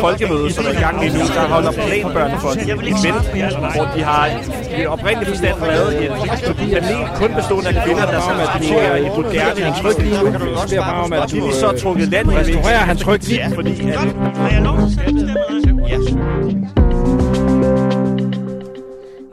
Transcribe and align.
folkemøde, 0.00 0.52
som 0.52 0.64
er 0.68 0.70
i 0.78 0.80
gang 0.84 0.94
lige 1.02 1.12
nu, 1.18 1.24
der 1.36 1.44
holder 1.54 1.72
planbørnefolk 1.72 2.58
et 2.62 2.68
event, 2.70 3.24
hvor 3.74 3.86
de 3.94 4.02
har 4.10 4.24
i 4.80 4.86
oprindeligt 4.86 5.28
forstand 5.30 5.56
lavet 5.60 5.92
et 6.04 6.10
panel 6.74 7.00
kun 7.20 7.30
bestående 7.38 7.68
af 7.68 7.76
kvinder, 7.84 8.06
der 8.12 8.20
skal 8.26 8.36
diskutere 8.44 9.00
et 9.00 9.12
moderne 9.16 9.60
Han 9.66 9.74
tryk 9.82 9.98
lige 10.02 10.22
nu. 10.22 10.26
Det 10.70 10.78
er 10.78 10.84
bare 10.90 11.04
om, 11.04 11.12
at 11.12 11.18
og 11.18 11.30
de 11.30 11.38
er 11.38 11.52
så 11.52 11.78
trukket 11.82 12.08
land 12.08 12.32
i 12.32 12.36
restaurerer 12.36 12.84
han 12.90 12.96
tryk 12.96 13.22
lige. 13.28 13.54
fordi 13.54 13.72
at 13.80 14.00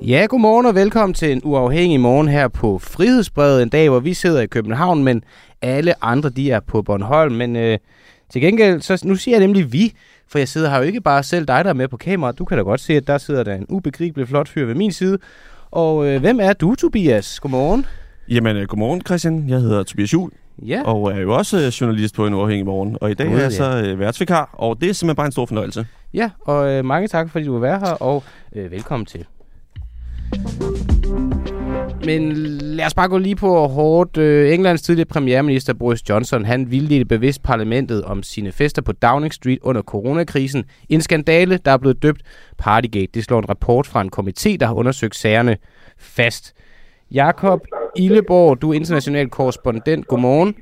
Ja, 0.01 0.25
godmorgen 0.29 0.65
og 0.65 0.75
velkommen 0.75 1.13
til 1.13 1.31
en 1.31 1.41
uafhængig 1.43 1.99
morgen 1.99 2.27
her 2.27 2.47
på 2.47 2.79
Frihedsbrevet. 2.79 3.61
En 3.63 3.69
dag, 3.69 3.89
hvor 3.89 3.99
vi 3.99 4.13
sidder 4.13 4.41
i 4.41 4.45
København, 4.45 5.03
men 5.03 5.23
alle 5.61 6.03
andre 6.03 6.29
de 6.29 6.51
er 6.51 6.59
på 6.59 6.81
Bornholm. 6.81 7.35
Men 7.35 7.55
øh, 7.55 7.77
til 8.31 8.41
gengæld, 8.41 8.81
så 8.81 9.01
nu 9.05 9.15
siger 9.15 9.37
jeg 9.37 9.47
nemlig 9.47 9.73
vi, 9.73 9.93
for 10.29 10.37
jeg 10.39 10.47
sidder 10.47 10.69
her 10.69 10.77
jo 10.77 10.83
ikke 10.83 11.01
bare 11.01 11.23
selv 11.23 11.45
dig, 11.45 11.63
der 11.63 11.69
er 11.69 11.73
med 11.73 11.87
på 11.87 11.97
kameraet. 11.97 12.39
Du 12.39 12.45
kan 12.45 12.57
da 12.57 12.63
godt 12.63 12.81
se, 12.81 12.93
at 12.93 13.07
der 13.07 13.17
sidder 13.17 13.43
der 13.43 13.55
en 13.55 13.65
ubegribelig 13.69 14.27
flot 14.27 14.47
fyr 14.47 14.65
ved 14.65 14.75
min 14.75 14.91
side. 14.91 15.17
Og 15.71 16.07
øh, 16.07 16.19
hvem 16.19 16.39
er 16.41 16.53
du, 16.53 16.75
Tobias? 16.75 17.39
Godmorgen. 17.39 17.85
Jamen, 18.29 18.57
øh, 18.57 18.67
godmorgen 18.67 19.01
Christian. 19.01 19.49
Jeg 19.49 19.59
hedder 19.59 19.83
Tobias 19.83 20.13
Juhl, 20.13 20.31
Ja, 20.65 20.81
og 20.83 21.11
er 21.11 21.19
jo 21.19 21.35
også 21.35 21.57
øh, 21.57 21.67
journalist 21.67 22.15
på 22.15 22.27
en 22.27 22.33
uafhængig 22.33 22.65
morgen. 22.65 22.97
Og 23.01 23.11
i 23.11 23.13
dag 23.13 23.27
Gud, 23.27 23.35
er 23.35 23.41
jeg 23.41 23.51
så 23.51 23.83
øh, 23.85 23.99
værtsvikar, 23.99 24.49
og 24.53 24.81
det 24.81 24.89
er 24.89 24.93
simpelthen 24.93 25.15
bare 25.15 25.25
en 25.25 25.31
stor 25.31 25.45
fornøjelse. 25.45 25.87
ja 26.13 26.29
og 26.41 26.69
øh, 26.69 26.85
mange 26.85 27.07
tak, 27.07 27.29
fordi 27.29 27.45
du 27.45 27.53
vil 27.53 27.61
være 27.61 27.79
her, 27.79 27.91
og 27.91 28.23
øh, 28.55 28.71
velkommen 28.71 29.05
til. 29.05 29.25
Men 32.05 32.31
lad 32.61 32.85
os 32.85 32.93
bare 32.93 33.09
gå 33.09 33.17
lige 33.17 33.35
på 33.35 33.67
hårdt. 33.67 34.17
Øh, 34.17 34.53
Englands 34.53 34.81
tidligere 34.81 35.05
premierminister 35.05 35.73
Boris 35.73 36.09
Johnson, 36.09 36.45
han 36.45 36.71
vildledte 36.71 37.05
bevidst 37.05 37.43
parlamentet 37.43 38.03
om 38.03 38.23
sine 38.23 38.51
fester 38.51 38.81
på 38.81 38.91
Downing 38.91 39.33
Street 39.33 39.59
under 39.61 39.81
coronakrisen. 39.81 40.65
En 40.89 41.01
skandale, 41.01 41.57
der 41.57 41.71
er 41.71 41.77
blevet 41.77 42.03
døbt 42.03 42.21
Partygate. 42.57 43.07
Det 43.13 43.23
slår 43.23 43.39
en 43.39 43.49
rapport 43.49 43.87
fra 43.87 44.01
en 44.01 44.11
komité, 44.17 44.57
der 44.59 44.65
har 44.65 44.73
undersøgt 44.73 45.15
sagerne 45.15 45.57
fast. 45.97 46.53
Jakob 47.11 47.61
Illeborg, 47.95 48.61
du 48.61 48.69
er 48.69 48.73
international 48.73 49.29
korrespondent. 49.29 50.07
Godmorgen. 50.07 50.55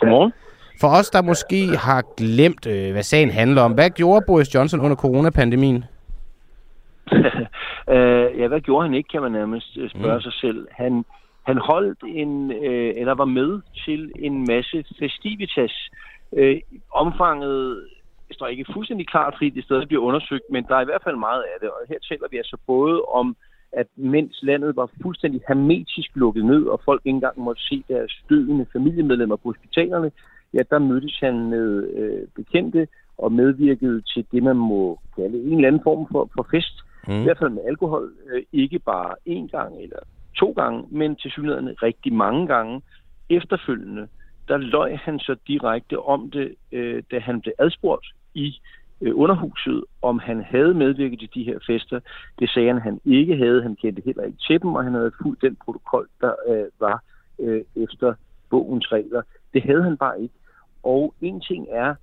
Godmorgen. 0.00 0.32
For 0.80 0.88
os, 0.88 1.10
der 1.10 1.22
måske 1.22 1.76
har 1.76 2.04
glemt, 2.16 2.66
øh, 2.66 2.92
hvad 2.92 3.02
sagen 3.02 3.30
handler 3.30 3.62
om. 3.62 3.72
Hvad 3.72 3.90
gjorde 3.90 4.24
Boris 4.26 4.54
Johnson 4.54 4.80
under 4.80 4.96
coronapandemien? 4.96 5.84
uh, 7.88 8.38
ja, 8.40 8.48
hvad 8.48 8.60
gjorde 8.60 8.86
han 8.86 8.94
ikke, 8.94 9.08
kan 9.08 9.22
man 9.22 9.32
nærmest 9.32 9.76
øh, 9.76 9.90
spørge 9.90 10.14
mm. 10.14 10.20
sig 10.20 10.32
selv. 10.32 10.68
Han, 10.70 11.04
han 11.42 11.58
holdt 11.58 11.98
en, 12.06 12.52
øh, 12.52 12.92
eller 12.96 13.14
var 13.14 13.24
med 13.24 13.60
til 13.84 14.12
en 14.18 14.46
masse 14.46 14.84
festivitas. 14.98 15.90
Øh, 16.32 16.60
omfanget 16.94 17.88
står 18.32 18.46
ikke 18.46 18.72
fuldstændig 18.72 19.06
klart, 19.06 19.34
fordi 19.36 19.50
det 19.50 19.64
stadig 19.64 19.88
bliver 19.88 20.02
undersøgt, 20.02 20.44
men 20.50 20.64
der 20.68 20.76
er 20.76 20.80
i 20.80 20.84
hvert 20.84 21.02
fald 21.04 21.16
meget 21.16 21.42
af 21.42 21.56
det. 21.60 21.68
Og 21.68 21.78
her 21.88 21.98
taler 22.08 22.26
vi 22.30 22.36
altså 22.36 22.56
både 22.66 23.02
om, 23.02 23.36
at 23.72 23.86
mens 23.96 24.38
landet 24.42 24.76
var 24.76 24.90
fuldstændig 25.02 25.40
hermetisk 25.48 26.10
lukket 26.14 26.44
ned, 26.44 26.62
og 26.66 26.80
folk 26.84 27.02
ikke 27.04 27.14
engang 27.14 27.40
måtte 27.40 27.62
se 27.62 27.84
deres 27.88 28.22
døende 28.28 28.66
familiemedlemmer 28.72 29.36
på 29.36 29.48
hospitalerne, 29.48 30.10
ja, 30.54 30.58
der 30.70 30.78
mødtes 30.78 31.18
han 31.20 31.50
med 31.50 31.88
øh, 31.94 32.28
bekendte 32.36 32.88
og 33.18 33.32
medvirkede 33.32 34.00
til 34.00 34.26
det, 34.32 34.42
man 34.42 34.56
må 34.56 35.00
kalde 35.16 35.38
en 35.38 35.54
eller 35.54 35.68
anden 35.68 35.82
form 35.84 36.06
for, 36.12 36.30
for 36.36 36.46
fest. 36.50 36.76
Mm. 37.08 37.20
I 37.20 37.22
hvert 37.22 37.38
fald 37.38 37.50
med 37.50 37.62
alkohol. 37.66 38.12
Øh, 38.32 38.42
ikke 38.52 38.78
bare 38.78 39.14
én 39.28 39.46
gang 39.46 39.82
eller 39.82 39.98
to 40.36 40.52
gange, 40.52 40.84
men 40.90 41.16
til 41.16 41.30
synligheden 41.30 41.82
rigtig 41.82 42.12
mange 42.12 42.46
gange. 42.46 42.82
Efterfølgende, 43.30 44.08
der 44.48 44.56
løj 44.56 44.94
han 44.94 45.18
så 45.18 45.36
direkte 45.46 45.98
om 45.98 46.30
det, 46.30 46.54
øh, 46.72 47.02
da 47.10 47.18
han 47.18 47.40
blev 47.40 47.52
adspurgt 47.58 48.06
i 48.34 48.60
øh, 49.00 49.12
underhuset, 49.14 49.84
om 50.02 50.18
han 50.18 50.42
havde 50.42 50.74
medvirket 50.74 51.18
til 51.18 51.30
de 51.34 51.44
her 51.44 51.58
fester. 51.66 52.00
Det 52.38 52.50
sagde 52.50 52.68
han, 52.68 52.82
han 52.82 53.00
ikke 53.04 53.36
havde. 53.36 53.62
Han 53.62 53.76
kendte 53.76 54.02
heller 54.04 54.22
ikke 54.22 54.38
til 54.46 54.62
dem, 54.62 54.74
og 54.74 54.84
han 54.84 54.94
havde 54.94 55.12
fulgt 55.22 55.42
den 55.42 55.56
protokol, 55.64 56.08
der 56.20 56.32
øh, 56.48 56.64
var 56.80 57.02
øh, 57.38 57.64
efter 57.76 58.14
bogens 58.50 58.92
regler. 58.92 59.22
Det 59.54 59.62
havde 59.62 59.82
han 59.82 59.96
bare 59.96 60.22
ikke. 60.22 60.34
Og 60.82 61.14
en 61.20 61.40
ting 61.40 61.66
er 61.70 61.94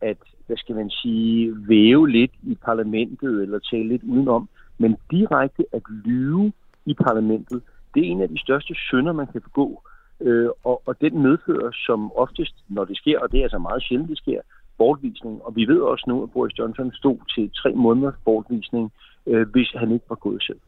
at, 0.00 0.16
hvad 0.46 0.56
skal 0.56 0.74
man 0.74 0.90
sige, 0.90 1.54
væve 1.68 2.10
lidt 2.10 2.30
i 2.42 2.54
parlamentet 2.64 3.42
eller 3.42 3.58
tale 3.58 3.88
lidt 3.88 4.02
udenom, 4.02 4.48
men 4.78 4.96
direkte 5.10 5.64
at 5.72 5.82
lyve 6.04 6.52
i 6.86 6.94
parlamentet, 6.94 7.62
det 7.94 8.00
er 8.06 8.10
en 8.10 8.22
af 8.22 8.28
de 8.28 8.38
største 8.40 8.74
synder, 8.74 9.12
man 9.12 9.26
kan 9.26 9.40
begå. 9.40 9.82
Øh, 10.20 10.48
og, 10.64 10.82
og 10.86 11.00
den 11.00 11.22
medfører 11.22 11.70
som 11.86 12.12
oftest, 12.12 12.54
når 12.68 12.84
det 12.84 12.96
sker, 12.96 13.18
og 13.18 13.32
det 13.32 13.38
er 13.38 13.42
altså 13.42 13.58
meget 13.58 13.82
sjældent, 13.82 14.10
det 14.10 14.18
sker, 14.18 14.40
bortvisning. 14.78 15.42
Og 15.42 15.56
vi 15.56 15.64
ved 15.64 15.80
også 15.80 16.04
nu, 16.08 16.22
at 16.22 16.30
Boris 16.30 16.58
Johnson 16.58 16.92
stod 16.92 17.18
til 17.34 17.50
tre 17.54 17.72
måneders 17.72 18.14
bortvisning, 18.24 18.92
øh, 19.26 19.48
hvis 19.48 19.70
han 19.76 19.92
ikke 19.92 20.04
var 20.08 20.16
gået 20.16 20.42
selv. 20.42 20.58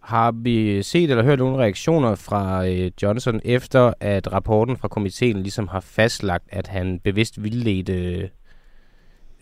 Har 0.00 0.32
vi 0.32 0.82
set 0.82 1.10
eller 1.10 1.24
hørt 1.24 1.38
nogle 1.38 1.58
reaktioner 1.58 2.14
fra 2.14 2.66
øh, 2.68 2.90
Johnson 3.02 3.40
efter, 3.44 3.92
at 4.00 4.32
rapporten 4.32 4.76
fra 4.76 4.88
komiteen 4.88 5.36
ligesom 5.36 5.68
har 5.68 5.80
fastlagt, 5.80 6.44
at 6.52 6.66
han 6.66 7.00
bevidst 7.04 7.42
vildledte 7.42 8.30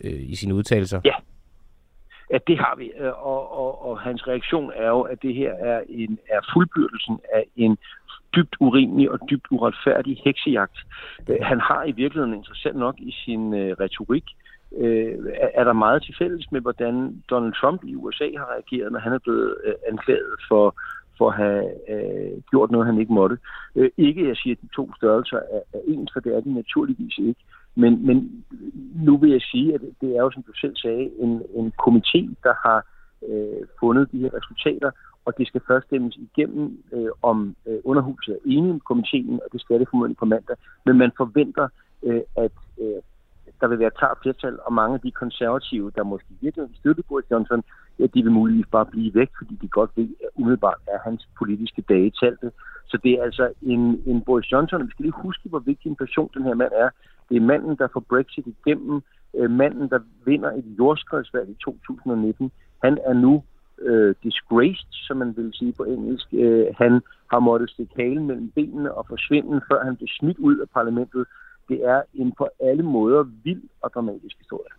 øh, 0.03 0.29
i 0.31 0.35
sine 0.35 0.53
udtalelser? 0.55 1.01
Ja. 1.05 1.13
Ja, 2.31 2.37
det 2.47 2.57
har 2.59 2.75
vi, 2.77 2.91
øh, 2.99 3.25
og, 3.27 3.51
og, 3.57 3.85
og 3.85 3.99
hans 3.99 4.27
reaktion 4.27 4.71
er 4.75 4.87
jo, 4.87 5.01
at 5.01 5.21
det 5.21 5.33
her 5.35 5.53
er, 5.53 5.81
en, 5.89 6.19
er 6.29 6.39
fuldbyrdelsen 6.53 7.19
af 7.33 7.45
en 7.55 7.77
dybt 8.35 8.55
urimelig 8.59 9.11
og 9.11 9.19
dybt 9.29 9.47
uretfærdig 9.51 10.21
heksejagt. 10.25 10.77
Han 11.41 11.59
har 11.59 11.83
i 11.85 11.91
virkeligheden 11.91 12.33
interessant 12.33 12.75
nok 12.77 12.95
i 12.99 13.11
sin 13.25 13.53
øh, 13.53 13.75
retorik, 13.79 14.23
øh, 14.77 15.13
er- 15.33 15.49
er 15.53 15.63
der 15.63 15.73
meget 15.73 16.03
til 16.03 16.15
fælles 16.19 16.51
med, 16.51 16.61
hvordan 16.61 17.23
Donald 17.29 17.53
Trump 17.53 17.83
i 17.83 17.95
USA 17.95 18.29
har 18.37 18.51
reageret, 18.53 18.91
når 18.91 18.99
han 18.99 19.13
er 19.13 19.19
blevet 19.19 19.57
øh, 19.65 19.73
anklaget 19.87 20.35
for, 20.47 20.75
for 21.17 21.29
at 21.29 21.35
have 21.37 21.63
øh, 21.89 22.41
gjort 22.49 22.71
noget, 22.71 22.85
han 22.87 22.99
ikke 22.99 23.13
måtte. 23.13 23.37
Øh, 23.75 23.89
ikke, 23.97 24.21
at 24.21 24.27
jeg 24.27 24.37
siger, 24.37 24.55
at 24.55 24.61
de 24.61 24.75
to 24.75 24.93
størrelser 24.95 25.37
er, 25.37 25.61
er 25.73 25.79
ens, 25.87 26.09
for 26.13 26.19
det 26.19 26.35
er 26.35 26.39
de 26.41 26.53
naturligvis 26.53 27.17
ikke. 27.17 27.41
Men, 27.77 28.05
men 28.07 28.45
nu 29.07 29.17
vil 29.17 29.31
jeg 29.31 29.41
sige, 29.41 29.73
at 29.73 29.81
det 30.01 30.09
er 30.17 30.21
jo, 30.21 30.31
som 30.31 30.43
du 30.43 30.53
selv 30.53 30.75
sagde, 30.75 31.09
en, 31.19 31.41
en 31.59 31.73
komité, 31.83 32.21
der 32.43 32.53
har 32.65 32.79
øh, 33.29 33.61
fundet 33.79 34.11
de 34.11 34.19
her 34.19 34.31
resultater, 34.33 34.91
og 35.25 35.33
det 35.37 35.47
skal 35.47 35.61
først 35.67 35.85
stemmes 35.87 36.17
igennem, 36.27 36.83
øh, 36.93 37.11
om 37.21 37.55
øh, 37.67 37.79
underhuset 37.83 38.33
er 38.33 38.39
enige 38.45 38.73
med 38.73 38.79
komiteen, 38.79 39.39
og 39.45 39.49
det 39.51 39.61
skal 39.61 39.79
det 39.79 39.87
formodentlig 39.89 40.17
på 40.17 40.25
mandag. 40.25 40.55
Men 40.85 40.97
man 40.97 41.11
forventer, 41.17 41.67
øh, 42.03 42.21
at 42.35 42.51
øh, 42.81 43.01
der 43.61 43.67
vil 43.67 43.79
være 43.79 43.97
klart 43.99 44.17
flertal, 44.21 44.59
og 44.65 44.73
mange 44.73 44.93
af 44.95 45.01
de 45.01 45.11
konservative, 45.11 45.91
der 45.95 46.03
måske 46.03 46.29
virkelig 46.41 46.67
vil 46.67 46.77
støtte 46.77 47.03
Boris 47.09 47.31
Johnson, 47.31 47.63
ja, 47.99 48.05
de 48.05 48.23
vil 48.23 48.31
muligvis 48.31 48.65
bare 48.71 48.85
blive 48.85 49.13
væk, 49.13 49.29
fordi 49.37 49.55
de 49.61 49.67
godt 49.67 49.91
ved, 49.95 50.09
at 50.23 50.29
umiddelbart 50.35 50.79
er 50.87 50.99
hans 51.03 51.29
politiske 51.37 51.81
dage 51.89 52.11
talte. 52.21 52.51
Så 52.87 52.97
det 53.03 53.11
er 53.11 53.23
altså 53.23 53.51
en, 53.61 54.01
en 54.05 54.21
Boris 54.21 54.51
Johnson, 54.51 54.81
og 54.81 54.87
vi 54.87 54.91
skal 54.91 55.03
lige 55.03 55.23
huske, 55.27 55.49
hvor 55.49 55.59
vigtig 55.59 55.89
en 55.89 55.95
person 55.95 56.29
den 56.33 56.43
her 56.43 56.53
mand 56.53 56.71
er. 56.75 56.89
Det 57.29 57.37
er 57.37 57.41
manden, 57.41 57.75
der 57.77 57.87
får 57.93 58.03
Brexit 58.09 58.45
igennem, 58.47 59.01
øh, 59.35 59.51
manden, 59.51 59.89
der 59.89 59.99
vinder 60.25 60.51
et 60.51 60.65
jordskredsvalg 60.79 61.49
i 61.49 61.55
2019. 61.63 62.51
Han 62.83 62.97
er 63.05 63.13
nu 63.13 63.43
øh, 63.81 64.15
disgraced, 64.23 64.87
som 64.91 65.17
man 65.17 65.33
vil 65.37 65.51
sige 65.53 65.73
på 65.77 65.83
engelsk. 65.83 66.27
Øh, 66.33 66.65
han 66.77 67.01
har 67.31 67.39
måttet 67.39 67.69
stikke 67.69 67.93
halen 67.95 68.27
mellem 68.27 68.51
benene 68.55 68.93
og 68.93 69.05
forsvinde, 69.07 69.61
før 69.71 69.83
han 69.83 69.95
blev 69.95 70.07
smidt 70.19 70.37
ud 70.37 70.57
af 70.57 70.69
parlamentet. 70.69 71.25
Det 71.69 71.79
er 71.85 72.01
en 72.13 72.33
på 72.37 72.47
alle 72.59 72.83
måder 72.83 73.23
vild 73.43 73.61
og 73.81 73.91
dramatisk 73.93 74.37
historie. 74.37 74.71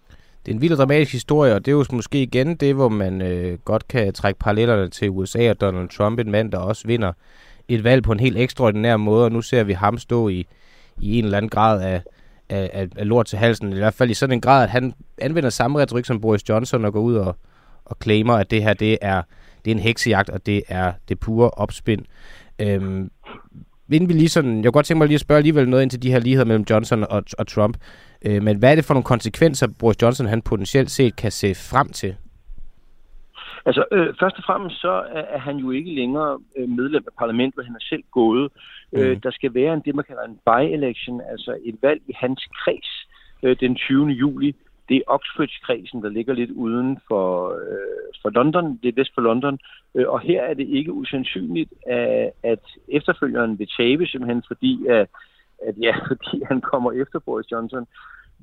Det 0.47 0.53
er 0.53 0.55
en 0.55 0.61
vild 0.61 0.73
og 0.73 0.79
dramatisk 0.79 1.13
historie, 1.13 1.55
og 1.55 1.67
det 1.67 1.73
er 1.73 1.77
jo 1.77 1.85
måske 1.93 2.23
igen 2.23 2.57
det, 2.57 2.75
hvor 2.75 2.89
man 2.89 3.23
øh, 3.23 3.59
godt 3.65 3.89
kan 3.89 4.13
trække 4.13 4.39
parallellerne 4.39 4.89
til 4.89 5.11
USA 5.11 5.51
og 5.51 5.61
Donald 5.61 5.89
Trump, 5.89 6.19
en 6.19 6.31
mand, 6.31 6.53
der 6.53 6.59
også 6.59 6.87
vinder 6.87 7.13
et 7.69 7.85
valg 7.85 8.03
på 8.03 8.13
en 8.13 8.21
helt 8.21 8.39
ekstraordinær 8.39 8.97
måde, 8.97 9.25
og 9.25 9.33
nu 9.33 9.43
ser 9.43 9.65
vi 9.65 9.73
ham 9.73 9.99
stå 9.99 10.29
i, 10.29 10.47
i 11.01 11.19
en 11.19 11.25
eller 11.25 11.37
anden 11.37 11.49
grad 11.49 11.83
af, 11.83 12.03
af, 12.51 12.71
af, 12.73 12.89
af 12.97 13.09
lort 13.09 13.27
til 13.27 13.39
halsen, 13.39 13.73
i 13.73 13.77
hvert 13.77 13.95
fald 13.95 14.11
i 14.11 14.15
sådan 14.15 14.33
en 14.33 14.41
grad, 14.41 14.63
at 14.63 14.71
han 14.71 14.95
anvender 15.19 15.51
samme 15.51 15.79
retorik 15.79 16.05
som 16.05 16.21
Boris 16.21 16.49
Johnson 16.49 16.85
og 16.85 16.93
går 16.93 17.01
ud 17.01 17.15
og, 17.15 17.37
og 17.85 17.97
claimer, 18.03 18.35
at 18.35 18.51
det 18.51 18.63
her 18.63 18.75
det 18.75 18.99
er, 19.01 19.23
det 19.65 19.71
er 19.71 19.75
en 19.75 19.83
heksejagt, 19.83 20.31
og 20.31 20.47
det 20.47 20.63
er 20.69 20.93
det 21.09 21.21
pure 21.21 21.51
opspind. 21.51 22.05
Øhm, 22.59 23.11
inden 23.93 24.09
vi 24.09 24.15
lige 24.15 24.29
sådan, 24.29 24.57
jeg 24.57 24.65
kunne 24.65 24.73
godt 24.73 24.87
tænke 24.87 24.99
mig 24.99 25.07
lige 25.07 25.15
at 25.15 25.21
spørge 25.21 25.39
alligevel 25.39 25.69
noget 25.69 25.83
ind 25.83 25.91
til 25.91 26.03
de 26.03 26.11
her 26.11 26.19
ligheder 26.19 26.47
mellem 26.47 26.65
Johnson 26.71 27.05
og, 27.11 27.25
og 27.39 27.47
Trump. 27.47 27.77
Øh, 28.23 28.43
men 28.43 28.57
hvad 28.57 28.71
er 28.71 28.75
det 28.75 28.85
for 28.85 28.95
nogle 28.95 29.05
konsekvenser, 29.05 29.67
Boris 29.79 29.97
Johnson 30.03 30.27
han 30.27 30.43
potentielt 30.43 30.91
set 30.91 31.17
kan 31.17 31.33
se 31.33 31.55
frem 31.55 31.89
til? 31.89 32.17
Altså, 33.67 33.85
øh, 33.93 34.15
først 34.21 34.39
og 34.39 34.45
fremmest 34.45 34.81
så 34.81 34.93
er, 34.93 35.25
er 35.37 35.39
han 35.39 35.57
jo 35.57 35.71
ikke 35.71 35.95
længere 35.95 36.41
øh, 36.57 36.69
medlem 36.69 37.05
af 37.07 37.13
parlamentet. 37.19 37.65
Han 37.65 37.75
er 37.75 37.85
selv 37.89 38.03
gået. 38.13 38.53
Mm. 38.93 38.99
Øh, 38.99 39.23
der 39.23 39.31
skal 39.31 39.55
være 39.55 39.75
en, 39.75 39.83
det, 39.85 39.95
man 39.95 40.05
kalder 40.05 40.23
en 40.23 40.41
by-election, 40.47 41.21
altså 41.21 41.59
et 41.65 41.77
valg 41.83 42.03
i 42.09 42.13
hans 42.17 42.49
kreds 42.65 43.07
øh, 43.43 43.57
den 43.61 43.75
20. 43.75 44.07
juli. 44.07 44.55
Det 44.89 44.97
er 44.97 45.03
Oxford-kredsen, 45.07 46.03
der 46.03 46.09
ligger 46.09 46.35
lidt 46.35 46.51
uden 46.51 46.99
for, 47.09 47.49
øh, 47.51 48.23
for 48.23 48.31
London. 48.31 48.79
Det 48.83 48.89
er 48.89 49.01
vest 49.01 49.15
for 49.15 49.23
London. 49.23 49.59
Øh, 49.95 50.09
og 50.09 50.21
her 50.21 50.43
er 50.43 50.55
det 50.55 50.69
ikke 50.69 50.93
usandsynligt, 50.93 51.73
at, 51.87 52.31
at 52.43 52.65
efterfølgeren 52.89 53.59
vil 53.59 53.69
tabe, 53.77 54.07
simpelthen 54.07 54.43
fordi, 54.47 54.87
at, 54.87 55.09
at, 55.67 55.75
ja, 55.83 55.95
fordi 56.09 56.43
han 56.49 56.61
kommer 56.61 56.93
efter 56.93 57.19
Boris 57.19 57.53
Johnson. 57.53 57.87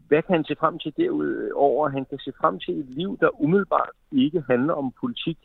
Hvad 0.07 0.21
kan 0.21 0.35
han 0.35 0.43
se 0.43 0.55
frem 0.59 0.79
til 0.79 0.93
derudover? 0.97 1.89
Han 1.89 2.05
kan 2.05 2.19
se 2.19 2.31
frem 2.41 2.59
til 2.59 2.79
et 2.79 2.89
liv, 2.89 3.17
der 3.21 3.41
umiddelbart 3.43 3.89
ikke 4.11 4.43
handler 4.49 4.73
om 4.73 4.93
politik. 4.99 5.37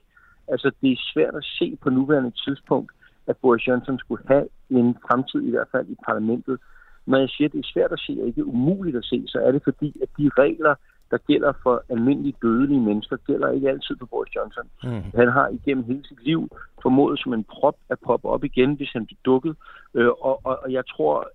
Altså, 0.49 0.71
det 0.81 0.93
er 0.93 0.97
svært 1.13 1.35
at 1.35 1.45
se 1.45 1.79
på 1.83 1.91
nuværende 1.91 2.33
tidspunkt, 2.45 2.93
at 3.27 3.37
Boris 3.37 3.67
Johnson 3.69 3.99
skulle 3.99 4.23
have 4.29 4.49
en 4.71 4.97
fremtid, 5.07 5.43
i 5.43 5.51
hvert 5.51 5.69
fald 5.73 5.89
i 5.89 5.97
parlamentet. 6.07 6.59
Når 7.07 7.19
jeg 7.19 7.29
siger, 7.29 7.49
at 7.49 7.53
det 7.53 7.59
er 7.59 7.73
svært 7.73 7.93
at 7.93 8.01
se 8.01 8.19
og 8.21 8.27
ikke 8.27 8.45
umuligt 8.45 8.97
at 8.97 9.05
se, 9.05 9.25
så 9.27 9.39
er 9.39 9.53
det 9.53 9.63
fordi, 9.65 9.97
at 10.03 10.09
de 10.19 10.31
regler, 10.39 10.75
der 11.11 11.19
gælder 11.19 11.53
for 11.63 11.85
almindelige 11.89 12.37
dødelige 12.43 12.81
mennesker, 12.81 13.17
gælder 13.17 13.51
ikke 13.51 13.71
altid 13.71 13.97
for 13.99 14.07
Boris 14.07 14.37
Johnson. 14.37 14.67
Mm. 14.85 15.03
Han 15.15 15.29
har 15.29 15.49
igennem 15.49 15.85
hele 15.85 16.05
sit 16.09 16.25
liv 16.25 16.49
formået 16.83 17.21
som 17.21 17.33
en 17.33 17.45
prop 17.45 17.77
at 17.91 17.99
poppe 18.07 18.29
op 18.29 18.45
igen, 18.45 18.75
hvis 18.75 18.93
han 18.93 19.07
bliver 19.07 19.21
dukket. 19.25 19.57
Øh, 19.95 20.09
og, 20.09 20.41
og, 20.45 20.59
og 20.65 20.73
jeg 20.73 20.85
tror, 20.87 21.29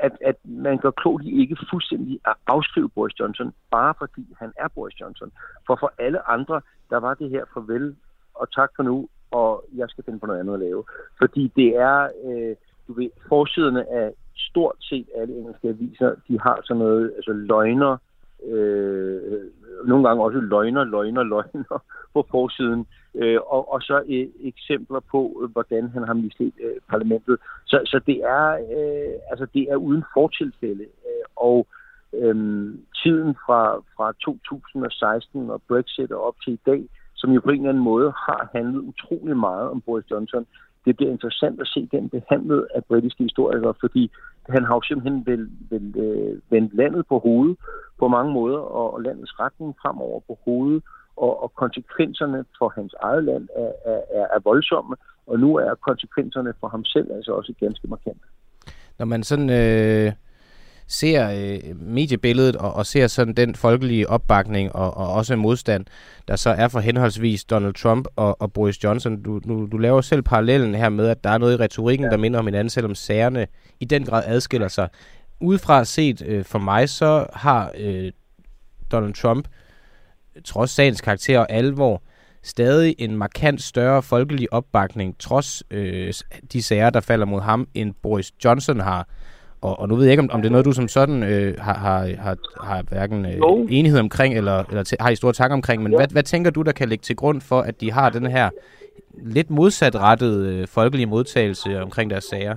at, 0.00 0.12
at 0.20 0.36
man 0.44 0.78
gør 0.78 0.90
klogt 0.90 1.24
i 1.24 1.40
ikke 1.40 1.56
fuldstændig 1.70 2.20
at 2.26 2.34
afskrive 2.46 2.88
Boris 2.88 3.20
Johnson, 3.20 3.52
bare 3.70 3.94
fordi 3.98 4.34
han 4.38 4.52
er 4.56 4.68
Boris 4.68 5.00
Johnson. 5.00 5.32
For 5.66 5.76
for 5.80 5.92
alle 5.98 6.28
andre, 6.28 6.60
der 6.90 6.96
var 6.96 7.14
det 7.14 7.30
her 7.30 7.44
farvel 7.54 7.96
og 8.34 8.52
tak 8.52 8.70
for 8.76 8.82
nu, 8.82 9.08
og 9.30 9.64
jeg 9.74 9.86
skal 9.88 10.04
finde 10.04 10.18
på 10.18 10.26
noget 10.26 10.40
andet 10.40 10.54
at 10.54 10.60
lave. 10.60 10.84
Fordi 11.18 11.52
det 11.56 11.76
er, 11.76 12.08
øh, 12.24 12.56
du 12.88 12.92
ved, 12.92 13.10
forsiderne 13.28 13.92
af 13.92 14.12
stort 14.36 14.76
set 14.80 15.08
alle 15.16 15.34
engelske 15.34 15.68
aviser, 15.68 16.14
de 16.28 16.40
har 16.40 16.60
sådan 16.64 16.78
noget, 16.78 17.12
altså 17.16 17.32
løgner, 17.32 17.96
øh, 18.46 19.40
nogle 19.84 20.08
gange 20.08 20.24
også 20.24 20.38
løgner, 20.38 20.84
løgner, 20.84 21.22
løgner 21.22 21.82
på 22.14 22.26
forsiden, 22.30 22.86
øh, 23.14 23.40
og, 23.46 23.72
og 23.72 23.82
så 23.82 24.02
øh, 24.08 24.28
eksempler 24.40 25.00
på, 25.00 25.40
øh, 25.42 25.50
hvordan 25.50 25.88
han 25.88 26.02
har 26.06 26.14
misledt 26.14 26.54
øh, 26.60 26.76
parlamentet. 26.90 27.36
Så, 27.66 27.80
så 27.84 28.00
det 28.06 28.18
er 28.24 28.46
øh, 28.52 29.14
altså 29.30 29.46
det 29.54 29.62
er 29.72 29.76
uden 29.76 30.04
fortilfælde, 30.14 30.82
øh, 30.82 31.24
og 31.36 31.66
øh, 32.14 32.36
tiden 33.02 33.34
fra, 33.46 33.76
fra 33.96 34.12
2016 34.24 35.50
og 35.50 35.62
Brexit 35.68 36.12
og 36.12 36.26
op 36.26 36.34
til 36.44 36.52
i 36.52 36.60
dag, 36.66 36.88
som 37.14 37.30
jo 37.32 37.40
på 37.40 37.50
en 37.50 37.56
eller 37.56 37.68
anden 37.68 37.84
måde 37.84 38.10
har 38.10 38.48
handlet 38.54 38.80
utrolig 38.80 39.36
meget 39.36 39.70
om 39.70 39.80
Boris 39.80 40.10
Johnson. 40.10 40.46
Det 40.84 40.96
bliver 40.96 41.12
interessant 41.12 41.60
at 41.60 41.66
se 41.66 41.88
den 41.92 42.08
behandlet 42.08 42.66
af 42.74 42.84
britiske 42.84 43.22
historikere, 43.22 43.74
fordi 43.80 44.10
han 44.48 44.64
har 44.64 44.74
jo 44.74 44.82
simpelthen 44.82 45.26
vel, 45.26 45.50
vel, 45.70 45.96
øh, 45.96 46.40
vendt 46.50 46.74
landet 46.74 47.06
på 47.08 47.18
hovedet 47.18 47.56
på 47.98 48.08
mange 48.08 48.32
måder, 48.32 48.58
og, 48.58 48.94
og 48.94 49.02
landets 49.02 49.40
retning 49.40 49.76
fremover 49.82 50.20
på 50.20 50.38
hovedet, 50.44 50.82
og, 51.16 51.42
og 51.42 51.54
konsekvenserne 51.54 52.44
for 52.58 52.68
hans 52.68 52.94
eget 53.00 53.24
land 53.24 53.48
er, 53.56 53.72
er, 53.90 54.26
er, 54.34 54.40
voldsomme, 54.44 54.96
og 55.26 55.38
nu 55.38 55.56
er 55.56 55.74
konsekvenserne 55.74 56.54
for 56.60 56.68
ham 56.68 56.84
selv 56.84 57.12
altså 57.12 57.32
også 57.32 57.54
ganske 57.60 57.88
markante. 57.88 58.26
Når 58.98 59.06
man 59.06 59.22
sådan 59.22 59.50
øh, 59.50 60.12
ser 60.86 61.30
øh, 61.30 61.80
mediebilledet 61.80 62.56
og, 62.56 62.72
og 62.74 62.86
ser 62.86 63.06
sådan 63.06 63.34
den 63.34 63.54
folkelige 63.54 64.08
opbakning 64.08 64.74
og, 64.74 64.96
og 64.96 65.12
også 65.12 65.36
modstand, 65.36 65.84
der 66.28 66.36
så 66.36 66.50
er 66.50 66.68
for 66.68 66.80
henholdsvis 66.80 67.44
Donald 67.44 67.74
Trump 67.74 68.08
og, 68.16 68.42
og 68.42 68.52
Boris 68.52 68.84
Johnson. 68.84 69.22
Du, 69.22 69.38
du, 69.38 69.66
du 69.72 69.76
laver 69.76 70.00
selv 70.00 70.22
parallellen 70.22 70.74
her 70.74 70.88
med, 70.88 71.08
at 71.08 71.24
der 71.24 71.30
er 71.30 71.38
noget 71.38 71.58
i 71.58 71.62
retorikken, 71.62 72.04
ja. 72.04 72.10
der 72.10 72.16
minder 72.16 72.38
om 72.38 72.46
hinanden, 72.46 72.70
selvom 72.70 72.94
sagerne 72.94 73.46
i 73.80 73.84
den 73.84 74.04
grad 74.04 74.22
adskiller 74.26 74.68
sig. 74.68 74.88
Udefra 75.40 75.84
set 75.84 76.22
øh, 76.26 76.44
for 76.44 76.58
mig, 76.58 76.88
så 76.88 77.26
har 77.32 77.72
øh, 77.78 78.12
Donald 78.92 79.14
Trump, 79.14 79.48
trods 80.44 80.70
sagens 80.70 81.00
karakter 81.00 81.38
og 81.38 81.52
alvor, 81.52 82.02
stadig 82.42 82.94
en 82.98 83.16
markant 83.16 83.62
større 83.62 84.02
folkelig 84.02 84.52
opbakning, 84.52 85.18
trods 85.18 85.62
øh, 85.70 86.12
de 86.52 86.62
sager, 86.62 86.90
der 86.90 87.00
falder 87.00 87.26
mod 87.26 87.40
ham, 87.40 87.68
end 87.74 87.94
Boris 88.02 88.32
Johnson 88.44 88.80
har. 88.80 89.08
Og, 89.60 89.78
og 89.78 89.88
nu 89.88 89.96
ved 89.96 90.04
jeg 90.04 90.12
ikke, 90.12 90.22
om, 90.22 90.30
om 90.32 90.42
det 90.42 90.48
er 90.48 90.50
noget, 90.50 90.66
du 90.66 90.72
som 90.72 90.88
sådan 90.88 91.22
øh, 91.22 91.54
har, 91.58 91.74
har, 91.74 92.08
har, 92.18 92.36
har 92.60 92.82
hverken 92.88 93.26
øh, 93.26 93.40
enighed 93.70 94.00
omkring, 94.00 94.36
eller, 94.36 94.64
eller 94.68 94.96
har 95.00 95.10
i 95.10 95.16
store 95.16 95.32
tanker 95.32 95.54
omkring, 95.54 95.82
men 95.82 95.92
ja. 95.92 95.98
hvad, 95.98 96.08
hvad 96.08 96.22
tænker 96.22 96.50
du, 96.50 96.62
der 96.62 96.72
kan 96.72 96.88
ligge 96.88 97.02
til 97.02 97.16
grund 97.16 97.40
for, 97.40 97.60
at 97.60 97.80
de 97.80 97.92
har 97.92 98.10
den 98.10 98.26
her 98.26 98.50
lidt 99.22 99.50
modsatrettede 99.50 100.56
øh, 100.56 100.68
folkelige 100.68 101.06
modtagelse 101.06 101.82
omkring 101.82 102.10
deres 102.10 102.24
sager? 102.24 102.56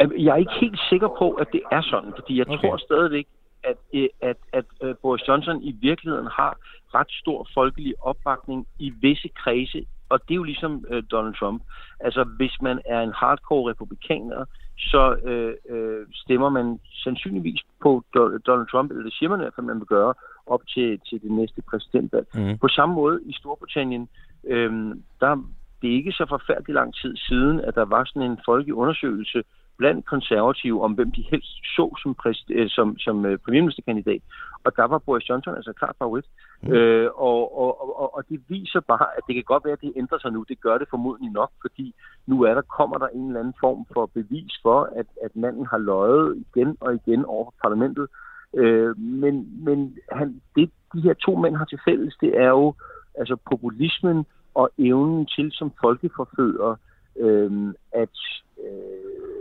Jeg 0.00 0.32
er 0.32 0.36
ikke 0.36 0.52
helt 0.60 0.80
sikker 0.88 1.08
på, 1.18 1.30
at 1.30 1.46
det 1.52 1.60
er 1.72 1.82
sådan, 1.82 2.12
fordi 2.16 2.38
jeg 2.38 2.48
okay. 2.48 2.68
tror 2.68 2.76
stadigvæk, 2.76 3.26
at, 3.70 3.76
øh, 3.94 4.08
at, 4.20 4.36
at, 4.52 4.64
at 4.82 4.88
øh, 4.88 4.94
Boris 5.02 5.28
Johnson 5.28 5.62
i 5.62 5.72
virkeligheden 5.72 6.26
har 6.26 6.52
ret 6.94 7.10
stor 7.22 7.48
folkelig 7.54 7.94
opbakning 8.00 8.66
i 8.78 8.90
visse 8.90 9.28
kredse, 9.28 9.86
og 10.08 10.20
det 10.22 10.30
er 10.34 10.42
jo 10.42 10.42
ligesom 10.42 10.84
uh, 10.90 11.02
Donald 11.10 11.34
Trump. 11.34 11.62
Altså, 12.00 12.24
hvis 12.36 12.56
man 12.62 12.80
er 12.84 13.00
en 13.00 13.12
hardcore 13.12 13.70
republikaner, 13.70 14.44
så 14.78 15.16
øh, 15.30 15.54
øh, 15.68 16.06
stemmer 16.12 16.48
man 16.48 16.80
sandsynligvis 17.04 17.60
på 17.82 18.04
Donald 18.46 18.70
Trump, 18.70 18.90
eller 18.90 19.04
det 19.04 19.14
siger 19.14 19.30
man 19.30 19.40
i 19.40 19.42
hvert 19.42 19.54
fald, 19.54 19.66
man 19.66 19.78
vil 19.78 19.86
gøre, 19.86 20.14
op 20.46 20.60
til, 20.74 21.00
til 21.08 21.22
det 21.22 21.30
næste 21.30 21.62
præsidentvalg. 21.70 22.26
Mm. 22.34 22.58
På 22.58 22.68
samme 22.68 22.94
måde 22.94 23.20
i 23.26 23.32
Storbritannien, 23.32 24.08
øh, 24.46 24.72
der 25.20 25.36
det 25.82 25.90
er 25.90 25.94
ikke 25.94 26.12
så 26.12 26.26
forfærdelig 26.28 26.74
lang 26.74 26.94
tid 26.94 27.16
siden, 27.16 27.60
at 27.60 27.74
der 27.74 27.84
var 27.84 28.04
sådan 28.04 28.30
en 28.30 28.38
folkelig 28.44 28.74
undersøgelse 28.74 29.42
blandt 29.78 30.06
konservative 30.06 30.82
om, 30.82 30.92
hvem 30.92 31.12
de 31.12 31.24
helst 31.30 31.52
så 31.76 31.86
som, 32.02 32.16
øh, 32.50 32.68
som, 32.68 32.98
som 32.98 33.26
øh, 33.26 33.38
premierministerkandidat. 33.38 34.22
Og 34.64 34.76
der 34.76 34.84
var 34.84 34.98
Boris 34.98 35.28
Johnson 35.28 35.54
altså 35.54 35.72
klart 35.72 35.96
favorit. 35.98 36.24
Mm. 36.62 36.72
Øh, 36.72 37.10
og, 37.14 37.58
og, 37.58 38.00
og, 38.00 38.16
og 38.16 38.24
det 38.28 38.40
viser 38.48 38.80
bare, 38.80 39.06
at 39.16 39.22
det 39.26 39.34
kan 39.34 39.44
godt 39.44 39.64
være, 39.64 39.72
at 39.72 39.80
det 39.80 39.92
ændrer 39.96 40.18
sig 40.18 40.32
nu. 40.32 40.44
Det 40.48 40.60
gør 40.60 40.78
det 40.78 40.88
formodentlig 40.90 41.32
nok, 41.32 41.50
fordi 41.60 41.94
nu 42.26 42.42
er 42.42 42.54
der, 42.54 42.62
kommer 42.62 42.98
der 42.98 43.08
en 43.08 43.26
eller 43.26 43.40
anden 43.40 43.54
form 43.60 43.86
for 43.92 44.06
bevis 44.06 44.52
for, 44.62 44.90
at, 44.96 45.06
at 45.24 45.36
manden 45.36 45.66
har 45.66 45.78
løjet 45.78 46.44
igen 46.46 46.76
og 46.80 46.94
igen 46.94 47.24
over 47.24 47.50
parlamentet. 47.62 48.06
Øh, 48.54 48.98
men 48.98 49.64
men 49.64 49.98
han, 50.12 50.40
det, 50.56 50.70
de 50.94 51.00
her 51.00 51.14
to 51.14 51.36
mænd 51.36 51.56
har 51.56 51.64
til 51.64 51.80
fælles, 51.88 52.16
det 52.20 52.40
er 52.40 52.48
jo 52.48 52.74
altså 53.14 53.36
populismen 53.50 54.26
og 54.54 54.70
evnen 54.78 55.26
til 55.26 55.52
som 55.52 55.72
folkeforfører 55.80 56.76
øh, 57.20 57.74
at 57.92 58.16
øh, 58.64 59.36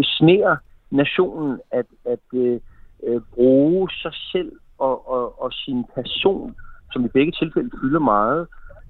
besnærer 0.00 0.56
nationen 0.90 1.60
at, 1.70 1.86
at 2.04 2.26
øh, 2.34 2.60
øh, 3.06 3.20
bruge 3.34 3.90
sig 4.02 4.14
selv 4.32 4.52
og, 4.78 4.96
og, 5.14 5.42
og 5.42 5.52
sin 5.52 5.84
person, 5.94 6.56
som 6.92 7.04
i 7.04 7.08
begge 7.08 7.32
tilfælde 7.32 7.70
fylder 7.80 8.00
meget, 8.00 8.48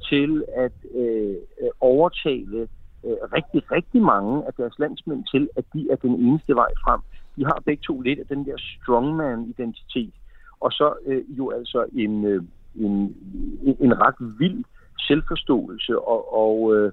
til 0.09 0.45
at 0.57 0.77
øh, 0.95 1.37
øh, 1.61 1.71
overtale 1.81 2.61
øh, 3.05 3.19
rigtig, 3.37 3.61
rigtig 3.73 4.03
mange 4.03 4.47
af 4.47 4.53
deres 4.59 4.79
landsmænd 4.79 5.25
til, 5.33 5.49
at 5.57 5.65
de 5.75 5.89
er 5.91 5.97
den 5.97 6.15
eneste 6.15 6.55
vej 6.55 6.73
frem. 6.85 7.01
De 7.37 7.45
har 7.45 7.63
begge 7.65 7.83
to 7.87 8.01
lidt 8.01 8.19
af 8.19 8.27
den 8.27 8.47
der 8.47 8.57
strongman-identitet, 8.59 10.15
og 10.61 10.73
så 10.73 10.95
øh, 11.07 11.39
jo 11.39 11.51
altså 11.51 11.87
en, 11.93 12.25
øh, 12.25 12.43
en, 12.75 13.17
en 13.81 14.01
ret 14.01 14.39
vild 14.39 14.65
selvforståelse. 14.99 15.99
Og, 15.99 16.35
og 16.43 16.77
øh, 16.77 16.93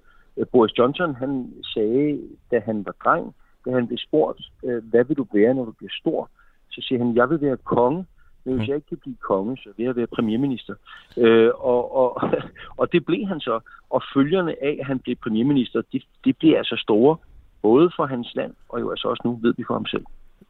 Boris 0.51 0.77
Johnson, 0.77 1.15
han 1.15 1.53
sagde, 1.73 2.21
da 2.51 2.59
han 2.59 2.85
var 2.85 2.95
dreng, 3.03 3.35
da 3.65 3.71
han 3.71 3.87
blev 3.87 3.97
spurgt, 3.97 4.41
øh, 4.63 4.83
hvad 4.83 5.03
vil 5.05 5.17
du 5.17 5.25
være, 5.33 5.53
når 5.53 5.65
du 5.65 5.71
bliver 5.71 5.91
stor? 6.01 6.29
Så 6.71 6.81
siger 6.81 6.99
han, 7.03 7.15
jeg 7.15 7.29
vil 7.29 7.41
være 7.41 7.57
konge, 7.57 8.05
men 8.43 8.53
hvis 8.55 8.67
mm. 8.67 8.69
jeg 8.69 8.75
ikke 8.75 8.89
kan 8.89 8.97
blive 8.97 9.15
konge, 9.15 9.57
så 9.57 9.69
vil 9.77 9.85
jeg 9.85 9.95
være 9.95 10.07
premierminister. 10.07 10.75
Øh, 11.17 11.51
og, 11.55 11.95
og, 11.95 12.21
og 12.79 12.91
det 12.91 13.05
blev 13.05 13.27
han 13.27 13.39
så. 13.39 13.59
Og 13.89 14.01
følgerne 14.13 14.63
af, 14.63 14.77
at 14.79 14.85
han 14.85 14.99
blev 14.99 15.15
premierminister, 15.15 15.81
det, 15.91 16.03
det 16.25 16.37
bliver 16.37 16.57
altså 16.57 16.75
store, 16.79 17.17
både 17.61 17.91
for 17.95 18.05
hans 18.05 18.35
land, 18.35 18.53
og 18.69 18.81
jo 18.81 18.89
altså 18.89 19.07
også 19.07 19.21
nu 19.25 19.39
ved 19.41 19.53
vi 19.57 19.63
for 19.67 19.73
ham 19.73 19.85
selv 19.85 20.05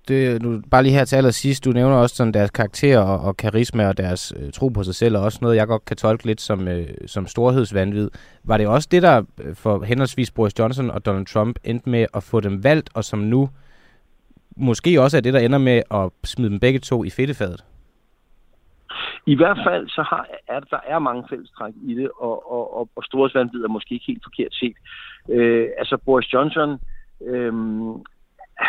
det, 0.07 0.41
nu, 0.41 0.61
bare 0.71 0.83
lige 0.83 0.93
her 0.93 1.05
til 1.05 1.15
allersidst, 1.15 1.65
du 1.65 1.71
nævner 1.71 1.95
også 1.95 2.15
sådan 2.15 2.33
deres 2.33 2.51
karakter 2.51 2.99
og, 2.99 3.19
og 3.19 3.37
karisma 3.37 3.87
og 3.87 3.97
deres 3.97 4.33
øh, 4.39 4.51
tro 4.51 4.69
på 4.69 4.83
sig 4.83 4.95
selv, 4.95 5.17
og 5.17 5.23
også 5.23 5.39
noget, 5.41 5.55
jeg 5.55 5.67
godt 5.67 5.85
kan 5.85 5.97
tolke 5.97 6.25
lidt 6.25 6.41
som, 6.41 6.67
øh, 6.67 6.87
som 7.05 7.27
storhedsvandvid. 7.27 8.09
Var 8.43 8.57
det 8.57 8.67
også 8.67 8.87
det, 8.91 9.03
der 9.03 9.23
øh, 9.43 9.55
for 9.55 9.83
henholdsvis 9.83 10.31
Boris 10.31 10.59
Johnson 10.59 10.89
og 10.89 11.05
Donald 11.05 11.25
Trump 11.25 11.59
endte 11.63 11.89
med 11.89 12.05
at 12.13 12.23
få 12.23 12.39
dem 12.39 12.63
valgt, 12.63 12.89
og 12.93 13.03
som 13.03 13.19
nu 13.19 13.49
måske 14.57 15.01
også 15.01 15.17
er 15.17 15.21
det, 15.21 15.33
der 15.33 15.39
ender 15.39 15.57
med 15.57 15.81
at 15.91 16.09
smide 16.23 16.49
dem 16.49 16.59
begge 16.59 16.79
to 16.79 17.03
i 17.03 17.09
fedtefadet? 17.09 17.63
I 19.27 19.35
hvert 19.35 19.59
fald 19.67 19.89
så 19.89 20.01
har, 20.01 20.27
er 20.47 20.59
der 20.59 20.79
er 20.87 20.99
mange 20.99 21.23
fællestræk 21.29 21.73
i 21.83 21.95
det, 21.95 22.09
og, 22.19 22.51
og, 22.51 22.77
og, 22.77 22.89
og 22.95 23.03
storhedsvandvid 23.03 23.63
er 23.63 23.67
måske 23.67 23.93
ikke 23.93 24.05
helt 24.05 24.23
forkert 24.23 24.53
set. 24.53 24.75
Øh, 25.29 25.67
altså 25.77 25.97
Boris 26.05 26.33
Johnson 26.33 26.79
øh, 27.25 27.53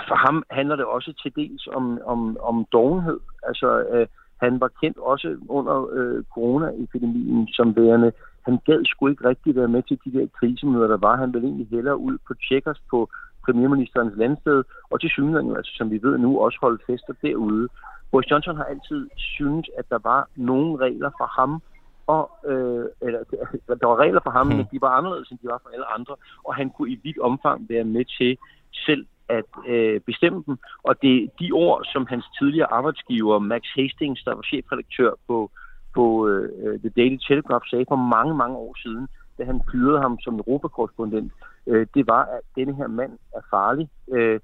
for 0.08 0.14
ham 0.14 0.42
handler 0.50 0.76
det 0.76 0.84
også 0.84 1.12
til 1.22 1.32
dels 1.36 1.68
om, 1.74 2.00
om, 2.04 2.36
om 2.40 2.66
dogenhed. 2.72 3.20
Altså, 3.42 3.68
øh, 3.92 4.06
han 4.40 4.60
var 4.60 4.70
kendt 4.80 4.98
også 4.98 5.36
under 5.48 5.88
øh, 5.92 6.24
coronaepidemien 6.34 7.48
som 7.48 7.76
værende. 7.76 8.12
Han 8.44 8.58
gad 8.66 8.84
sgu 8.84 9.06
ikke 9.06 9.28
rigtig 9.28 9.56
være 9.56 9.68
med 9.68 9.82
til 9.82 9.98
de 10.04 10.18
der 10.18 10.26
krisemøder, 10.38 10.88
der 10.88 10.96
var. 10.96 11.16
Han 11.16 11.32
ville 11.32 11.48
egentlig 11.48 11.68
hellere 11.70 11.96
ud 11.96 12.18
på 12.26 12.34
tjekkers 12.48 12.80
på 12.90 13.08
premierministerens 13.44 14.16
landsted, 14.16 14.64
og 14.90 15.00
til 15.00 15.10
synligheden, 15.10 15.56
altså, 15.56 15.72
som 15.76 15.90
vi 15.90 15.98
ved 16.02 16.18
nu, 16.18 16.40
også 16.40 16.58
holde 16.60 16.82
fester 16.86 17.14
derude. 17.22 17.68
Boris 18.10 18.30
Johnson 18.30 18.56
har 18.56 18.64
altid 18.64 19.08
syntes, 19.16 19.70
at 19.78 19.84
der 19.90 19.98
var 19.98 20.28
nogle 20.36 20.76
regler 20.76 21.10
for 21.18 21.28
ham, 21.40 21.62
og, 22.06 22.30
øh, 22.50 22.84
eller, 23.00 23.20
der 23.80 23.86
var 23.86 23.96
regler 23.96 24.20
for 24.24 24.30
ham, 24.30 24.46
hmm. 24.46 24.56
men 24.56 24.66
de 24.72 24.80
var 24.80 24.88
anderledes, 24.98 25.30
end 25.30 25.38
de 25.42 25.48
var 25.48 25.60
for 25.62 25.70
alle 25.74 25.86
andre, 25.96 26.14
og 26.44 26.54
han 26.54 26.70
kunne 26.70 26.90
i 26.90 27.00
vidt 27.02 27.18
omfang 27.18 27.66
være 27.68 27.84
med 27.84 28.04
til 28.18 28.38
selv 28.72 29.06
at 29.28 29.44
øh, 29.68 30.00
bestemme 30.00 30.42
dem. 30.46 30.56
Og 30.82 31.02
det 31.02 31.24
er 31.24 31.28
de 31.40 31.52
ord, 31.52 31.84
som 31.92 32.06
hans 32.06 32.24
tidligere 32.38 32.72
arbejdsgiver, 32.72 33.38
Max 33.38 33.62
Hastings, 33.76 34.22
der 34.24 34.34
var 34.34 34.42
chefredaktør 34.42 35.12
på, 35.26 35.50
på 35.94 36.28
øh, 36.28 36.80
The 36.80 36.88
Daily 36.88 37.18
Telegraph, 37.28 37.64
sagde 37.70 37.84
for 37.88 37.96
mange, 37.96 38.34
mange 38.34 38.56
år 38.56 38.74
siden, 38.82 39.08
da 39.38 39.44
han 39.44 39.62
fyrede 39.72 40.00
ham 40.00 40.18
som 40.20 40.34
europakorrespondent, 40.34 41.32
øh, 41.66 41.86
det 41.94 42.06
var, 42.06 42.24
at 42.24 42.40
denne 42.56 42.74
her 42.74 42.86
mand 42.86 43.12
er 43.34 43.40
farlig. 43.50 43.88
Øh, 44.12 44.40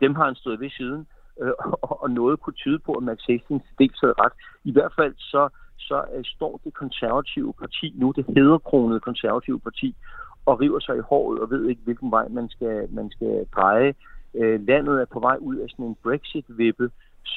dem 0.00 0.14
har 0.14 0.24
han 0.24 0.34
stået 0.34 0.60
ved 0.60 0.70
siden, 0.70 1.06
øh, 1.40 1.52
og, 1.82 2.02
og 2.02 2.10
noget 2.10 2.40
kunne 2.40 2.54
tyde 2.54 2.78
på, 2.78 2.92
at 2.92 3.02
Max 3.02 3.18
Hastings 3.28 3.64
dels 3.78 4.00
havde 4.00 4.14
ret. 4.18 4.32
I 4.64 4.72
hvert 4.72 4.92
fald 4.98 5.14
så, 5.18 5.48
så 5.78 6.04
øh, 6.14 6.24
står 6.24 6.60
det 6.64 6.74
konservative 6.74 7.52
parti 7.60 7.94
nu, 7.96 8.12
det 8.16 8.24
hedderkronede 8.36 9.00
konservative 9.00 9.60
parti, 9.60 9.96
og 10.46 10.60
river 10.60 10.80
sig 10.80 10.96
i 10.96 11.08
håret 11.10 11.40
og 11.40 11.50
ved 11.50 11.68
ikke, 11.68 11.82
hvilken 11.84 12.10
vej 12.10 12.28
man 12.28 12.48
skal, 12.48 12.88
man 12.90 13.10
skal 13.10 13.46
dreje. 13.56 13.94
Øh, 14.34 14.66
landet 14.66 15.00
er 15.00 15.04
på 15.12 15.20
vej 15.20 15.36
ud 15.40 15.56
af 15.56 15.66
sådan 15.70 15.86
en 15.86 15.96
Brexit-vippe, 16.02 16.90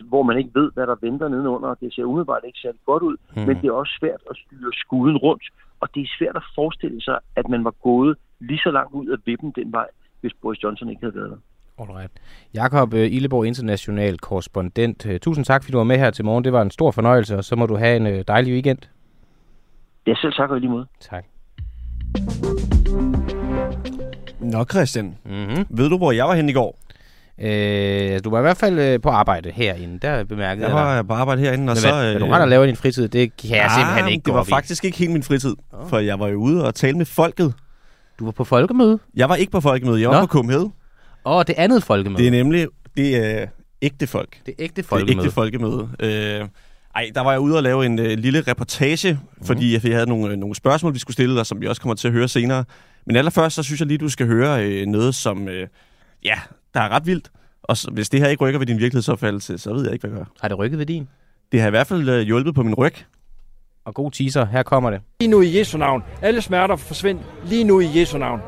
hvor 0.03 0.23
man 0.23 0.37
ikke 0.37 0.51
ved, 0.53 0.71
hvad 0.73 0.87
der 0.87 0.95
venter 1.01 1.27
nedenunder. 1.27 1.75
Det 1.81 1.93
ser 1.93 2.03
umiddelbart 2.03 2.43
ikke 2.47 2.59
særlig 2.59 2.79
godt 2.85 3.03
ud, 3.03 3.17
mm. 3.35 3.41
men 3.41 3.55
det 3.61 3.67
er 3.67 3.71
også 3.71 3.93
svært 3.99 4.21
at 4.29 4.35
styre 4.37 4.71
skuden 4.73 5.17
rundt. 5.17 5.43
Og 5.79 5.89
det 5.95 6.01
er 6.01 6.07
svært 6.19 6.35
at 6.35 6.43
forestille 6.55 7.01
sig, 7.01 7.19
at 7.35 7.49
man 7.49 7.63
var 7.63 7.75
gået 7.83 8.17
lige 8.39 8.59
så 8.59 8.71
langt 8.71 8.93
ud 8.93 9.07
af 9.07 9.17
vippen 9.25 9.51
den 9.55 9.71
vej, 9.71 9.87
hvis 10.21 10.33
Boris 10.41 10.63
Johnson 10.63 10.89
ikke 10.89 11.01
havde 11.01 11.15
været 11.15 11.29
der. 11.29 11.37
Alright. 11.79 12.11
Jakob 12.53 12.93
øh, 12.93 13.11
Illeborg, 13.15 13.45
international 13.45 14.17
korrespondent. 14.17 15.05
Øh, 15.05 15.19
tusind 15.19 15.45
tak, 15.45 15.63
fordi 15.63 15.71
du 15.71 15.77
var 15.77 15.83
med 15.83 15.97
her 15.97 16.11
til 16.11 16.25
morgen. 16.25 16.43
Det 16.43 16.53
var 16.53 16.61
en 16.61 16.71
stor 16.71 16.91
fornøjelse, 16.91 17.37
og 17.37 17.43
så 17.43 17.55
må 17.55 17.65
du 17.65 17.75
have 17.75 17.95
en 17.95 18.07
øh, 18.07 18.23
dejlig 18.27 18.53
weekend. 18.53 18.77
Ja, 20.07 20.15
selv 20.15 20.33
tak 20.33 20.49
og 20.49 20.59
lige 20.59 20.69
måde. 20.69 20.85
Tak. 20.99 21.25
Nå, 24.39 24.63
Christian. 24.63 25.17
Mm-hmm. 25.25 25.65
Ved 25.77 25.89
du, 25.89 25.97
hvor 25.97 26.11
jeg 26.11 26.25
var 26.25 26.35
henne 26.35 26.51
i 26.51 26.53
går? 26.53 26.82
Øh, 27.41 28.19
du 28.23 28.29
var 28.29 28.37
i 28.39 28.41
hvert 28.41 28.57
fald 28.57 28.79
øh, 28.79 29.01
på 29.01 29.09
arbejde 29.09 29.51
herinde, 29.51 29.99
der 29.99 30.23
bemærkede 30.23 30.67
Jeg 30.67 30.75
jeg 30.77 30.85
var 30.85 31.01
på 31.03 31.13
arbejde 31.13 31.41
herinde, 31.41 31.61
og 31.61 31.65
Men 31.65 31.75
så... 31.75 31.91
hvad, 31.93 32.11
hvad 32.11 32.19
du 32.19 32.33
og 32.33 32.47
laver 32.47 32.63
i 32.63 32.67
din 32.67 32.75
fritid, 32.75 33.07
det 33.07 33.37
kan 33.37 33.49
jeg 33.49 33.71
simpelthen 33.77 34.07
ikke 34.13 34.25
det 34.25 34.33
var 34.33 34.43
i. 34.43 34.49
faktisk 34.49 34.85
ikke 34.85 34.97
helt 34.97 35.11
min 35.11 35.23
fritid, 35.23 35.55
for 35.87 35.97
jeg 35.99 36.19
var 36.19 36.27
jo 36.27 36.35
ude 36.37 36.65
og 36.65 36.75
tale 36.75 36.97
med 36.97 37.05
folket. 37.05 37.53
Du 38.19 38.25
var 38.25 38.31
på 38.31 38.43
folkemøde? 38.43 38.99
Jeg 39.15 39.29
var 39.29 39.35
ikke 39.35 39.51
på 39.51 39.61
folkemøde, 39.61 40.01
jeg 40.01 40.07
Nå. 40.09 40.13
var 40.15 40.21
på 40.21 40.27
Kumhed. 40.27 40.59
Åh, 40.59 40.69
oh, 41.37 41.43
det 41.47 41.55
andet 41.57 41.83
folkemøde. 41.83 42.17
Det 42.21 42.27
er 42.27 42.31
nemlig 42.31 42.67
det 42.97 43.15
er 43.17 43.45
ægte 43.81 44.07
folk. 44.07 44.37
det 44.45 44.53
ægte 44.59 44.75
Det 44.75 44.85
folkemøde. 44.85 45.25
ægte 45.25 45.33
folkemøde. 45.33 45.89
Øh, 45.99 46.47
ej, 46.95 47.11
der 47.15 47.21
var 47.21 47.31
jeg 47.31 47.39
ude 47.39 47.57
og 47.57 47.63
lave 47.63 47.85
en 47.85 47.99
øh, 47.99 48.17
lille 48.17 48.41
reportage, 48.47 49.13
Mhm. 49.13 49.45
fordi 49.45 49.73
jeg 49.73 49.81
havde 49.93 50.09
nogle, 50.09 50.31
øh, 50.31 50.37
nogle 50.37 50.55
spørgsmål, 50.55 50.93
vi 50.93 50.99
skulle 50.99 51.13
stille, 51.13 51.39
og 51.39 51.45
som 51.45 51.61
vi 51.61 51.67
også 51.67 51.81
kommer 51.81 51.95
til 51.95 52.07
at 52.07 52.13
høre 52.13 52.27
senere. 52.27 52.63
Men 53.05 53.15
allerførst, 53.15 53.55
så 53.55 53.63
synes 53.63 53.79
jeg 53.79 53.87
lige, 53.87 53.97
du 53.97 54.09
skal 54.09 54.27
høre 54.27 54.65
øh, 54.65 54.85
noget, 54.87 55.15
som 55.15 55.47
øh, 55.47 55.67
ja, 56.25 56.35
der 56.73 56.79
er 56.79 56.89
ret 56.89 57.05
vildt. 57.05 57.31
Og 57.63 57.77
så, 57.77 57.91
hvis 57.91 58.09
det 58.09 58.19
her 58.19 58.27
ikke 58.27 58.43
rykker 58.43 58.59
ved 58.59 58.67
din 58.67 58.79
virkelighedsopfattelse, 58.79 59.57
så 59.57 59.73
ved 59.73 59.83
jeg 59.83 59.93
ikke, 59.93 60.07
hvad 60.07 60.17
jeg 60.17 60.25
gør. 60.25 60.31
Har 60.41 60.47
det 60.47 60.57
rykket 60.57 60.79
ved 60.79 60.85
din? 60.85 61.07
Det 61.51 61.61
har 61.61 61.67
i 61.67 61.69
hvert 61.69 61.87
fald 61.87 62.09
øh, 62.09 62.21
hjulpet 62.21 62.55
på 62.55 62.63
min 62.63 62.73
ryg. 62.73 62.93
Og 63.85 63.93
god 63.93 64.11
teaser, 64.11 64.45
her 64.45 64.63
kommer 64.63 64.89
det. 64.89 65.01
Lige 65.19 65.31
nu 65.31 65.41
i 65.41 65.59
Jesu 65.59 65.77
navn. 65.77 66.03
Alle 66.21 66.41
smerter 66.41 66.75
forsvind 66.75 67.19
lige 67.45 67.63
nu 67.63 67.79
i 67.79 67.99
Jesu 67.99 68.17
navn. 68.17 68.41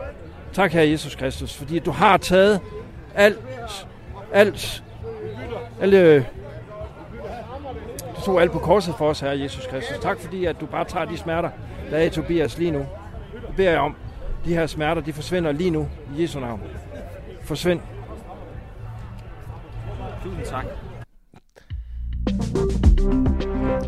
Tak, 0.53 0.71
Herre 0.71 0.89
Jesus 0.89 1.15
Kristus, 1.15 1.57
fordi 1.57 1.79
du 1.79 1.91
har 1.91 2.17
taget 2.17 2.59
alt, 3.15 3.39
alt, 4.33 4.83
alle, 5.81 6.25
du 8.15 8.21
tog 8.25 8.41
alt 8.41 8.51
på 8.51 8.59
korset 8.59 8.95
for 8.97 9.09
os, 9.09 9.19
Herre 9.19 9.39
Jesus 9.39 9.67
Kristus. 9.67 9.97
Tak, 10.01 10.19
fordi 10.19 10.45
at 10.45 10.59
du 10.61 10.65
bare 10.65 10.85
tager 10.85 11.05
de 11.05 11.17
smerter, 11.17 11.49
der 11.91 11.97
er 11.97 12.03
i 12.03 12.09
Tobias 12.09 12.57
lige 12.57 12.71
nu. 12.71 12.85
Det 13.47 13.55
beder 13.55 13.71
jeg 13.71 13.79
om. 13.79 13.95
De 14.45 14.53
her 14.53 14.67
smerter, 14.67 15.01
de 15.01 15.13
forsvinder 15.13 15.51
lige 15.51 15.69
nu 15.69 15.87
i 16.17 16.21
Jesu 16.21 16.39
navn. 16.39 16.61
Forsvind. 17.41 17.79
Tak. 20.43 20.65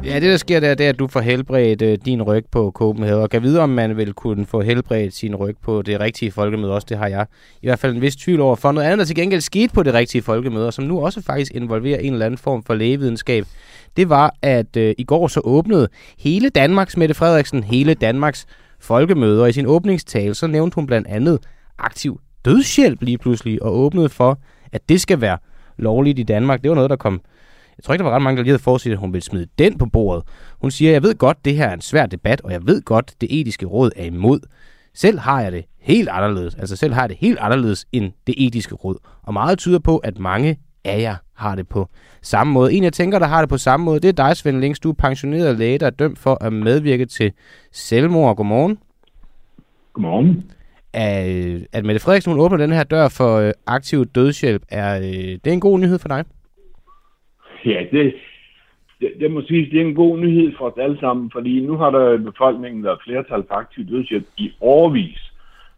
Ja, 0.04 0.16
det 0.16 0.22
der 0.22 0.38
sker 0.38 0.60
der, 0.60 0.76
det 0.76 0.86
er, 0.86 0.90
at 0.90 1.00
du 1.00 1.08
får 1.08 1.20
helbredt 1.20 1.82
øh, 1.82 1.98
din 2.06 2.22
ryg 2.22 2.46
på 2.52 2.72
Copenhagen, 2.76 3.22
og 3.22 3.30
kan 3.30 3.44
vide, 3.44 3.60
om 3.60 3.70
man 3.70 3.98
vil 3.98 4.14
kunne 4.14 4.46
få 4.46 4.62
helbredt 4.62 5.14
sin 5.14 5.36
ryg 5.36 5.56
på 5.64 5.82
det 5.82 6.00
rigtige 6.00 6.32
folkemøde 6.32 6.74
også. 6.74 6.86
Det 6.90 6.98
har 6.98 7.08
jeg 7.08 7.26
i 7.62 7.68
hvert 7.68 7.80
fald 7.80 7.96
en 7.96 8.02
vis 8.02 8.16
tvivl 8.16 8.42
over. 8.42 8.56
For 8.56 8.72
noget 8.72 8.86
andet, 8.86 9.00
der 9.00 9.06
til 9.06 9.16
gengæld 9.16 9.42
skete 9.42 9.74
på 9.74 9.84
det 9.84 9.94
rigtige 9.94 10.22
folkemøde, 10.22 10.68
og 10.68 10.74
som 10.74 10.86
nu 10.86 11.06
også 11.06 11.22
faktisk 11.22 11.52
involverer 11.56 12.00
en 12.00 12.14
eller 12.14 12.26
anden 12.26 12.38
form 12.38 12.64
for 12.64 12.74
lægevidenskab, 12.74 13.46
det 13.98 14.10
var, 14.10 14.36
at 14.42 14.78
øh, 14.78 14.96
i 14.98 15.04
går 15.04 15.28
så 15.28 15.42
åbnede 15.44 15.88
hele 16.20 16.50
Danmarks, 16.50 16.98
Mette 16.98 17.16
Frederiksen, 17.16 17.64
hele 17.64 17.94
Danmarks 17.94 18.46
folkemøde, 18.80 19.42
og 19.42 19.50
i 19.50 19.54
sin 19.54 19.66
åbningstale, 19.66 20.36
så 20.36 20.48
nævnte 20.48 20.76
hun 20.76 20.88
blandt 20.88 21.08
andet 21.08 21.40
aktiv 21.80 22.20
dødshjælp 22.46 23.02
lige 23.02 23.18
pludselig, 23.18 23.64
og 23.64 23.78
åbnede 23.80 24.10
for, 24.10 24.40
at 24.72 24.90
det 24.90 25.02
skal 25.02 25.22
være 25.22 25.38
lovligt 25.78 26.20
i 26.20 26.24
Danmark. 26.24 26.62
Det 26.62 26.70
var 26.70 26.76
noget, 26.76 26.90
der 26.90 26.96
kom 26.96 27.22
jeg 27.78 27.84
tror 27.84 27.94
ikke, 27.94 28.04
der 28.04 28.10
var 28.10 28.16
ret 28.16 28.22
mange, 28.22 28.38
der 28.38 28.44
lige 28.44 28.52
havde 28.52 28.64
forudset, 28.64 28.92
at 28.92 28.98
hun 28.98 29.14
ville 29.14 29.24
smide 29.24 29.48
den 29.60 29.78
på 29.78 29.86
bordet. 29.86 30.24
Hun 30.62 30.72
siger, 30.72 30.92
jeg 30.92 31.04
ved 31.04 31.16
godt, 31.16 31.46
det 31.46 31.56
her 31.56 31.68
er 31.68 31.74
en 31.74 31.82
svær 31.82 32.06
debat, 32.06 32.42
og 32.42 32.52
jeg 32.52 32.68
ved 32.68 32.82
godt, 32.82 33.14
det 33.22 33.42
etiske 33.42 33.66
råd 33.66 33.92
er 33.96 34.06
imod. 34.06 34.40
Selv 34.94 35.20
har 35.20 35.42
jeg 35.42 35.52
det 35.52 35.66
helt 35.80 36.10
anderledes. 36.10 36.56
Altså 36.56 36.76
selv 36.76 36.94
har 36.94 37.02
jeg 37.02 37.10
det 37.10 37.18
helt 37.18 37.40
anderledes 37.40 37.86
end 37.92 38.12
det 38.28 38.36
etiske 38.38 38.76
råd. 38.76 38.96
Og 39.24 39.34
meget 39.34 39.58
tyder 39.58 39.80
på, 39.80 39.98
at 39.98 40.20
mange 40.20 40.58
af 40.86 41.02
jer 41.02 41.16
har 41.36 41.56
det 41.56 41.68
på 41.68 41.88
samme 42.22 42.54
måde. 42.54 42.74
En, 42.74 42.84
jeg 42.84 42.94
tænker, 42.94 43.20
der 43.20 43.28
har 43.28 43.42
det 43.42 43.50
på 43.50 43.58
samme 43.58 43.84
måde, 43.84 44.00
det 44.00 44.08
er 44.08 44.28
dig, 44.28 44.38
Svend 44.38 44.60
Links. 44.60 44.80
Du 44.80 44.90
er 44.90 44.94
pensioneret 44.94 45.58
læge, 45.58 45.78
der 45.78 45.86
er 45.86 45.90
dømt 45.90 46.20
for 46.20 46.44
at 46.44 46.54
medvirke 46.54 47.06
til 47.06 47.32
selvmord. 47.72 48.36
Godmorgen. 48.36 48.78
Godmorgen. 49.94 50.44
At, 50.94 51.68
at 51.74 51.86
Mette 51.86 52.02
Frederiksen 52.02 52.32
hun 52.32 52.42
åbner 52.42 52.58
den 52.58 52.72
her 52.72 52.84
dør 52.84 53.08
for 53.18 53.38
øh, 53.38 53.54
aktiv 53.68 54.06
dødshjælp, 54.06 54.62
er 54.70 54.98
øh, 54.98 55.32
det 55.42 55.48
er 55.48 55.52
en 55.52 55.60
god 55.60 55.80
nyhed 55.80 56.00
for 56.00 56.08
dig? 56.08 56.26
Ja, 57.66 57.86
det, 57.92 58.16
det, 59.00 59.12
det 59.20 59.32
må 59.32 59.42
sige, 59.42 59.72
det 59.72 59.82
er 59.82 59.86
en 59.86 59.96
god 59.96 60.20
nyhed 60.20 60.54
for 60.58 60.70
os 60.70 60.78
alle 60.78 61.00
sammen, 61.00 61.32
fordi 61.32 61.60
nu 61.60 61.78
har 61.78 61.90
der 61.90 62.14
i 62.14 62.18
befolkningen 62.18 62.84
været 62.84 63.00
flertal 63.04 63.44
for 63.48 63.56
aktiv 63.56 63.86
dødshjælp 63.86 64.26
i 64.38 64.52
årvis. 64.62 65.34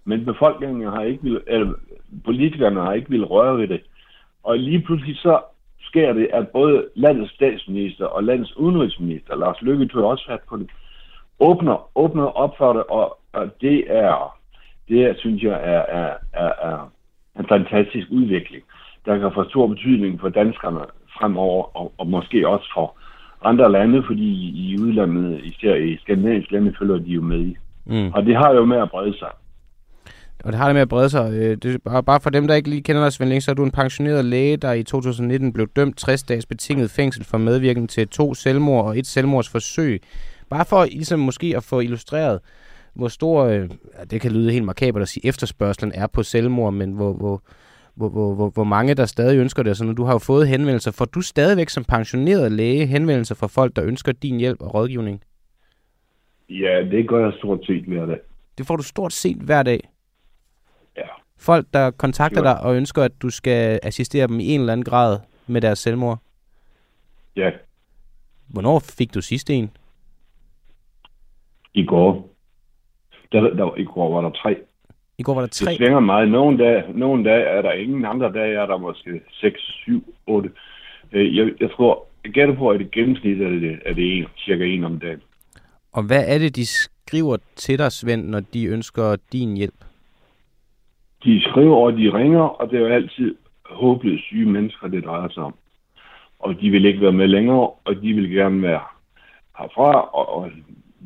Men 0.06 0.26
befolkningen 0.26 0.92
har 0.92 1.04
ikke 1.04 1.24
vil, 1.24 1.42
eller 1.48 1.74
politikerne 2.26 2.80
har 2.82 2.94
ikke 2.94 3.10
vil 3.10 3.26
røre 3.26 3.58
ved 3.58 3.68
det. 3.68 3.82
Og 4.44 4.58
lige 4.58 4.82
pludselig 4.82 5.18
så 5.18 5.40
sker 5.82 6.14
det, 6.14 6.28
at 6.34 6.48
både 6.48 6.88
landets 6.96 7.34
statsminister 7.34 8.06
og 8.06 8.24
landets 8.24 8.58
udenrigsminister, 8.58 9.36
Lars 9.36 9.62
Løkke 9.62 9.88
tog 9.88 10.04
også 10.04 10.26
fat 10.28 10.40
på 10.50 10.58
det, 10.58 10.70
åbner, 11.40 11.90
åbner 11.96 12.24
op 12.24 12.58
for 12.58 12.74
det, 12.74 12.84
og, 12.84 13.20
og 13.34 13.62
det 13.62 13.84
er, 13.88 14.39
det 14.90 15.16
synes 15.20 15.44
jeg, 15.44 15.52
er, 15.52 15.84
er, 16.02 16.14
er, 16.34 16.52
er 16.70 16.92
en 17.40 17.46
fantastisk 17.50 18.08
udvikling, 18.12 18.64
der 19.06 19.18
kan 19.18 19.32
få 19.34 19.50
stor 19.50 19.68
betydning 19.68 20.20
for 20.20 20.30
danskerne 20.30 20.80
fremover, 21.20 21.78
og, 21.78 21.94
og 21.98 22.08
måske 22.08 22.48
også 22.48 22.72
for 22.74 22.98
andre 23.44 23.72
lande, 23.72 24.04
fordi 24.08 24.32
i 24.70 24.78
udlandet, 24.82 25.42
især 25.44 25.76
i 25.76 25.98
skandinaviske 26.02 26.54
lande, 26.54 26.74
følger 26.80 26.98
de 26.98 27.12
jo 27.12 27.22
med 27.22 27.40
i. 27.40 27.58
Mm. 27.86 28.12
Og 28.14 28.26
det 28.26 28.36
har 28.36 28.54
jo 28.54 28.66
med 28.66 28.78
at 28.78 28.90
brede 28.90 29.18
sig. 29.18 29.30
Og 30.44 30.52
det 30.52 30.60
har 30.60 30.66
det 30.66 30.76
med 30.76 30.82
at 30.82 30.90
brede 30.90 31.10
sig. 31.10 31.34
Øh, 31.34 31.58
Det 31.58 31.76
er 31.76 31.78
bare, 31.86 32.04
bare 32.04 32.20
for 32.20 32.30
dem, 32.30 32.48
der 32.48 32.56
ikke 32.56 32.70
lige 32.70 32.84
kender 32.84 33.04
dig, 33.04 33.14
Svend 33.14 33.30
Link, 33.30 33.42
så 33.42 33.52
er 33.52 33.56
du 33.56 33.64
en 33.64 33.72
pensioneret 33.72 34.26
læge, 34.26 34.58
der 34.58 34.74
i 34.74 34.84
2019 34.84 35.54
blev 35.54 35.68
dømt 35.76 35.98
60 35.98 36.24
dages 36.24 36.46
betinget 36.46 36.92
fængsel 36.92 37.26
for 37.26 37.38
medvirken 37.38 37.88
til 37.88 38.08
to 38.08 38.34
selvmord 38.34 38.86
og 38.86 38.98
et 38.98 39.08
selvmordsforsøg. 39.08 40.02
Bare 40.50 40.66
for 40.66 40.86
ligesom 40.86 41.20
måske 41.20 41.54
at 41.58 41.64
få 41.64 41.80
illustreret, 41.80 42.40
hvor 43.00 43.08
stor, 43.08 43.44
øh, 43.44 43.70
det 44.10 44.22
kan 44.22 44.32
lyde 44.32 44.52
helt 44.52 44.66
markabert 44.66 45.02
at 45.02 45.08
sige, 45.08 45.26
efterspørgselen 45.26 45.92
er 45.96 46.08
på 46.08 46.24
selvmord, 46.24 46.74
men 46.74 46.92
hvor, 46.92 47.14
hvor, 47.14 47.42
hvor, 47.96 48.10
hvor, 48.10 48.36
hvor, 48.36 48.50
hvor 48.50 48.64
mange 48.64 48.94
der 48.94 49.06
stadig 49.06 49.40
ønsker 49.40 49.64
det. 49.64 49.78
Så 49.78 49.84
når 49.86 49.94
du 49.94 50.04
har 50.04 50.14
jo 50.14 50.18
fået 50.18 50.48
henvendelser, 50.48 50.92
får 50.92 51.06
du 51.06 51.22
stadigvæk 51.22 51.70
som 51.70 51.84
pensioneret 51.84 52.52
læge 52.52 52.86
henvendelser 52.86 53.36
fra 53.36 53.48
folk, 53.48 53.76
der 53.76 53.86
ønsker 53.86 54.12
din 54.12 54.38
hjælp 54.40 54.62
og 54.62 54.74
rådgivning? 54.74 55.24
Ja, 56.50 56.82
det 56.92 57.08
gør 57.08 57.24
jeg 57.26 57.34
stort 57.38 57.66
set 57.66 57.84
hver 57.84 58.06
dag. 58.06 58.20
Det 58.58 58.66
får 58.68 58.76
du 58.76 58.84
stort 58.84 59.14
set 59.14 59.38
hver 59.38 59.64
dag. 59.64 59.90
Ja. 60.98 61.08
Folk, 61.38 61.66
der 61.74 61.92
kontakter 61.92 62.42
dig 62.42 62.62
og 62.62 62.76
ønsker, 62.76 63.04
at 63.04 63.12
du 63.22 63.30
skal 63.30 63.80
assistere 63.84 64.28
dem 64.28 64.40
i 64.40 64.46
en 64.46 64.60
eller 64.60 64.74
anden 64.74 64.86
grad 64.86 65.20
med 65.48 65.62
deres 65.62 65.80
selvmord. 65.80 66.18
Ja, 67.36 67.52
Hvornår 68.48 68.80
fik 68.80 69.14
du 69.14 69.22
sidst 69.22 69.50
en? 69.50 69.72
i 71.74 71.86
går. 71.86 72.30
Der, 73.32 73.42
der, 73.42 73.76
I 73.78 73.84
går 73.84 74.14
var 74.14 74.22
der 74.22 74.30
tre. 74.30 74.58
I 75.18 75.24
går 75.24 75.34
var 75.34 75.42
der 75.42 75.48
Det 75.48 75.56
tre. 75.56 75.76
svinger 75.76 76.00
meget. 76.00 76.32
Nogle 76.32 76.58
dage, 76.58 76.84
nogle 76.94 77.24
dage 77.30 77.44
er 77.44 77.62
der 77.62 77.72
ingen, 77.72 78.06
andre 78.06 78.32
dage 78.32 78.56
er 78.56 78.66
der 78.66 78.78
måske 78.78 79.22
6, 79.32 79.62
7, 79.62 80.14
8. 80.28 80.50
Øh, 81.12 81.38
Jeg, 81.38 81.52
jeg 81.60 81.72
tror, 81.72 82.06
jeg 82.24 82.32
gætter 82.32 82.56
på, 82.56 82.70
at 82.70 82.82
i 82.82 82.84
gennemsnit 82.84 83.42
er 83.42 83.50
det, 83.50 83.80
er 83.86 83.94
det 83.94 84.18
en, 84.18 84.26
cirka 84.38 84.64
en 84.66 84.84
om 84.84 85.00
dagen. 85.00 85.22
Og 85.94 86.04
hvad 86.04 86.24
er 86.28 86.38
det, 86.38 86.56
de 86.56 86.66
skriver 86.66 87.38
til 87.56 87.80
dig, 87.80 87.92
Svend, 87.92 88.26
når 88.28 88.40
de 88.54 88.66
ønsker 88.66 89.16
din 89.32 89.58
hjælp? 89.58 89.74
De 91.24 91.42
skriver, 91.42 91.76
og 91.78 91.94
de 91.94 92.14
ringer, 92.14 92.42
og 92.42 92.70
det 92.70 92.76
er 92.76 92.80
jo 92.88 92.94
altid 92.94 93.36
håbløst 93.66 94.24
syge 94.24 94.46
mennesker, 94.46 94.88
det 94.88 95.06
drejer 95.06 95.30
sig 95.30 95.44
om. 95.44 95.56
Og 96.40 96.56
de 96.62 96.70
vil 96.70 96.86
ikke 96.86 97.02
være 97.02 97.12
med 97.12 97.28
længere, 97.28 97.70
og 97.86 97.96
de 98.02 98.14
vil 98.14 98.30
gerne 98.32 98.62
være 98.62 98.82
herfra. 99.60 99.92
Og, 100.02 100.30
og 100.38 100.52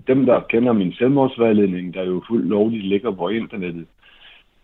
dem, 0.07 0.25
der 0.25 0.39
kender 0.39 0.73
min 0.73 0.93
selvmordsvejledning, 0.93 1.93
der 1.93 2.01
er 2.01 2.05
jo 2.05 2.23
fuldt 2.27 2.47
lovligt 2.47 2.85
ligger 2.85 3.11
på 3.11 3.29
internettet, 3.29 3.85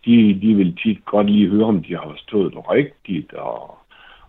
de, 0.04 0.38
de 0.42 0.54
vil 0.54 0.76
tit 0.76 1.04
godt 1.04 1.30
lige 1.30 1.48
høre, 1.48 1.64
om 1.64 1.82
de 1.82 1.96
har 1.96 2.08
forstået 2.10 2.52
det 2.52 2.70
rigtigt, 2.70 3.32
og, 3.32 3.78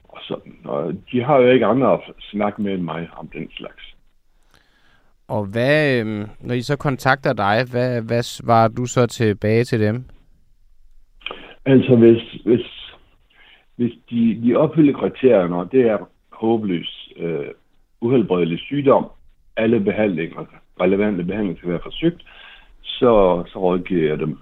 og 0.03 0.19
sådan. 0.21 0.55
Og 0.63 0.93
de 1.11 1.23
har 1.23 1.37
jo 1.37 1.49
ikke 1.49 1.65
andre 1.65 1.93
at 1.93 1.99
snakke 2.19 2.61
med 2.61 2.73
end 2.73 2.83
mig 2.83 3.09
om 3.17 3.27
den 3.27 3.49
slags. 3.51 3.95
Og 5.27 5.45
hvad, 5.45 6.05
øh, 6.05 6.27
når 6.39 6.53
I 6.53 6.61
så 6.61 6.77
kontakter 6.77 7.33
dig, 7.33 7.65
hvad, 7.71 8.01
hvad 8.01 8.23
svarer 8.23 8.67
du 8.67 8.85
så 8.85 9.05
tilbage 9.05 9.63
til 9.63 9.79
dem? 9.79 10.03
Altså, 11.65 11.95
hvis, 11.95 12.21
hvis, 12.45 12.95
hvis 13.75 13.91
de, 14.09 14.41
de 14.43 14.55
opfylder 14.55 14.93
kriterierne, 14.93 15.55
og 15.55 15.71
det 15.71 15.81
er 15.81 15.97
håbløs, 16.31 17.09
øh, 17.17 17.47
uhelbredelig 18.01 18.59
sygdom, 18.59 19.05
alle 19.57 19.79
behandlinger, 19.79 20.45
relevante 20.83 21.23
behandlinger 21.23 21.57
skal 21.57 21.69
være 21.69 21.79
forsøgt, 21.83 22.21
så, 22.81 23.43
så 23.47 23.59
rådgiver 23.59 24.09
jeg 24.09 24.19
dem. 24.19 24.37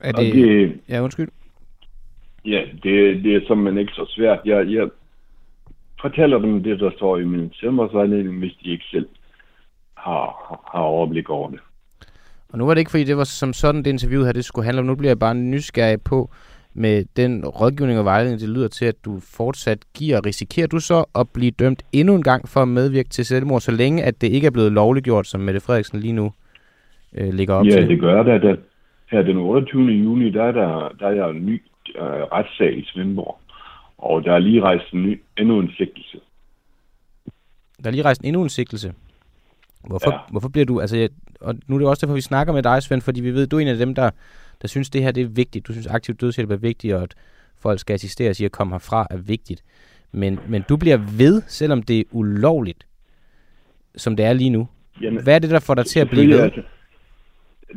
Er 0.00 0.12
Og 0.12 0.22
det... 0.22 0.34
det, 0.34 0.80
Ja, 0.88 1.00
undskyld. 1.02 1.28
ja, 2.44 2.62
det, 2.82 3.24
det 3.24 3.34
er 3.36 3.40
simpelthen 3.46 3.78
ikke 3.78 3.92
så 3.92 4.06
svært. 4.08 4.38
Jeg, 4.44 4.72
jeg 4.72 4.88
fortæller 6.00 6.38
dem 6.38 6.62
det, 6.62 6.80
der 6.80 6.90
står 6.96 7.18
i 7.18 7.24
min 7.24 7.52
selvmordsvejledning, 7.54 8.38
hvis 8.38 8.56
de 8.64 8.70
ikke 8.70 8.84
selv 8.90 9.08
har, 9.94 10.24
har 10.72 10.80
overblik 10.82 11.30
over 11.30 11.50
det. 11.50 11.60
Og 12.48 12.58
nu 12.58 12.66
var 12.66 12.74
det 12.74 12.78
ikke, 12.78 12.90
fordi 12.90 13.04
det 13.04 13.16
var 13.16 13.24
som 13.24 13.52
sådan, 13.52 13.82
det 13.82 13.90
interview 13.90 14.24
her, 14.24 14.32
det 14.32 14.44
skulle 14.44 14.64
handle 14.64 14.80
om. 14.80 14.86
Nu 14.86 14.94
bliver 14.94 15.10
jeg 15.10 15.18
bare 15.18 15.34
nysgerrig 15.34 16.02
på, 16.02 16.30
med 16.74 17.04
den 17.16 17.46
rådgivning 17.46 17.98
og 17.98 18.04
vejledning, 18.04 18.40
det 18.40 18.48
lyder 18.48 18.68
til, 18.68 18.84
at 18.84 19.04
du 19.04 19.20
fortsat 19.20 19.78
giver. 19.94 20.26
Risikerer 20.26 20.66
du 20.66 20.78
så 20.80 21.04
at 21.14 21.28
blive 21.28 21.50
dømt 21.50 21.82
endnu 21.92 22.14
en 22.14 22.22
gang 22.22 22.48
for 22.48 22.62
at 22.62 22.68
medvirke 22.68 23.08
til 23.08 23.24
selvmord, 23.26 23.60
så 23.60 23.70
længe 23.72 24.02
at 24.04 24.20
det 24.20 24.26
ikke 24.28 24.46
er 24.46 24.50
blevet 24.50 24.72
lovliggjort, 24.72 25.26
som 25.26 25.40
Mette 25.40 25.60
Frederiksen 25.60 26.00
lige 26.00 26.12
nu 26.12 26.32
øh, 27.14 27.32
ligger 27.34 27.54
op 27.54 27.66
Ja, 27.66 27.70
til? 27.70 27.88
det 27.88 28.00
gør 28.00 28.22
det. 28.22 28.42
Der, 28.42 28.56
her 29.10 29.22
den 29.22 29.36
28. 29.36 29.82
juni, 29.82 30.30
der 30.30 30.42
er 30.44 30.52
der, 30.52 30.88
der 31.00 31.06
er 31.08 31.28
en 31.28 31.46
ny 31.46 31.62
øh, 31.96 32.02
retssag 32.04 32.78
i 32.78 32.84
Svendborg. 32.84 33.38
Og 33.98 34.24
der 34.24 34.32
er 34.32 34.38
lige 34.38 34.60
rejst 34.62 34.92
en 34.92 35.02
ny, 35.02 35.20
endnu 35.38 35.58
en 35.60 35.70
sigtelse. 35.76 36.18
Der 37.84 37.86
er 37.86 37.90
lige 37.90 38.04
rejst 38.04 38.20
endnu 38.24 38.42
en 38.42 38.48
sigtelse. 38.48 38.92
Hvorfor, 39.86 40.10
ja. 40.10 40.16
Ja. 40.16 40.20
hvorfor 40.30 40.48
bliver 40.48 40.64
du, 40.66 40.80
altså, 40.80 40.96
jeg- 40.96 41.08
og 41.40 41.54
nu 41.66 41.74
er 41.74 41.78
det 41.78 41.88
også 41.88 42.06
derfor, 42.06 42.14
vi 42.14 42.20
snakker 42.20 42.52
med 42.52 42.62
dig, 42.62 42.82
Svend, 42.82 43.00
fordi 43.02 43.20
vi 43.20 43.30
ved, 43.34 43.46
du 43.46 43.56
er 43.56 43.60
en 43.60 43.68
af 43.68 43.76
dem, 43.76 43.94
der, 43.94 44.10
der 44.62 44.68
synes, 44.68 44.90
det 44.90 45.02
her 45.02 45.12
det 45.12 45.22
er 45.22 45.28
vigtigt. 45.28 45.66
Du 45.66 45.72
synes, 45.72 45.86
aktiv 45.86 46.14
dødshjælp 46.14 46.50
er 46.50 46.56
vigtigt, 46.56 46.94
og 46.94 47.02
at 47.02 47.14
folk 47.62 47.78
skal 47.78 47.94
assisteres 47.94 48.40
i 48.40 48.44
at 48.44 48.52
komme 48.52 48.74
herfra 48.74 49.06
er 49.10 49.16
vigtigt. 49.16 49.64
Men, 50.12 50.40
men 50.48 50.64
du 50.68 50.76
bliver 50.76 50.98
ved, 51.18 51.42
selvom 51.46 51.82
det 51.82 52.00
er 52.00 52.04
ulovligt, 52.10 52.86
som 53.96 54.16
det 54.16 54.26
er 54.26 54.32
lige 54.32 54.50
nu. 54.50 54.68
Jamen, 55.02 55.22
Hvad 55.22 55.34
er 55.34 55.38
det, 55.38 55.50
der 55.50 55.60
får 55.60 55.74
dig 55.74 55.86
til 55.86 56.00
at 56.00 56.10
blive 56.10 56.28
ved? 56.28 56.40
Altså, 56.40 56.62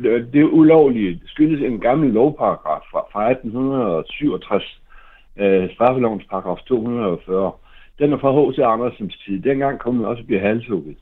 det, 0.02 0.14
er. 0.14 1.18
Det 1.18 1.20
skyldes 1.26 1.60
en 1.72 1.80
gammel 1.80 2.10
lovparagraf 2.10 2.80
fra, 2.90 3.00
fra 3.12 3.30
1867, 3.30 4.80
øh, 5.36 5.74
straffelovens 5.74 6.24
paragraf 6.30 6.58
240. 6.66 7.52
Den 7.98 8.12
er 8.12 8.18
fra 8.18 8.50
H.C. 8.50 8.58
Andersens 8.58 9.16
tid. 9.26 9.40
Dengang 9.40 9.78
kunne 9.78 9.98
man 9.98 10.06
også 10.06 10.24
blive 10.24 10.40
halshugget. 10.40 10.96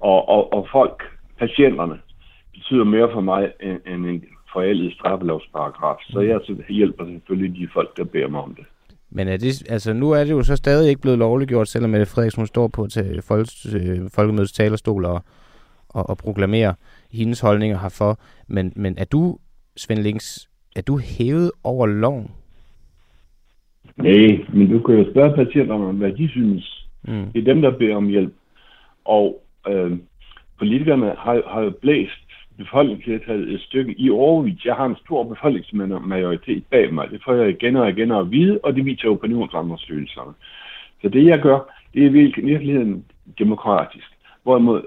Og, 0.00 0.28
og, 0.28 0.52
og 0.52 0.68
folk, 0.72 1.02
patienterne, 1.38 1.98
betyder 2.52 2.84
mere 2.84 3.08
for 3.12 3.20
mig 3.20 3.52
end, 3.60 3.80
end 3.86 4.06
en 4.06 4.24
forældet 4.56 4.92
straffelovsparagraf. 4.92 5.98
Så 6.10 6.20
jeg 6.20 6.40
så 6.44 6.52
hjælper 6.68 7.04
selvfølgelig 7.04 7.60
de 7.60 7.68
folk, 7.72 7.96
der 7.96 8.04
beder 8.04 8.28
mig 8.28 8.40
om 8.40 8.54
det. 8.54 8.64
Men 9.10 9.28
er 9.28 9.36
det, 9.36 9.70
altså, 9.70 9.92
nu 9.92 10.10
er 10.10 10.24
det 10.24 10.30
jo 10.30 10.42
så 10.42 10.56
stadig 10.56 10.88
ikke 10.88 11.00
blevet 11.00 11.18
lovliggjort, 11.18 11.68
selvom 11.68 11.90
Mette 11.90 12.06
Frederiksen 12.06 12.40
hun 12.40 12.46
står 12.46 12.68
på 12.68 12.86
til 12.86 13.22
folk, 13.22 13.48
øh, 13.74 13.98
folkemødets 14.14 14.52
talerstol 14.52 15.04
og, 15.04 15.20
og, 15.88 16.10
og 16.10 16.18
proklamerer 16.18 16.72
hendes 17.12 17.40
holdninger 17.40 17.78
herfor. 17.78 18.18
Men, 18.48 18.72
men 18.76 18.94
er 18.98 19.04
du, 19.04 19.38
Svend 19.76 20.00
Links, 20.00 20.48
er 20.76 20.82
du 20.82 20.98
hævet 20.98 21.50
over 21.64 21.86
loven? 21.86 22.30
Nej, 23.96 24.44
men 24.54 24.70
du 24.70 24.78
kan 24.82 24.94
jo 24.94 25.10
spørge 25.10 25.36
patienterne 25.44 25.86
om, 25.86 25.96
hvad 25.96 26.12
de 26.12 26.28
synes. 26.28 26.88
Mm. 27.08 27.32
Det 27.32 27.40
er 27.40 27.52
dem, 27.54 27.62
der 27.62 27.78
beder 27.78 27.96
om 27.96 28.08
hjælp. 28.08 28.34
Og 29.04 29.42
øh, 29.68 29.92
politikerne 30.58 31.06
har, 31.18 31.42
har 31.52 31.60
jo 31.60 31.70
blæst 31.70 32.25
befolkningsflertallet 32.58 33.54
et 33.54 33.60
stykke 33.60 33.94
i 34.00 34.10
overvis. 34.10 34.64
Jeg 34.64 34.74
har 34.74 34.86
en 34.86 34.96
stor 35.04 35.24
befolkningsmajoritet 35.24 36.64
bag 36.70 36.94
mig. 36.94 37.10
Det 37.10 37.20
får 37.24 37.34
jeg 37.34 37.48
igen 37.48 37.76
og 37.76 37.88
igen 37.88 38.12
at 38.12 38.30
vide, 38.30 38.60
og 38.62 38.76
det 38.76 38.84
viser 38.84 39.08
opinionsundersøgelserne. 39.08 40.32
Så 41.02 41.08
det, 41.08 41.24
jeg 41.24 41.40
gør, 41.40 41.58
det 41.94 42.02
er 42.02 42.06
i 42.06 42.12
virkeligheden 42.12 43.04
demokratisk. 43.38 44.06
Hvorimod 44.42 44.82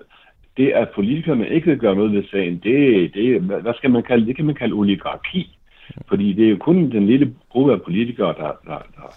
det, 0.58 0.69
at 0.71 0.89
politikerne 0.95 1.49
ikke 1.49 1.67
vil 1.67 1.79
gøre 1.79 1.95
noget 1.95 2.13
ved 2.13 2.23
sagen, 2.32 2.60
det, 2.63 3.13
det 3.13 3.41
hvad 3.41 3.62
hvad 3.62 3.73
skal 3.73 3.91
man 3.91 4.03
kalde 4.03 4.25
det? 4.25 4.36
kan 4.36 4.45
man 4.45 4.55
kalde 4.55 4.73
oligarki. 4.73 5.58
Fordi 6.08 6.34
det 6.34 6.45
er 6.45 6.49
jo 6.49 6.58
kun 6.58 6.91
den 6.91 7.05
lille 7.05 7.36
gruppe 7.49 7.73
af 7.73 7.82
politikere, 7.82 8.34
der, 8.38 8.51
der, 8.67 8.79
der, 8.95 9.08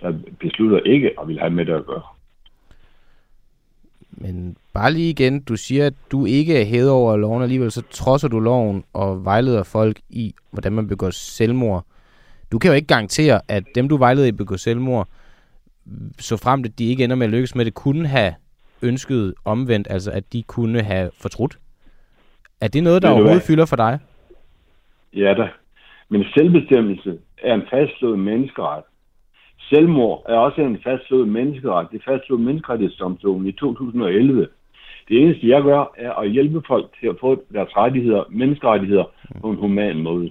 der 0.00 0.18
beslutter 0.40 0.80
ikke 0.80 1.20
at 1.20 1.28
vil 1.28 1.40
have 1.40 1.50
med 1.50 1.64
det 1.64 1.72
at 1.72 1.86
gøre. 1.86 2.02
Men 4.16 4.56
bare 4.74 4.92
lige 4.92 5.10
igen, 5.10 5.40
du 5.40 5.56
siger, 5.56 5.86
at 5.86 5.94
du 6.10 6.26
ikke 6.26 6.60
er 6.60 6.64
hævet 6.64 6.90
over 6.90 7.16
loven, 7.16 7.42
alligevel 7.42 7.70
så 7.70 7.82
trodser 7.90 8.28
du 8.28 8.40
loven 8.40 8.84
og 8.92 9.24
vejleder 9.24 9.62
folk 9.62 10.00
i, 10.10 10.34
hvordan 10.50 10.72
man 10.72 10.88
begår 10.88 11.10
selvmord. 11.10 11.84
Du 12.52 12.58
kan 12.58 12.70
jo 12.70 12.74
ikke 12.74 12.86
garantere, 12.86 13.40
at 13.48 13.64
dem, 13.74 13.88
du 13.88 13.96
vejleder 13.96 14.26
i 14.26 14.28
at 14.28 14.36
begå 14.36 14.56
selvmord, 14.56 15.08
så 16.18 16.36
frem 16.36 16.64
at 16.64 16.78
de 16.78 16.88
ikke 16.88 17.04
ender 17.04 17.16
med 17.16 17.26
at 17.26 17.32
lykkes 17.32 17.54
med 17.54 17.64
det, 17.64 17.74
kunne 17.74 18.06
have 18.06 18.34
ønsket 18.82 19.34
omvendt, 19.44 19.86
altså 19.90 20.10
at 20.10 20.32
de 20.32 20.42
kunne 20.42 20.82
have 20.82 21.10
fortrudt. 21.20 21.58
Er 22.60 22.68
det 22.68 22.82
noget, 22.82 23.02
der 23.02 23.08
du 23.08 23.14
overhovedet 23.14 23.42
fylder 23.42 23.66
for 23.66 23.76
dig? 23.76 23.98
Ja 25.14 25.34
da. 25.34 25.48
Men 26.08 26.24
selvbestemmelse 26.34 27.18
er 27.42 27.54
en 27.54 27.62
fastslået 27.70 28.18
menneskeret. 28.18 28.84
Selvmord 29.68 30.24
er 30.28 30.34
også 30.34 30.60
en 30.60 30.78
fastslået 30.84 31.28
menneskeret. 31.28 31.88
Det 31.92 32.02
fastslog 32.08 32.40
menneskerettighedsdomstolen 32.40 33.46
i 33.46 33.52
2011. 33.52 34.48
Det 35.08 35.22
eneste, 35.22 35.48
jeg 35.48 35.62
gør, 35.62 35.94
er 35.96 36.12
at 36.12 36.30
hjælpe 36.30 36.62
folk 36.66 36.86
til 37.00 37.06
at 37.06 37.16
få 37.20 37.42
deres 37.52 37.76
rettigheder, 37.76 38.24
menneskerettigheder 38.30 39.04
på 39.40 39.50
en 39.50 39.56
human 39.56 39.96
måde. 40.02 40.30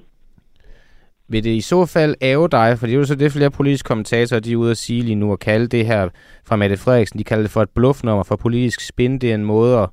Vil 1.27 1.43
det 1.43 1.49
i 1.49 1.61
så 1.61 1.85
fald 1.85 2.15
æve 2.21 2.47
dig, 2.47 2.77
for 2.77 2.85
det 2.85 2.93
er 2.93 2.97
jo 2.97 3.05
så 3.05 3.15
det 3.15 3.31
flere 3.31 3.51
politiske 3.51 3.87
kommentatorer, 3.87 4.39
de 4.39 4.51
er 4.51 4.57
ude 4.57 4.71
at 4.71 4.77
sige 4.77 5.01
lige 5.01 5.15
nu, 5.15 5.31
og 5.31 5.39
kalde 5.39 5.67
det 5.67 5.85
her 5.85 6.09
fra 6.47 6.55
Mette 6.55 6.77
Frederiksen, 6.77 7.19
de 7.19 7.23
kalder 7.23 7.43
det 7.43 7.51
for 7.51 7.61
et 7.61 7.69
bluffnummer 7.69 8.23
for 8.23 8.35
politisk 8.35 8.87
spin. 8.87 9.19
Det 9.19 9.31
er 9.31 9.35
en 9.35 9.45
måde 9.45 9.79
at 9.79 9.89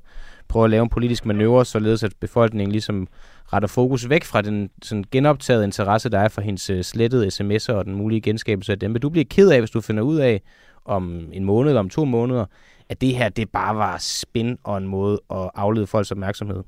prøve 0.49 0.63
at 0.63 0.69
lave 0.69 0.83
en 0.83 0.89
politisk 0.89 1.25
manøvre, 1.25 1.65
således 1.65 2.03
at 2.03 2.13
befolkningen 2.21 2.71
ligesom 2.71 3.07
retter 3.53 3.69
fokus 3.75 4.09
væk 4.09 4.23
fra 4.23 4.41
den 4.41 4.69
sådan 4.81 5.03
genoptagede 5.11 5.63
interesse, 5.63 6.09
der 6.09 6.19
er 6.19 6.29
for 6.29 6.41
hendes 6.41 6.69
øh, 6.69 6.81
slettede 6.81 7.27
sms'er 7.27 7.73
og 7.73 7.85
den 7.85 7.95
mulige 7.95 8.21
genskabelse 8.21 8.71
af 8.71 8.79
dem. 8.79 8.93
Vil 8.93 9.01
du 9.01 9.09
blive 9.09 9.25
ked 9.25 9.51
af, 9.51 9.59
hvis 9.59 9.71
du 9.71 9.81
finder 9.81 10.03
ud 10.03 10.17
af 10.17 10.41
om 10.85 11.29
en 11.33 11.45
måned 11.45 11.69
eller 11.69 11.79
om 11.79 11.89
to 11.89 12.05
måneder, 12.05 12.45
at 12.89 13.01
det 13.01 13.15
her 13.15 13.29
det 13.29 13.49
bare 13.49 13.75
var 13.75 13.95
spin 13.99 14.57
og 14.63 14.77
en 14.77 14.87
måde 14.87 15.21
at 15.31 15.49
aflede 15.55 15.87
folks 15.87 16.11
opmærksomhed? 16.11 16.63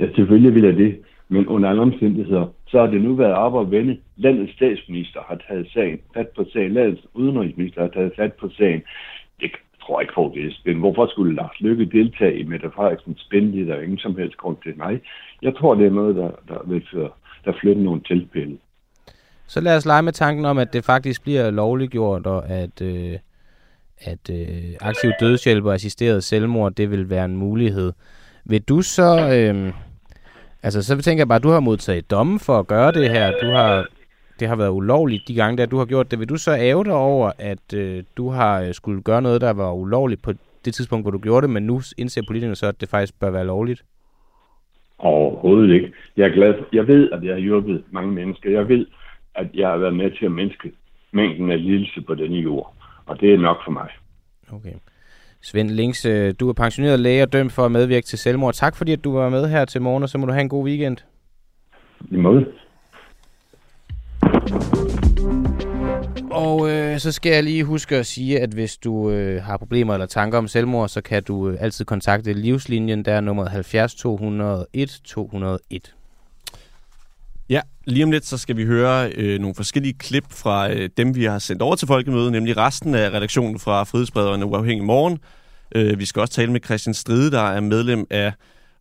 Ja, 0.00 0.06
selvfølgelig 0.14 0.54
vil 0.54 0.64
jeg 0.64 0.76
det. 0.76 0.98
Men 1.28 1.46
under 1.46 1.68
alle 1.68 1.82
omstændigheder, 1.82 2.46
så 2.68 2.80
har 2.80 2.86
det 2.86 3.02
nu 3.02 3.14
været 3.14 3.34
op 3.34 3.60
at 3.60 3.70
vende. 3.70 3.98
Landets 4.16 4.52
statsminister 4.52 5.20
har 5.28 5.40
taget 5.48 5.68
sagen 5.72 5.98
fat 6.14 6.28
på 6.28 6.44
sagen. 6.52 6.72
Landets 6.72 7.06
udenrigsminister 7.14 7.80
har 7.80 7.88
taget 7.88 8.12
fat 8.16 8.32
på 8.32 8.48
sagen. 8.48 8.82
Det 9.40 9.50
tror 9.82 10.00
jeg 10.00 10.04
ikke 10.04 10.14
på, 10.14 10.32
det 10.34 10.46
er 10.46 10.52
spændende. 10.52 10.80
Hvorfor 10.80 11.06
skulle 11.06 11.34
Lars 11.34 11.60
Løkke 11.60 11.84
deltage 11.84 12.38
i 12.38 12.44
Mette 12.44 12.70
Frederiksens 12.70 13.20
spændende? 13.20 13.66
Der 13.66 13.74
er 13.74 13.82
ingen 13.82 13.98
som 13.98 14.16
helst 14.16 14.36
grund 14.36 14.56
til. 14.64 14.78
Nej, 14.78 14.98
jeg 15.42 15.54
tror, 15.56 15.74
det 15.74 15.86
er 15.86 15.90
noget, 15.90 16.16
der, 16.16 16.30
der 16.48 16.60
vil 16.66 16.86
føre, 16.92 17.10
der 17.44 17.52
flytter 17.60 17.82
nogle 17.82 18.00
tilfælde. 18.00 18.58
Så 19.46 19.60
lad 19.60 19.76
os 19.76 19.86
lege 19.86 20.02
med 20.02 20.12
tanken 20.12 20.44
om, 20.44 20.58
at 20.58 20.72
det 20.72 20.84
faktisk 20.84 21.22
bliver 21.22 21.50
lovliggjort, 21.50 22.26
og 22.26 22.50
at, 22.50 22.82
øh, 22.82 23.18
at 24.00 24.30
øh, 24.30 24.74
aktiv 24.80 25.10
dødshjælp 25.20 25.64
og 25.64 25.74
assisteret 25.74 26.24
selvmord, 26.24 26.72
det 26.72 26.90
vil 26.90 27.10
være 27.10 27.24
en 27.24 27.36
mulighed. 27.36 27.92
Vil 28.44 28.62
du 28.62 28.82
så... 28.82 29.30
Øh, 29.34 29.72
altså, 30.62 30.82
så 30.82 31.02
tænker 31.02 31.20
jeg 31.20 31.28
bare, 31.28 31.36
at 31.36 31.42
du 31.42 31.48
har 31.48 31.60
modtaget 31.60 32.10
domme 32.10 32.38
for 32.38 32.58
at 32.58 32.66
gøre 32.66 32.92
det 32.92 33.10
her. 33.10 33.32
Du 33.42 33.46
har, 33.46 33.86
det 34.40 34.48
har 34.48 34.56
været 34.56 34.70
ulovligt 34.70 35.28
de 35.28 35.34
gange, 35.34 35.58
der 35.58 35.66
du 35.66 35.78
har 35.78 35.84
gjort 35.84 36.10
det. 36.10 36.18
Vil 36.18 36.28
du 36.28 36.36
så 36.36 36.56
æve 36.56 36.84
dig 36.84 36.92
over, 36.92 37.32
at 37.38 37.74
øh, 37.74 38.04
du 38.16 38.30
har 38.30 38.60
øh, 38.60 38.74
skulle 38.74 39.02
gøre 39.02 39.22
noget, 39.22 39.40
der 39.40 39.52
var 39.52 39.72
ulovligt 39.72 40.22
på 40.22 40.32
det 40.64 40.74
tidspunkt, 40.74 41.04
hvor 41.04 41.10
du 41.10 41.18
gjorde 41.18 41.46
det, 41.46 41.50
men 41.50 41.62
nu 41.62 41.82
indser 41.98 42.22
politikerne 42.26 42.56
så, 42.56 42.66
at 42.66 42.80
det 42.80 42.88
faktisk 42.88 43.20
bør 43.20 43.30
være 43.30 43.46
lovligt? 43.46 43.84
Overhovedet 45.02 45.74
ikke. 45.74 45.92
Jeg 46.16 46.28
er 46.28 46.34
glad 46.34 46.54
for, 46.58 46.66
jeg 46.72 46.86
ved, 46.86 47.10
at 47.10 47.24
jeg 47.24 47.34
har 47.34 47.40
hjulpet 47.40 47.84
mange 47.90 48.12
mennesker. 48.12 48.50
Jeg 48.50 48.68
ved, 48.68 48.86
at 49.34 49.46
jeg 49.54 49.68
har 49.68 49.76
været 49.76 49.96
med 49.96 50.10
til 50.10 50.24
at 50.24 50.32
mindske 50.32 50.72
mængden 51.12 51.50
af 51.50 51.62
lidelse 51.62 52.00
på 52.00 52.14
denne 52.14 52.36
jord. 52.36 52.74
Og 53.06 53.20
det 53.20 53.34
er 53.34 53.38
nok 53.38 53.64
for 53.64 53.70
mig. 53.70 53.88
Okay. 54.52 54.72
Svend 55.42 55.70
Links, 55.70 56.04
øh, 56.04 56.34
du 56.40 56.48
er 56.48 56.52
pensioneret 56.52 57.00
læge 57.00 57.22
og 57.22 57.32
dømt 57.32 57.52
for 57.52 57.64
at 57.64 57.72
medvirke 57.72 58.06
til 58.06 58.18
selvmord. 58.18 58.54
Tak 58.54 58.76
fordi, 58.76 58.92
at 58.92 59.04
du 59.04 59.12
var 59.12 59.28
med 59.28 59.48
her 59.48 59.64
til 59.64 59.82
morgen, 59.82 60.02
og 60.02 60.08
så 60.08 60.18
må 60.18 60.26
du 60.26 60.32
have 60.32 60.42
en 60.42 60.48
god 60.48 60.64
weekend. 60.64 60.96
I 62.10 62.16
måde. 62.16 62.46
Og 66.40 66.70
øh, 66.70 67.00
så 67.00 67.12
skal 67.12 67.32
jeg 67.32 67.44
lige 67.44 67.64
huske 67.64 67.96
at 67.96 68.06
sige, 68.06 68.40
at 68.40 68.50
hvis 68.50 68.76
du 68.76 69.10
øh, 69.10 69.42
har 69.42 69.56
problemer 69.56 69.94
eller 69.94 70.06
tanker 70.06 70.38
om 70.38 70.48
selvmord, 70.48 70.88
så 70.88 71.00
kan 71.00 71.22
du 71.22 71.48
øh, 71.48 71.56
altid 71.60 71.84
kontakte 71.84 72.32
Livslinjen, 72.32 73.04
der 73.04 73.12
er 73.12 73.20
nummeret 73.20 73.50
70 73.50 73.94
201 73.94 75.00
201. 75.04 75.94
Ja, 77.48 77.60
lige 77.84 78.04
om 78.04 78.10
lidt 78.10 78.26
så 78.26 78.38
skal 78.38 78.56
vi 78.56 78.64
høre 78.64 79.10
øh, 79.10 79.40
nogle 79.40 79.54
forskellige 79.54 79.94
klip 79.94 80.24
fra 80.30 80.72
øh, 80.72 80.90
dem, 80.96 81.14
vi 81.14 81.24
har 81.24 81.38
sendt 81.38 81.62
over 81.62 81.76
til 81.76 81.88
Folkemødet, 81.88 82.32
nemlig 82.32 82.56
resten 82.56 82.94
af 82.94 83.10
redaktionen 83.10 83.58
fra 83.58 83.84
Frihedsbrederne 83.84 84.46
Uafhængig 84.46 84.84
Morgen. 84.84 85.18
Øh, 85.74 85.98
vi 85.98 86.04
skal 86.04 86.20
også 86.20 86.34
tale 86.34 86.52
med 86.52 86.60
Christian 86.64 86.94
Stride, 86.94 87.30
der 87.30 87.42
er 87.42 87.60
medlem 87.60 88.06
af 88.10 88.32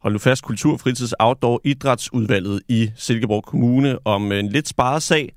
hold 0.02 0.14
nu 0.14 0.20
fast, 0.20 0.44
Kultur, 0.44 0.78
Fritids, 0.78 1.14
Outdoor, 1.20 1.62
Idrætsudvalget 1.64 2.62
i 2.68 2.92
Silkeborg 2.96 3.44
Kommune 3.44 3.98
om 4.06 4.32
en 4.32 4.50
lidt 4.50 4.68
sparet 4.68 5.04
sag. 5.04 5.34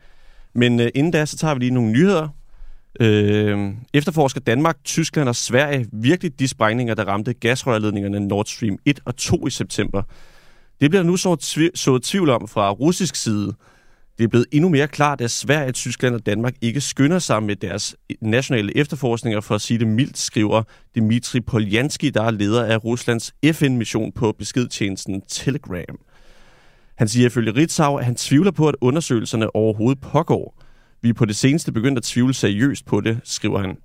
Men 0.54 0.80
øh, 0.80 0.88
inden 0.94 1.12
da, 1.12 1.26
så 1.26 1.36
tager 1.36 1.54
vi 1.54 1.60
lige 1.60 1.74
nogle 1.74 1.92
nyheder. 1.92 2.28
Øh, 3.00 3.70
efterforsker 3.94 4.40
Danmark, 4.40 4.76
Tyskland 4.84 5.28
og 5.28 5.36
Sverige 5.36 5.86
virkelig 5.92 6.38
de 6.38 6.48
sprængninger, 6.48 6.94
der 6.94 7.04
ramte 7.04 7.32
gasrørledningerne 7.32 8.20
Nord 8.20 8.46
Stream 8.46 8.78
1 8.84 9.00
og 9.04 9.16
2 9.16 9.46
i 9.46 9.50
september. 9.50 10.02
Det 10.80 10.90
bliver 10.90 11.02
nu 11.02 11.16
så, 11.16 11.36
tv- 11.36 11.70
så 11.74 11.98
tvivl 11.98 12.30
om 12.30 12.48
fra 12.48 12.70
russisk 12.70 13.14
side. 13.14 13.54
Det 14.18 14.24
er 14.24 14.28
blevet 14.28 14.46
endnu 14.52 14.68
mere 14.68 14.88
klart, 14.88 15.20
at 15.20 15.30
Sverige, 15.30 15.72
Tyskland 15.72 16.14
og 16.14 16.26
Danmark 16.26 16.54
ikke 16.60 16.80
skynder 16.80 17.18
sig 17.18 17.42
med 17.42 17.56
deres 17.56 17.96
nationale 18.20 18.76
efterforskninger, 18.76 19.40
for 19.40 19.54
at 19.54 19.60
sige 19.60 19.78
det 19.78 19.88
mildt, 19.88 20.18
skriver 20.18 20.62
Dmitri 20.94 21.40
Poljanski, 21.40 22.10
der 22.10 22.22
er 22.22 22.30
leder 22.30 22.64
af 22.64 22.84
Ruslands 22.84 23.34
FN-mission 23.52 24.12
på 24.12 24.32
beskedtjenesten 24.38 25.22
Telegram. 25.28 25.98
Han 27.02 27.08
siger 27.08 27.26
ifølge 27.26 27.56
Ritzau, 27.56 27.96
at 27.96 28.04
han 28.04 28.14
tvivler 28.14 28.50
på, 28.50 28.68
at 28.68 28.74
undersøgelserne 28.80 29.56
overhovedet 29.56 30.00
pågår. 30.00 30.62
Vi 31.00 31.08
er 31.08 31.12
på 31.12 31.24
det 31.24 31.36
seneste 31.36 31.72
begyndt 31.72 31.98
at 31.98 32.04
tvivle 32.04 32.34
seriøst 32.34 32.86
på 32.86 33.00
det, 33.00 33.20
skriver 33.24 33.58
han. 33.58 33.76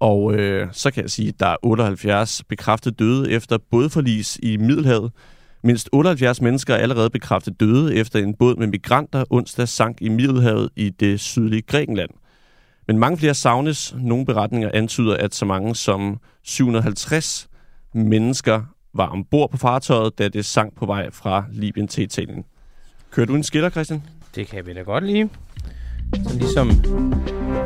Og 0.00 0.34
øh, 0.34 0.68
så 0.72 0.90
kan 0.90 1.02
jeg 1.02 1.10
sige, 1.10 1.28
at 1.28 1.40
der 1.40 1.46
er 1.46 1.56
78 1.62 2.42
bekræftet 2.48 2.98
døde 2.98 3.30
efter 3.30 3.58
bådforlis 3.70 4.38
i 4.42 4.56
Middelhavet. 4.56 5.12
Mindst 5.62 5.88
78 5.92 6.40
mennesker 6.40 6.74
er 6.74 6.78
allerede 6.78 7.10
bekræftet 7.10 7.60
døde 7.60 7.94
efter 7.94 8.18
en 8.18 8.34
båd 8.34 8.56
med 8.56 8.66
migranter 8.66 9.24
onsdag 9.30 9.68
sank 9.68 10.02
i 10.02 10.08
Middelhavet 10.08 10.70
i 10.76 10.90
det 10.90 11.20
sydlige 11.20 11.62
Grækenland. 11.62 12.10
Men 12.86 12.98
mange 12.98 13.18
flere 13.18 13.34
savnes. 13.34 13.94
Nogle 13.98 14.26
beretninger 14.26 14.70
antyder, 14.74 15.16
at 15.16 15.34
så 15.34 15.44
mange 15.44 15.76
som 15.76 16.18
750 16.42 17.48
mennesker 17.94 18.62
var 18.94 19.06
ombord 19.08 19.50
på 19.50 19.56
fartøjet, 19.56 20.18
da 20.18 20.28
det 20.28 20.44
sank 20.44 20.76
på 20.76 20.86
vej 20.86 21.10
fra 21.10 21.44
Libyen 21.52 21.88
til 21.88 22.04
Italien. 22.04 22.44
Kører 23.10 23.26
du 23.26 23.34
en 23.34 23.42
skiller, 23.42 23.70
Christian? 23.70 24.02
Det 24.34 24.46
kan 24.46 24.66
vi 24.66 24.72
da 24.74 24.80
godt 24.80 25.04
lide. 25.06 25.28
Så 26.28 26.38
ligesom 26.38 26.70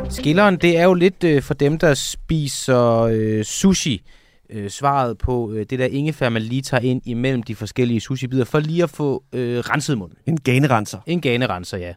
skilleren, 0.09 0.55
det 0.57 0.77
er 0.77 0.83
jo 0.83 0.93
lidt 0.93 1.23
øh, 1.23 1.41
for 1.41 1.53
dem, 1.53 1.77
der 1.79 1.93
spiser 1.93 2.99
øh, 3.11 3.43
sushi. 3.43 4.01
Øh, 4.49 4.69
svaret 4.69 5.17
på 5.17 5.51
øh, 5.51 5.65
det 5.69 5.79
der 5.79 5.85
ingefær, 5.85 6.29
man 6.29 6.41
lige 6.41 6.61
tager 6.61 6.81
ind 6.81 7.01
imellem 7.05 7.43
de 7.43 7.55
forskellige 7.55 7.99
sushi-bidder, 8.01 8.45
for 8.45 8.59
lige 8.59 8.83
at 8.83 8.89
få 8.89 9.23
øh, 9.33 9.59
renset 9.59 9.97
munden. 9.97 10.17
En 10.25 10.37
ganerenser. 10.39 10.99
En 11.05 11.21
ganerenser, 11.21 11.77
ja. 11.77 11.93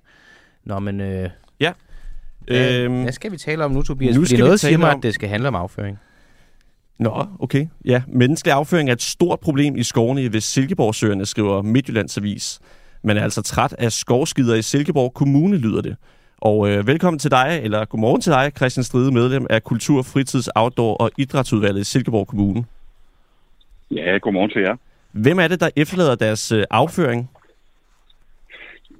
Nå, 0.65 0.79
men 0.79 1.01
øh, 1.01 1.31
Ja. 1.61 1.73
hvad, 2.47 2.73
Øhm, 2.81 3.03
hvad 3.03 3.13
skal 3.13 3.33
vi 3.33 3.37
tale 3.37 3.65
om 3.65 3.71
nu, 3.71 3.83
Tobias? 3.83 4.15
nu 4.15 4.21
Fordi 4.21 4.27
skal 4.29 4.37
vi 4.39 4.43
noget 4.43 4.61
siger 4.61 4.79
mig, 4.79 4.91
om- 4.91 4.97
at 4.99 5.03
det 5.03 5.15
skal 5.15 5.29
handle 5.29 5.49
om 5.49 5.55
afføring. 5.55 5.99
Nå, 6.99 7.27
okay. 7.41 7.67
Ja, 7.85 8.03
menneskelig 8.09 8.55
afføring 8.55 8.89
er 8.89 8.93
et 8.93 9.03
stort 9.03 9.41
problem 9.41 9.77
i 9.77 9.83
skovene 9.83 10.33
ved 10.33 10.41
Silkeborgsøerne, 10.41 11.27
skriver 11.27 11.63
Midtjyllands 11.63 12.19
Avis. 12.19 12.61
Man 13.03 13.17
er 13.17 13.23
altså 13.23 13.43
træt 13.43 13.73
af 13.79 13.93
skovskider 13.93 14.55
i 14.55 14.63
Silkeborg 14.63 15.15
Kommune, 15.15 15.57
lyder 15.57 15.83
det. 15.83 15.97
Og 16.39 16.71
øh, 16.71 16.87
velkommen 16.87 17.19
til 17.19 17.31
dig, 17.31 17.61
eller 17.63 17.85
godmorgen 17.85 18.21
til 18.21 18.33
dig, 18.33 18.53
Christian 18.57 18.85
Stride, 18.85 19.13
medlem 19.13 19.47
af 19.51 19.65
Kultur, 19.65 20.03
Fritids, 20.03 20.49
Outdoor 20.55 20.95
og 20.97 21.11
Idrætsudvalget 21.19 21.81
i 21.81 21.85
Silkeborg 21.85 22.27
Kommune. 22.27 22.65
Ja, 23.91 24.19
godmorgen 24.19 24.51
til 24.51 24.63
jer. 24.63 24.77
Hvem 25.13 25.39
er 25.39 25.49
det, 25.49 25.61
der 25.61 25.71
efterlader 25.77 26.15
deres 26.15 26.53
øh, 26.53 26.65
afføring? 26.71 27.31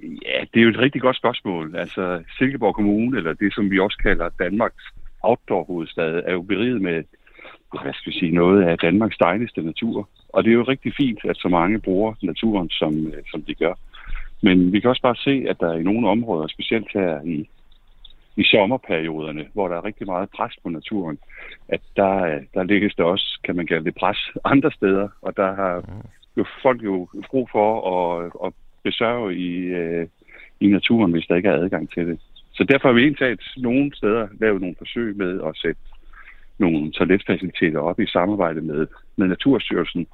Ja, 0.01 0.39
det 0.53 0.59
er 0.59 0.63
jo 0.63 0.69
et 0.69 0.79
rigtig 0.79 1.01
godt 1.01 1.17
spørgsmål. 1.17 1.75
Altså, 1.75 2.23
Silkeborg 2.37 2.75
Kommune, 2.75 3.17
eller 3.17 3.33
det, 3.33 3.53
som 3.53 3.71
vi 3.71 3.79
også 3.79 3.97
kalder 4.03 4.29
Danmarks 4.39 4.83
outdoor-hovedstad, 5.21 6.21
er 6.25 6.33
jo 6.33 6.41
beriget 6.41 6.81
med, 6.81 7.03
hvad 7.71 7.93
skal 7.93 8.13
vi 8.13 8.19
sige, 8.19 8.31
noget 8.31 8.63
af 8.63 8.77
Danmarks 8.77 9.17
dejligste 9.17 9.61
natur. 9.61 10.09
Og 10.29 10.43
det 10.43 10.49
er 10.49 10.53
jo 10.53 10.63
rigtig 10.63 10.93
fint, 10.97 11.19
at 11.25 11.37
så 11.37 11.47
mange 11.47 11.79
bruger 11.79 12.13
naturen, 12.21 12.69
som, 12.69 13.07
øh, 13.07 13.23
som 13.31 13.41
de 13.41 13.55
gør. 13.55 13.73
Men 14.41 14.73
vi 14.73 14.79
kan 14.79 14.89
også 14.89 15.01
bare 15.01 15.15
se, 15.15 15.45
at 15.49 15.59
der 15.59 15.73
i 15.73 15.83
nogle 15.83 16.09
områder, 16.09 16.47
specielt 16.47 16.87
her 16.93 17.21
i, 17.21 17.49
i 18.35 18.43
sommerperioderne, 18.43 19.45
hvor 19.53 19.67
der 19.67 19.75
er 19.75 19.85
rigtig 19.85 20.07
meget 20.07 20.29
pres 20.29 20.53
på 20.63 20.69
naturen, 20.69 21.17
at 21.67 21.81
der, 21.95 22.15
øh, 22.23 22.41
der 22.53 22.63
ligges 22.63 22.95
der 22.95 23.03
også, 23.03 23.39
kan 23.43 23.55
man 23.55 23.67
kalde 23.67 23.85
det, 23.85 23.95
pres 23.95 24.17
andre 24.45 24.71
steder. 24.71 25.07
Og 25.21 25.37
der 25.37 25.55
har 25.55 25.83
jo 26.37 26.45
folk 26.61 26.83
jo 26.83 27.07
brug 27.29 27.49
for 27.51 27.69
at, 27.95 28.31
at 28.45 28.53
besørge 28.83 29.35
i, 29.35 29.55
øh, 29.57 30.07
i 30.59 30.67
naturen, 30.67 31.11
hvis 31.11 31.25
der 31.25 31.35
ikke 31.35 31.49
er 31.49 31.63
adgang 31.63 31.91
til 31.91 32.07
det. 32.07 32.19
Så 32.53 32.63
derfor 32.63 32.87
har 32.87 32.93
vi 32.93 33.07
indtaget 33.07 33.41
nogle 33.57 33.95
steder 33.95 34.27
lavet 34.39 34.61
nogle 34.61 34.75
forsøg 34.77 35.17
med 35.17 35.41
at 35.47 35.57
sætte 35.57 35.81
nogle 36.59 36.91
toiletfaciliteter 36.91 37.79
op 37.79 37.99
i 37.99 38.07
samarbejde 38.07 38.61
med, 38.61 38.87
med 39.15 39.27
Naturstyrelsen, 39.27 40.07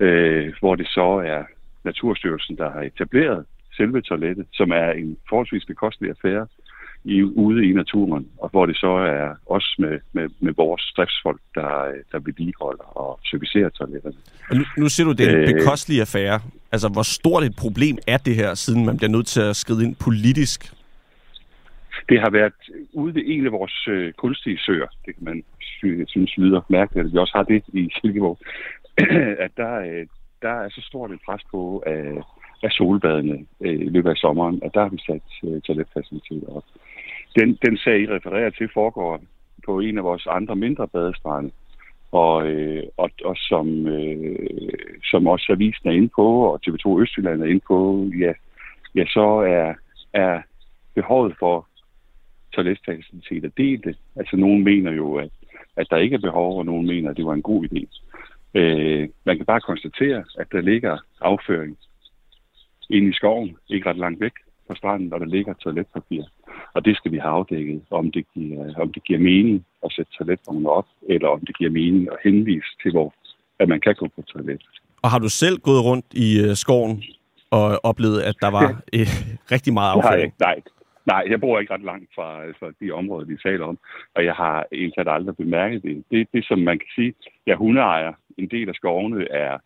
øh, 0.00 0.52
hvor 0.60 0.74
det 0.74 0.86
så 0.88 1.22
er 1.34 1.42
Naturstyrelsen, 1.84 2.56
der 2.56 2.70
har 2.70 2.82
etableret 2.82 3.44
selve 3.76 4.00
toilettet, 4.00 4.46
som 4.52 4.70
er 4.70 4.90
en 4.90 5.16
forholdsvis 5.28 5.64
bekostelig 5.64 6.10
affære 6.10 6.46
i, 7.04 7.22
ude 7.22 7.68
i 7.70 7.72
naturen, 7.72 8.26
og 8.38 8.48
hvor 8.50 8.66
det 8.66 8.76
så 8.76 8.86
er 8.86 9.34
os 9.46 9.74
med, 9.78 9.98
med, 10.12 10.28
med 10.40 10.52
vores 10.56 10.92
driftsfolk, 10.96 11.40
der, 11.54 11.92
der 12.12 12.18
vedligeholder 12.18 12.98
og 12.98 13.20
servicerer 13.30 13.68
toiletterne. 13.68 14.16
Og 14.50 14.56
nu, 14.56 14.64
nu 14.78 14.88
siger 14.88 15.06
du, 15.06 15.12
det 15.12 15.26
er 15.26 15.30
en 15.30 15.36
Øh. 15.36 15.54
bekostelig 15.54 16.00
affære. 16.00 16.40
Altså, 16.72 16.88
hvor 16.88 17.02
stort 17.02 17.44
et 17.44 17.56
problem 17.56 17.98
er 18.06 18.16
det 18.16 18.34
her, 18.34 18.54
siden 18.54 18.86
man 18.86 18.96
bliver 18.96 19.10
nødt 19.10 19.26
til 19.26 19.40
at 19.40 19.56
skride 19.56 19.84
ind 19.84 19.96
politisk? 19.96 20.72
Det 22.08 22.20
har 22.20 22.30
været 22.30 22.54
ude 22.92 23.14
ved 23.14 23.22
en 23.26 23.46
af 23.46 23.52
vores 23.52 23.88
øh, 23.88 24.12
kunstige 24.12 24.58
søer, 24.58 24.86
det 25.06 25.14
kan 25.14 25.24
man 25.24 25.44
synes 26.06 26.38
lyder 26.38 26.60
mærkeligt, 26.68 27.06
at 27.06 27.12
vi 27.12 27.18
også 27.18 27.36
har 27.36 27.42
det 27.42 27.64
i 27.68 27.90
Silkeborg, 28.00 28.38
at 29.44 29.50
der, 29.56 29.74
øh, 29.74 30.06
der 30.42 30.54
er 30.64 30.68
så 30.68 30.80
stort 30.80 31.10
et 31.10 31.20
pres 31.26 31.42
på 31.50 31.82
af, 31.86 32.22
af 32.62 32.70
solbadene 32.70 33.46
øh, 33.60 33.80
i 33.80 33.88
løbet 33.88 34.10
af 34.10 34.16
sommeren, 34.16 34.60
at 34.62 34.74
der 34.74 34.80
har 34.80 34.88
vi 34.88 34.98
sat 35.06 35.50
øh, 35.50 35.60
toiletfaciliteter 35.60 36.48
op. 36.48 36.64
Den, 37.38 37.58
den 37.66 37.76
sag, 37.76 38.00
I 38.00 38.06
refererer 38.06 38.50
til, 38.50 38.68
foregår 38.74 39.20
på 39.66 39.80
en 39.80 39.98
af 39.98 40.04
vores 40.04 40.26
andre 40.26 40.56
mindre 40.56 40.88
badestrande, 40.88 41.50
og, 42.12 42.46
øh, 42.46 42.82
og, 42.96 43.10
og 43.24 43.36
som, 43.36 43.86
øh, 43.86 44.38
som 45.04 45.26
også 45.26 45.52
Avisen 45.52 45.88
er 45.88 45.92
inde 45.92 46.10
på, 46.16 46.26
og 46.52 46.60
TV2 46.66 47.00
Østjylland 47.00 47.42
er 47.42 47.46
inde 47.46 47.64
på, 47.68 48.08
ja, 48.18 48.32
ja 48.94 49.04
så 49.06 49.26
er, 49.56 49.74
er 50.12 50.42
behovet 50.94 51.34
for 51.38 51.66
toiletfaciliteter 52.54 53.48
delte. 53.56 53.94
Altså, 54.16 54.36
nogen 54.36 54.64
mener 54.64 54.92
jo, 54.92 55.14
at, 55.14 55.30
at 55.76 55.86
der 55.90 55.96
ikke 55.96 56.14
er 56.14 56.20
behov, 56.28 56.58
og 56.58 56.66
nogen 56.66 56.86
mener, 56.86 57.10
at 57.10 57.16
det 57.16 57.26
var 57.26 57.32
en 57.34 57.42
god 57.42 57.64
idé. 57.64 57.82
Øh, 58.54 59.08
man 59.24 59.36
kan 59.36 59.46
bare 59.46 59.60
konstatere, 59.60 60.24
at 60.38 60.46
der 60.52 60.60
ligger 60.60 60.98
afføring 61.20 61.78
inde 62.90 63.08
i 63.08 63.12
skoven, 63.12 63.56
ikke 63.68 63.88
ret 63.90 63.96
langt 63.96 64.20
væk 64.20 64.32
fra 64.66 64.74
stranden, 64.76 65.12
og 65.12 65.20
der 65.20 65.26
ligger 65.26 65.54
toiletpapir. 65.54 66.22
Og 66.74 66.84
det 66.84 66.96
skal 66.96 67.12
vi 67.12 67.18
have 67.18 67.32
afdækket, 67.32 67.82
om 67.90 68.10
det 68.10 68.24
giver, 68.34 68.74
om 68.76 68.92
det 68.92 69.04
giver 69.04 69.18
mening 69.18 69.64
at 69.84 69.92
sætte 69.92 70.12
toiletvogne 70.12 70.70
op, 70.70 70.86
eller 71.08 71.28
om 71.28 71.40
det 71.40 71.58
giver 71.58 71.70
mening 71.70 72.08
at 72.12 72.18
henvise 72.24 72.68
til, 72.82 72.90
hvor 72.90 73.14
at 73.58 73.68
man 73.68 73.80
kan 73.80 73.94
gå 73.94 74.08
på 74.16 74.22
toilet. 74.22 74.62
Og 75.02 75.10
har 75.10 75.18
du 75.18 75.28
selv 75.28 75.58
gået 75.58 75.84
rundt 75.84 76.06
i 76.12 76.40
øh, 76.44 76.54
skoven 76.54 77.02
og 77.50 77.80
oplevet, 77.82 78.20
at 78.22 78.36
der 78.40 78.50
var 78.50 78.68
øh, 78.98 79.08
rigtig 79.52 79.72
meget 79.72 79.96
Nej, 79.96 80.06
afføring? 80.06 80.34
nej, 80.40 80.60
nej, 81.06 81.22
jeg 81.28 81.40
bor 81.40 81.58
ikke 81.58 81.74
ret 81.74 81.82
langt 81.82 82.10
fra, 82.14 82.50
fra 82.58 82.72
de 82.80 82.90
områder, 82.90 83.26
vi 83.26 83.36
taler 83.36 83.66
om, 83.66 83.78
og 84.14 84.24
jeg 84.24 84.34
har 84.34 84.66
egentlig 84.72 85.08
aldrig 85.08 85.36
bemærket 85.36 85.82
det. 85.82 86.04
Det 86.10 86.28
det, 86.32 86.44
som 86.46 86.58
man 86.58 86.78
kan 86.78 86.88
sige, 86.94 87.14
jeg 87.46 87.56
hundeejer. 87.56 88.12
En 88.38 88.48
del 88.48 88.68
af 88.68 88.74
skovene 88.74 89.30
er, 89.30 89.58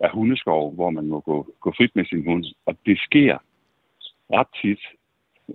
er 0.00 0.10
hundeskov, 0.10 0.74
hvor 0.74 0.90
man 0.90 1.06
må 1.06 1.20
gå, 1.20 1.54
gå 1.60 1.72
frit 1.76 1.96
med 1.96 2.04
sin 2.04 2.24
hund, 2.24 2.44
og 2.66 2.76
det 2.86 2.98
sker 2.98 3.38
ret 4.32 4.46
tit, 4.62 4.80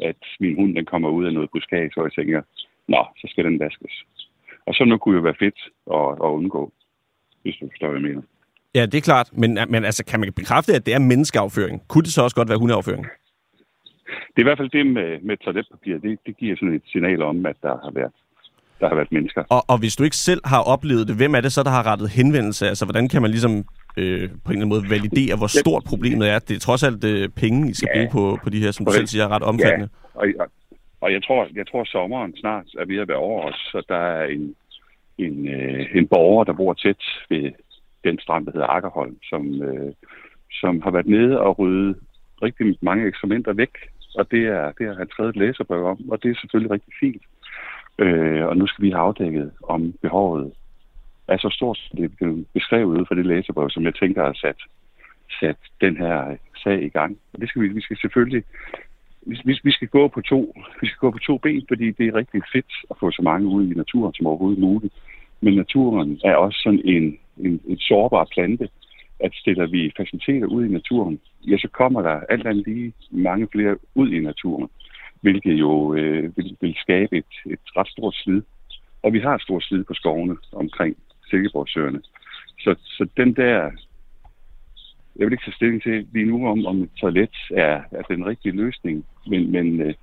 at 0.02 0.23
min 0.39 0.56
hund 0.56 0.75
den 0.75 0.86
kommer 0.86 1.10
ud 1.10 1.25
af 1.25 1.34
noget 1.34 1.49
buskage, 1.52 1.91
og 1.97 2.04
jeg 2.04 2.13
tænker, 2.13 2.41
nå, 2.88 3.06
så 3.17 3.28
skal 3.30 3.45
den 3.45 3.60
vaskes. 3.60 4.06
Og 4.65 4.73
så 4.73 4.86
nu 4.86 4.97
kunne 4.97 5.15
jo 5.15 5.21
være 5.21 5.39
fedt 5.39 5.60
at, 5.93 6.12
at 6.25 6.30
undgå, 6.38 6.73
hvis 7.41 7.56
du 7.56 7.67
forstår, 7.69 7.88
hvad 7.88 8.02
jeg 8.02 8.10
mener. 8.10 8.21
Ja, 8.75 8.86
det 8.86 8.95
er 8.97 9.02
klart. 9.02 9.30
Men, 9.34 9.60
men 9.69 9.86
altså, 9.86 10.06
kan 10.06 10.19
man 10.19 10.34
bekræfte, 10.34 10.73
at 10.73 10.86
det 10.86 10.93
er 10.93 10.99
menneskeafføring? 10.99 11.88
Kunne 11.88 12.04
det 12.04 12.13
så 12.13 12.21
også 12.23 12.36
godt 12.36 12.49
være 12.49 12.58
hundeafføring? 12.58 13.06
Det 14.29 14.37
er 14.37 14.41
i 14.41 14.49
hvert 14.49 14.57
fald 14.57 14.69
det 14.69 14.85
med, 14.87 15.19
med 15.21 15.37
toiletpapir. 15.37 15.97
Det, 15.97 16.19
det 16.25 16.37
giver 16.37 16.55
sådan 16.55 16.73
et 16.75 16.81
signal 16.85 17.21
om, 17.21 17.45
at 17.45 17.55
der 17.61 17.69
har 17.83 17.91
været, 17.91 18.11
der 18.79 18.87
har 18.87 18.95
været 18.95 19.11
mennesker. 19.11 19.43
Og, 19.49 19.61
og 19.67 19.77
hvis 19.79 19.95
du 19.95 20.03
ikke 20.03 20.15
selv 20.15 20.41
har 20.45 20.61
oplevet 20.73 21.07
det, 21.07 21.15
hvem 21.15 21.35
er 21.35 21.41
det 21.41 21.51
så, 21.53 21.63
der 21.63 21.69
har 21.69 21.85
rettet 21.91 22.09
henvendelse? 22.09 22.67
Altså, 22.67 22.85
hvordan 22.85 23.07
kan 23.09 23.21
man 23.21 23.31
ligesom 23.31 23.51
øh, 23.51 23.63
på 23.63 24.05
en 24.05 24.27
eller 24.27 24.29
anden 24.51 24.69
måde 24.69 24.89
validere, 24.89 25.37
hvor 25.37 25.47
stort 25.61 25.83
problemet 25.83 26.29
er? 26.29 26.39
Det 26.39 26.55
er 26.55 26.59
trods 26.59 26.83
alt 26.83 27.03
øh, 27.03 27.29
penge, 27.29 27.69
I 27.69 27.73
skal 27.73 27.89
Ja. 27.89 27.95
bruge 27.95 28.09
på, 28.11 28.39
på 28.43 28.49
de 28.49 28.59
her, 28.59 28.71
som 28.71 28.85
du 28.85 28.91
selv 28.91 29.07
siger, 29.07 29.23
er 29.25 29.29
ret 29.35 29.43
omfattende. 29.43 29.89
Ja, 30.15 30.19
og, 30.39 30.47
og, 31.01 31.13
jeg 31.13 31.23
tror, 31.23 31.47
jeg 31.55 31.67
tror 31.67 31.83
sommeren 31.83 32.35
snart 32.37 32.65
er 32.79 32.85
ved 32.85 32.97
at 32.97 33.07
være 33.07 33.17
over 33.17 33.43
os, 33.49 33.59
så 33.71 33.83
der 33.89 33.95
er 34.19 34.25
en, 34.25 34.55
en, 35.17 35.47
øh, 35.47 35.85
en 35.95 36.07
borger, 36.07 36.43
der 36.43 36.53
bor 36.53 36.73
tæt 36.73 37.03
ved 37.29 37.51
den 38.03 38.19
strand, 38.19 38.45
der 38.45 38.51
hedder 38.51 38.67
Akkerholm, 38.67 39.17
som, 39.29 39.61
øh, 39.63 39.93
som 40.61 40.81
har 40.81 40.91
været 40.91 41.05
nede 41.07 41.39
og 41.39 41.59
rydde 41.59 41.95
rigtig 42.41 42.75
mange 42.81 43.07
eksperimenter 43.07 43.53
væk, 43.53 43.69
og 44.15 44.31
det 44.31 44.43
er, 44.45 44.71
det 44.71 44.87
er 44.87 44.95
han 44.97 45.09
skrevet 45.09 45.29
et 45.29 45.35
læserbrev 45.35 45.85
om, 45.85 46.11
og 46.11 46.23
det 46.23 46.31
er 46.31 46.35
selvfølgelig 46.41 46.71
rigtig 46.71 46.93
fint. 46.99 47.23
Øh, 47.99 48.45
og 48.45 48.57
nu 48.57 48.67
skal 48.67 48.83
vi 48.83 48.89
have 48.89 49.01
afdækket, 49.01 49.51
om 49.63 49.93
behovet 50.01 50.53
er 51.27 51.37
så 51.37 51.49
stort, 51.49 51.77
som 51.77 51.97
det 51.97 52.05
er 52.21 52.43
beskrevet 52.53 52.99
ud 52.99 53.05
fra 53.05 53.15
det 53.15 53.25
læserbrev, 53.25 53.69
som 53.69 53.83
jeg 53.83 53.95
tænker 53.95 54.23
har 54.23 54.33
sat, 54.33 54.59
sat 55.39 55.57
den 55.81 55.97
her 55.97 56.37
sag 56.63 56.83
i 56.83 56.89
gang. 56.89 57.17
Og 57.33 57.41
det 57.41 57.49
skal 57.49 57.61
vi, 57.61 57.67
vi 57.67 57.81
skal 57.81 57.97
selvfølgelig 57.97 58.43
vi, 59.25 59.59
vi, 59.63 59.71
skal 59.71 59.87
gå 59.87 60.07
på 60.07 60.21
to, 60.21 60.53
vi 60.81 60.87
skal 60.87 60.99
gå 60.99 61.11
på 61.11 61.17
to 61.17 61.37
ben, 61.37 61.65
fordi 61.67 61.91
det 61.91 62.07
er 62.07 62.15
rigtig 62.15 62.41
fedt 62.53 62.73
at 62.91 62.95
få 62.99 63.11
så 63.11 63.21
mange 63.21 63.47
ud 63.47 63.71
i 63.71 63.73
naturen 63.73 64.13
som 64.13 64.27
overhovedet 64.27 64.59
muligt. 64.59 64.93
Men 65.41 65.53
naturen 65.55 66.19
er 66.23 66.35
også 66.35 66.59
sådan 66.63 66.81
en, 66.85 67.17
en, 67.37 67.61
en 67.67 67.77
sårbar 67.77 68.27
plante, 68.33 68.69
at 69.19 69.34
stiller 69.36 69.67
vi 69.67 69.93
faciliteter 69.97 70.47
ud 70.47 70.65
i 70.65 70.71
naturen, 70.71 71.19
ja, 71.47 71.58
så 71.58 71.67
kommer 71.67 72.01
der 72.01 72.21
alt 72.29 72.47
andet 72.47 72.67
lige 72.67 72.93
mange 73.12 73.47
flere 73.51 73.77
ud 73.95 74.12
i 74.12 74.19
naturen, 74.19 74.69
hvilket 75.21 75.53
jo 75.53 75.93
øh, 75.93 76.38
vil, 76.38 76.58
vil 76.62 76.75
skabe 76.77 77.17
et, 77.17 77.34
et 77.45 77.60
ret 77.77 77.88
stort 77.88 78.15
slid. 78.15 78.41
Og 79.03 79.13
vi 79.13 79.19
har 79.19 79.36
et 79.36 79.41
stort 79.41 79.63
slid 79.63 79.84
på 79.84 79.93
skovene 79.93 80.38
omkring 80.51 80.97
Silkeborgsøerne. 81.29 82.01
Så, 82.60 82.75
så 82.84 83.08
den 83.17 83.34
der 83.34 83.71
jeg 85.15 85.25
vil 85.25 85.34
ikke 85.34 85.45
tage 85.45 85.55
stilling 85.55 85.84
til 85.84 86.08
lige 86.13 86.25
nu, 86.25 86.47
om, 86.47 86.65
om 86.65 86.82
et 86.84 86.89
toilet 87.01 87.36
er, 87.51 87.82
er 87.91 88.01
den 88.01 88.25
rigtige 88.25 88.55
løsning, 88.55 89.05
men, 89.27 89.51
men 89.51 89.82
øh, 89.82 89.93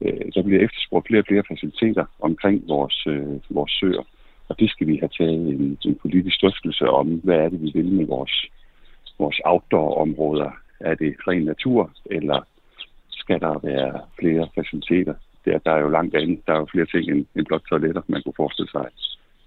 øh 0.00 0.32
der 0.34 0.42
bliver 0.42 0.64
efterspurgt 0.64 1.06
flere 1.06 1.20
og 1.20 1.26
flere 1.28 1.44
faciliteter 1.48 2.04
omkring 2.20 2.68
vores, 2.68 3.06
øh, 3.06 3.40
vores 3.50 3.72
søer. 3.72 4.04
Og 4.50 4.58
det 4.60 4.70
skal 4.70 4.86
vi 4.86 4.96
have 5.02 5.14
taget 5.18 5.40
en, 5.52 5.78
en 5.84 5.98
politisk 6.02 6.42
drøftelse 6.42 6.84
om, 6.88 7.06
hvad 7.24 7.36
er 7.36 7.48
det, 7.48 7.62
vi 7.62 7.70
vil 7.74 7.92
med 7.92 8.06
vores, 8.06 8.34
vores 9.18 9.40
outdoor-områder. 9.44 10.50
Er 10.80 10.94
det 10.94 11.14
ren 11.28 11.44
natur, 11.44 11.90
eller 12.06 12.46
skal 13.10 13.40
der 13.40 13.60
være 13.70 14.00
flere 14.20 14.48
faciliteter? 14.54 15.14
Der, 15.44 15.58
der 15.58 15.72
er 15.72 15.80
jo 15.80 15.88
langt 15.88 16.14
andet. 16.14 16.38
Der 16.46 16.52
er 16.52 16.58
jo 16.58 16.66
flere 16.72 16.86
ting 16.86 17.10
end, 17.10 17.26
end 17.36 17.46
blot 17.46 17.62
toiletter, 17.68 18.02
man 18.06 18.22
kunne 18.22 18.40
forestille 18.42 18.70
sig, 18.70 18.86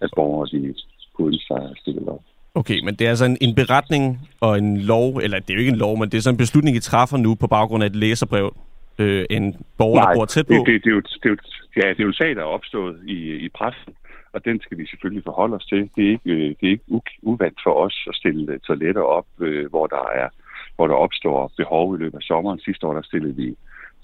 at 0.02 0.10
borgere 0.16 0.48
de 0.52 0.76
kunne 1.14 1.28
ønske 1.28 1.48
sig 1.48 1.62
at 1.72 1.78
stille 1.78 2.12
op. 2.12 2.24
Okay, 2.56 2.80
men 2.86 2.96
det 2.96 3.06
er 3.06 3.10
altså 3.10 3.26
en, 3.26 3.38
en 3.42 3.56
beretning 3.56 4.30
og 4.42 4.58
en 4.58 4.82
lov, 4.82 5.18
eller 5.18 5.40
det 5.40 5.50
er 5.50 5.54
jo 5.54 5.60
ikke 5.60 5.72
en 5.72 5.84
lov, 5.86 5.98
men 6.00 6.10
det 6.10 6.18
er 6.18 6.22
sådan 6.22 6.34
en 6.34 6.44
beslutning, 6.46 6.78
I 6.78 6.80
træffer 6.80 7.18
nu 7.18 7.36
på 7.36 7.48
baggrund 7.48 7.84
af 7.84 7.88
et 7.88 7.96
læserbrev, 7.96 8.56
øh, 9.00 9.26
en 9.30 9.56
borger, 9.78 10.02
Nej, 10.02 10.12
der 10.12 10.20
bor 10.20 10.26
tæt 10.26 10.48
på? 10.48 10.54
Det, 10.54 10.68
det, 10.68 10.84
det, 10.84 10.90
er 10.90 10.96
jo, 10.96 11.02
det, 11.02 11.26
er 11.26 11.30
jo, 11.30 11.38
ja, 11.76 11.90
det 11.90 12.00
er 12.00 12.04
jo 12.04 12.08
en 12.08 12.14
sag, 12.14 12.36
der 12.36 12.42
er 12.42 12.56
opstået 12.58 13.00
i, 13.08 13.18
i 13.46 13.50
pressen, 13.50 13.94
og 14.34 14.46
den 14.46 14.62
skal 14.62 14.78
vi 14.78 14.86
selvfølgelig 14.88 15.24
forholde 15.24 15.56
os 15.56 15.66
til. 15.66 15.90
Det 15.96 16.06
er 16.06 16.10
ikke, 16.10 16.32
øh, 16.32 16.50
det 16.60 16.68
er 16.68 16.72
ikke 16.72 17.12
uvandt 17.22 17.60
for 17.64 17.74
os 17.86 18.06
at 18.10 18.16
stille 18.16 18.60
toiletter 18.60 19.02
op, 19.02 19.26
øh, 19.40 19.70
hvor 19.70 19.88
der 19.88 20.06
er 20.16 20.30
hvor 20.76 20.88
der 20.88 20.96
opstår 20.96 21.52
behov 21.58 21.96
i 21.96 22.00
løbet 22.00 22.18
af 22.18 22.22
sommeren. 22.22 22.60
Sidste 22.60 22.88
år 22.88 22.94
der 22.94 23.02
stillede 23.02 23.36
vi 23.36 23.56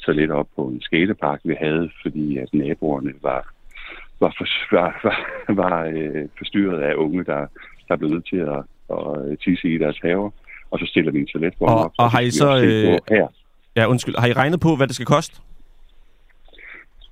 toiletter 0.06 0.36
op 0.36 0.48
på 0.56 0.62
en 0.68 0.82
skatepark, 0.82 1.40
vi 1.44 1.56
havde, 1.60 1.92
fordi 2.02 2.38
at 2.38 2.54
naboerne 2.54 3.14
var 3.22 3.54
var, 4.20 4.36
for, 4.38 4.76
var, 4.76 5.00
var, 5.04 5.18
var 5.54 5.84
øh, 5.86 6.28
forstyrret 6.38 6.82
af 6.82 6.94
unge, 6.96 7.24
der 7.24 7.48
der 7.88 7.94
er 7.96 7.98
blevet 7.98 8.14
nødt 8.14 8.28
til 8.28 8.42
at, 8.56 8.62
at 8.98 9.40
tisse 9.40 9.68
i 9.76 9.78
deres 9.78 10.00
haver, 10.04 10.32
og 10.72 10.80
så 10.80 10.86
stiller 10.86 11.12
vi 11.12 11.20
en 11.20 11.28
toiletvogn 11.28 11.74
og, 11.74 11.80
op. 11.80 11.92
Og, 11.98 12.04
og 12.04 12.12
har 12.12 12.20
I 12.20 12.32
så... 12.32 12.50
Øh, 12.58 13.00
her. 13.10 13.28
Ja, 13.76 13.86
undskyld. 13.86 14.16
Har 14.18 14.28
I 14.28 14.34
regnet 14.34 14.60
på, 14.60 14.76
hvad 14.76 14.88
det 14.88 14.96
skal 14.96 15.06
koste? 15.06 15.42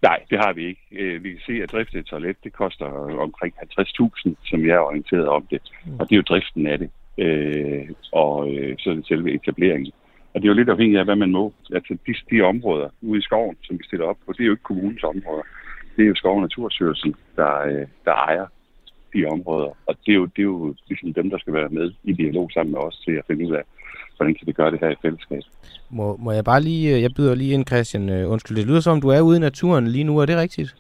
Nej, 0.02 0.20
det 0.30 0.38
har 0.38 0.54
vi 0.54 0.66
ikke. 0.66 0.82
Øh, 0.92 1.24
vi 1.24 1.30
kan 1.32 1.40
se, 1.46 1.64
at 1.64 1.72
drifte 1.72 2.00
et 2.00 2.06
toilet, 2.06 2.44
det 2.44 2.54
koster 2.54 2.86
omkring 3.20 3.54
50.000, 3.80 4.34
som 4.46 4.66
jeg 4.66 4.76
er 4.76 4.80
orienteret 4.80 5.28
om 5.28 5.48
det. 5.52 5.62
Mm. 5.86 6.00
Og 6.00 6.10
det 6.10 6.16
er 6.16 6.18
jo 6.18 6.30
driften 6.30 6.68
af 6.68 6.78
det. 6.80 6.90
Øh, 7.18 7.90
og 8.12 8.54
øh, 8.56 8.76
så 8.80 8.90
er 8.90 8.94
det 8.94 9.08
selve 9.08 9.34
etableringen. 9.34 9.92
Og 10.34 10.42
det 10.42 10.48
er 10.48 10.54
jo 10.54 10.60
lidt 10.60 10.70
afhængigt 10.70 11.00
af, 11.00 11.06
hvad 11.06 11.16
man 11.16 11.32
må. 11.32 11.54
Altså 11.74 11.98
de, 12.08 12.14
de 12.32 12.42
områder 12.42 12.90
ude 13.02 13.20
i 13.20 13.22
skoven, 13.22 13.58
som 13.64 13.78
vi 13.80 13.84
stiller 13.84 14.06
op 14.06 14.18
på, 14.26 14.34
det 14.34 14.42
er 14.42 14.46
jo 14.46 14.52
ikke 14.52 14.64
kommunens 14.64 15.04
områder. 15.04 15.44
Det 15.96 16.04
er 16.04 16.08
jo 16.08 16.16
Skov- 16.16 16.36
og 16.36 16.42
Naturstyrelsen, 16.42 17.16
der, 17.36 17.62
øh, 17.62 17.88
der 18.06 18.14
ejer 18.14 18.46
de 19.14 19.26
områder. 19.26 19.72
Og 19.86 19.96
det 20.06 20.12
er, 20.12 20.16
jo, 20.16 20.26
det 20.26 20.40
er 20.40 20.44
jo 20.44 20.76
ligesom 20.88 21.14
dem, 21.14 21.30
der 21.30 21.38
skal 21.38 21.54
være 21.54 21.70
med 21.70 21.92
i 22.04 22.14
dialog 22.14 22.52
sammen 22.54 22.72
med 22.74 22.82
os 22.82 22.98
til 23.06 23.12
at 23.12 23.26
finde 23.28 23.48
ud 23.48 23.54
af, 23.54 23.64
hvordan 24.18 24.34
kan 24.34 24.48
vi 24.48 24.52
gøre 24.52 24.72
det 24.72 24.80
her 24.80 24.90
i 24.90 24.96
fællesskab. 25.02 25.42
Må, 25.90 26.18
må 26.18 26.32
jeg 26.32 26.44
bare 26.44 26.62
lige, 26.62 26.96
øh, 26.96 27.02
jeg 27.02 27.14
byder 27.16 27.36
lige 27.36 27.54
ind, 27.54 27.68
Christian, 27.68 28.10
uh, 28.10 28.32
undskyld, 28.32 28.58
det 28.58 28.66
lyder 28.66 28.80
som, 28.80 29.02
du 29.02 29.10
er 29.10 29.22
ude 29.22 29.38
i 29.38 29.40
naturen 29.40 29.88
lige 29.88 30.04
nu, 30.04 30.18
er 30.18 30.26
det 30.26 30.38
rigtigt? 30.38 30.76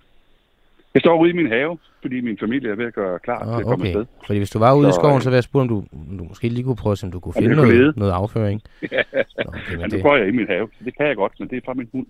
Jeg 0.94 1.02
står 1.02 1.22
ude 1.22 1.30
i 1.30 1.34
min 1.34 1.48
have, 1.48 1.78
fordi 2.02 2.22
min 2.22 2.38
familie 2.38 2.72
er 2.72 2.76
ved 2.76 2.86
at 2.86 2.94
gøre 2.94 3.20
klar 3.20 3.42
oh, 3.42 3.56
til 3.56 3.62
at 3.62 3.68
komme 3.68 3.84
okay. 3.84 3.88
afsted. 3.88 4.06
Fordi 4.26 4.38
hvis 4.38 4.50
du 4.50 4.60
var 4.60 4.74
ude 4.74 4.86
så, 4.86 4.90
i 4.90 4.94
skoven, 4.94 5.22
så 5.22 5.30
vil 5.30 5.36
jeg 5.36 5.44
spørge, 5.44 5.62
om 5.62 5.68
du, 5.68 5.84
du 6.20 6.24
måske 6.24 6.50
lige 6.50 6.64
kunne 6.64 6.76
prøve, 6.76 6.98
om 7.04 7.12
du 7.12 7.20
kunne 7.20 7.34
finde 7.34 7.56
noget, 7.56 7.98
noget 7.98 8.12
afføring. 8.12 8.62
ja, 8.92 9.02
okay, 9.38 9.76
men 9.76 9.92
det... 9.92 9.94
nu 9.94 10.02
går 10.02 10.16
jeg 10.16 10.28
i 10.28 10.32
min 10.32 10.48
have, 10.48 10.70
så 10.78 10.86
det 10.86 10.98
kan 10.98 11.08
jeg 11.08 11.16
godt, 11.16 11.34
men 11.40 11.48
det 11.50 11.58
er 11.58 11.62
fra 11.66 11.74
min 11.74 11.90
hund. 11.94 12.06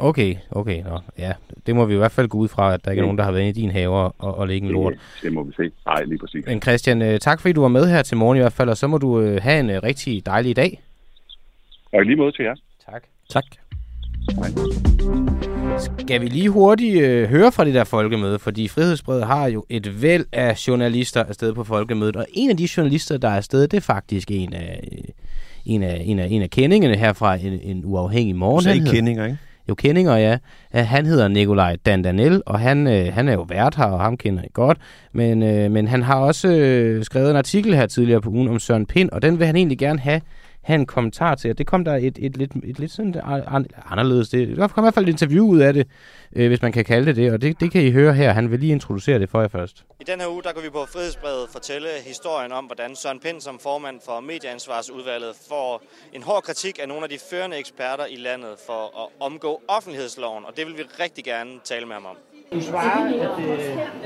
Okay, 0.00 0.34
okay. 0.50 0.82
Nå, 0.82 0.98
ja, 1.18 1.32
det 1.66 1.76
må 1.76 1.84
vi 1.84 1.94
i 1.94 1.96
hvert 1.96 2.12
fald 2.12 2.28
gå 2.28 2.38
ud 2.38 2.48
fra, 2.48 2.74
at 2.74 2.84
der 2.84 2.90
ikke 2.90 3.00
er 3.00 3.04
nogen, 3.04 3.18
der 3.18 3.24
har 3.24 3.32
været 3.32 3.42
inde 3.42 3.60
i 3.60 3.62
din 3.62 3.70
have 3.70 3.90
og, 3.90 4.14
og 4.18 4.48
lægge 4.48 4.66
en 4.66 4.72
lort. 4.72 4.92
Det, 4.92 5.00
det 5.22 5.32
må 5.32 5.42
vi 5.42 5.52
se. 5.56 5.70
Nej, 5.86 6.04
lige 6.04 6.18
præcis. 6.18 6.46
Men 6.46 6.62
Christian, 6.62 7.02
øh, 7.02 7.18
tak 7.18 7.40
fordi 7.40 7.52
du 7.52 7.60
var 7.60 7.68
med 7.68 7.88
her 7.90 8.02
til 8.02 8.16
morgen 8.16 8.36
i 8.36 8.40
hvert 8.40 8.52
fald, 8.52 8.68
og 8.68 8.76
så 8.76 8.86
må 8.86 8.98
du 8.98 9.20
øh, 9.20 9.42
have 9.42 9.60
en 9.60 9.70
øh, 9.70 9.82
rigtig 9.82 10.26
dejlig 10.26 10.56
dag. 10.56 10.82
Og 11.92 12.02
lige 12.04 12.16
måde 12.16 12.32
til 12.32 12.44
jer. 12.44 12.54
Tak. 12.90 13.02
Tak. 13.30 13.44
Hej. 14.36 14.48
Skal 15.98 16.20
vi 16.20 16.26
lige 16.26 16.48
hurtigt 16.48 17.02
øh, 17.02 17.28
høre 17.28 17.52
fra 17.52 17.64
det 17.64 17.74
der 17.74 17.84
folkemøde, 17.84 18.38
fordi 18.38 18.68
Frihedsbredet 18.68 19.26
har 19.26 19.46
jo 19.46 19.64
et 19.68 20.02
væld 20.02 20.26
af 20.32 20.68
journalister 20.68 21.24
afsted 21.24 21.54
på 21.54 21.64
folkemødet, 21.64 22.16
og 22.16 22.26
en 22.32 22.50
af 22.50 22.56
de 22.56 22.68
journalister, 22.76 23.18
der 23.18 23.28
er 23.28 23.36
afsted, 23.36 23.68
det 23.68 23.76
er 23.76 23.80
faktisk 23.80 24.30
en 24.30 24.54
af, 24.54 24.88
en 25.66 25.82
af, 25.82 26.02
en 26.04 26.18
af, 26.18 26.28
en 26.30 26.42
af 26.42 26.50
kendingerne 26.50 26.96
her 26.96 27.12
fra 27.12 27.34
en, 27.34 27.60
en 27.62 27.82
uafhængig 27.84 28.36
morgen. 28.36 28.58
Du 28.58 28.62
sagde 28.62 28.90
kendinger, 28.90 29.24
ikke? 29.24 29.38
Jo, 29.68 29.74
kendinger, 29.74 30.16
ja. 30.16 30.38
Han 30.72 31.06
hedder 31.06 31.28
Nikolaj 31.28 31.76
Dandanel, 31.86 32.42
og 32.46 32.60
han, 32.60 32.86
øh, 32.86 33.12
han 33.14 33.28
er 33.28 33.32
jo 33.32 33.46
vært 33.48 33.74
her, 33.74 33.84
og 33.84 34.00
ham 34.00 34.16
kender 34.16 34.42
jeg 34.42 34.52
godt. 34.52 34.78
Men, 35.12 35.42
øh, 35.42 35.70
men 35.70 35.88
han 35.88 36.02
har 36.02 36.16
også 36.16 36.48
øh, 36.48 37.04
skrevet 37.04 37.30
en 37.30 37.36
artikel 37.36 37.74
her 37.74 37.86
tidligere 37.86 38.20
på 38.20 38.30
ugen 38.30 38.48
om 38.48 38.58
Søren 38.58 38.86
Pind, 38.86 39.10
og 39.10 39.22
den 39.22 39.38
vil 39.38 39.46
han 39.46 39.56
egentlig 39.56 39.78
gerne 39.78 39.98
have, 39.98 40.20
have 40.68 40.80
en 40.80 40.86
kommentar 40.86 41.34
til. 41.34 41.50
Og 41.50 41.58
det 41.58 41.66
kom 41.66 41.84
der 41.84 41.94
et, 41.94 42.04
et, 42.04 42.18
et, 42.18 42.36
lidt, 42.36 42.52
et 42.64 42.78
lidt 42.78 42.92
sådan 42.92 43.14
anderledes. 43.90 44.28
Det, 44.28 44.56
der 44.56 44.68
kom 44.68 44.82
i 44.82 44.84
hvert 44.84 44.94
fald 44.94 45.04
et 45.04 45.12
interview 45.12 45.46
ud 45.46 45.58
af 45.58 45.72
det, 45.72 45.86
øh, 46.36 46.48
hvis 46.48 46.62
man 46.62 46.72
kan 46.72 46.84
kalde 46.84 47.06
det 47.06 47.16
det, 47.16 47.32
og 47.32 47.42
det, 47.42 47.60
det 47.60 47.72
kan 47.72 47.82
I 47.82 47.90
høre 47.90 48.14
her. 48.14 48.32
Han 48.32 48.50
vil 48.50 48.60
lige 48.60 48.72
introducere 48.72 49.18
det 49.18 49.30
for 49.30 49.40
jer 49.40 49.48
først. 49.48 49.84
I 50.00 50.04
den 50.04 50.20
her 50.20 50.28
uge, 50.28 50.42
der 50.42 50.52
kan 50.52 50.62
vi 50.62 50.70
på 50.70 50.86
Frihedsbrevet 50.92 51.48
fortælle 51.52 51.88
historien 52.06 52.52
om, 52.52 52.64
hvordan 52.64 52.96
Søren 52.96 53.20
Pind 53.20 53.40
som 53.40 53.58
formand 53.58 54.00
for 54.04 54.20
Medieansvarsudvalget 54.20 55.34
får 55.48 55.82
en 56.12 56.22
hård 56.22 56.42
kritik 56.42 56.78
af 56.82 56.88
nogle 56.88 57.02
af 57.02 57.08
de 57.08 57.18
førende 57.30 57.56
eksperter 57.56 58.06
i 58.06 58.16
landet 58.16 58.54
for 58.66 58.82
at 59.02 59.08
omgå 59.20 59.62
offentlighedsloven, 59.68 60.44
og 60.44 60.56
det 60.56 60.66
vil 60.66 60.74
vi 60.78 60.82
rigtig 61.00 61.24
gerne 61.24 61.50
tale 61.64 61.86
med 61.86 61.94
ham 61.94 62.06
om. 62.06 62.16
Du 62.52 62.62
svarer, 62.62 63.04
at 63.04 63.38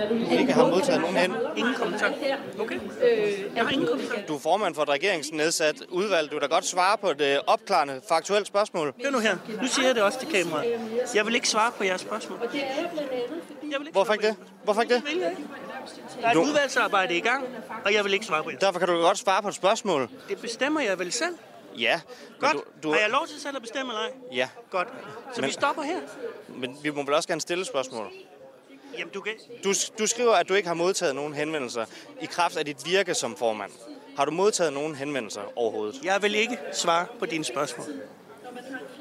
øh, 0.02 0.11
du 0.11 0.38
ikke 0.38 0.52
har 0.52 0.66
modtaget 0.66 1.00
nogen 1.00 1.16
hen. 1.16 1.35
Ingen 1.57 1.74
kommentar. 1.74 2.12
Okay. 2.59 2.74
Øh, 2.74 3.57
jeg 3.57 3.64
har 3.64 3.70
ingen 3.70 3.88
kommentar. 3.88 4.16
Du 4.28 4.35
er 4.35 4.38
formand 4.38 4.74
for 4.74 4.83
et 4.83 4.88
regeringsnedsat 4.88 5.83
udvalg. 5.88 6.31
Du 6.31 6.35
vil 6.35 6.42
da 6.42 6.46
godt 6.46 6.64
svare 6.64 6.98
på 6.98 7.11
et 7.11 7.20
øh, 7.20 7.37
opklarende, 7.46 8.00
faktuelt 8.09 8.46
spørgsmål. 8.46 8.94
Hør 9.02 9.11
nu 9.11 9.18
her. 9.18 9.37
Nu 9.62 9.68
siger 9.68 9.87
jeg 9.87 9.94
det 9.94 10.02
også 10.02 10.18
til 10.18 10.28
kameraet. 10.28 10.81
Jeg 11.14 11.26
vil 11.26 11.35
ikke 11.35 11.48
svare 11.48 11.72
på 11.78 11.85
jeres 11.85 12.00
spørgsmål. 12.00 12.38
Jeg 12.42 13.78
vil 13.78 13.87
ikke 13.87 13.92
Hvorfor 13.92 14.12
ikke 14.12 14.26
det? 14.26 14.37
Hvorfor 14.64 14.83
ikke 14.83 14.94
det? 14.94 15.02
Der 16.20 16.26
er 16.26 16.31
et 16.31 16.37
udvalgsarbejde 16.37 17.16
i 17.16 17.20
gang, 17.20 17.44
og 17.85 17.94
jeg 17.94 18.05
vil 18.05 18.12
ikke 18.12 18.26
svare 18.26 18.42
på 18.44 18.50
det. 18.50 18.61
Derfor 18.61 18.78
kan 18.78 18.88
du 18.88 18.94
godt 18.94 19.18
svare 19.18 19.42
på 19.42 19.48
et 19.48 19.55
spørgsmål. 19.55 20.09
Det 20.28 20.38
bestemmer 20.40 20.81
jeg 20.81 20.98
vel 20.98 21.12
selv. 21.12 21.35
Ja. 21.78 22.00
Godt. 22.40 22.52
Du, 22.52 22.62
du... 22.83 22.92
Har 22.92 23.00
jeg 23.00 23.11
lov 23.11 23.26
til 23.26 23.40
selv 23.40 23.57
at 23.57 23.62
bestemme, 23.62 23.92
eller 23.92 24.02
ej? 24.02 24.12
Ja. 24.33 24.48
Godt. 24.70 24.88
Så 25.35 25.40
men, 25.40 25.48
vi 25.48 25.52
stopper 25.52 25.83
her. 25.83 26.00
Men 26.48 26.76
vi 26.83 26.90
må 26.90 27.02
vel 27.02 27.14
også 27.14 27.28
gerne 27.28 27.40
stille 27.40 27.64
spørgsmål. 27.64 28.12
Jamen, 28.98 29.12
du, 29.14 29.20
kan... 29.20 29.33
du, 29.64 29.72
du 29.98 30.07
skriver, 30.07 30.33
at 30.33 30.48
du 30.48 30.55
ikke 30.55 30.68
har 30.68 30.74
modtaget 30.74 31.14
nogen 31.14 31.35
henvendelser 31.35 31.85
i 32.22 32.26
kraft 32.26 32.57
af 32.57 32.64
dit 32.64 32.76
virke 32.87 33.14
som 33.14 33.37
formand. 33.37 33.72
Har 34.16 34.24
du 34.24 34.31
modtaget 34.31 34.72
nogen 34.72 34.94
henvendelser 34.94 35.40
overhovedet? 35.57 36.00
Jeg 36.05 36.22
vil 36.22 36.35
ikke 36.35 36.59
svare 36.72 37.07
på 37.18 37.26
dine 37.26 37.44
spørgsmål. 37.44 37.87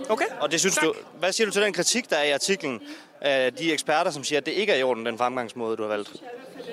Okay? 0.10 0.26
Og 0.40 0.52
det 0.52 0.60
synes 0.60 0.76
tak. 0.76 0.84
du, 0.84 0.94
hvad 1.20 1.32
siger 1.32 1.48
du 1.48 1.54
til 1.54 1.62
den 1.62 1.74
kritik, 1.74 2.10
der 2.10 2.16
er 2.16 2.24
i 2.24 2.32
artiklen 2.32 2.82
af 3.22 3.54
de 3.54 3.74
eksperter, 3.74 4.12
som 4.12 4.24
siger, 4.24 4.40
at 4.40 4.46
det 4.46 4.52
ikke 4.52 4.74
er 4.74 4.78
i 4.78 4.84
orden, 4.84 5.06
den 5.06 5.18
fremgangsmåde, 5.18 5.78
du 5.78 5.82
har 5.82 5.90
valgt? 5.90 6.24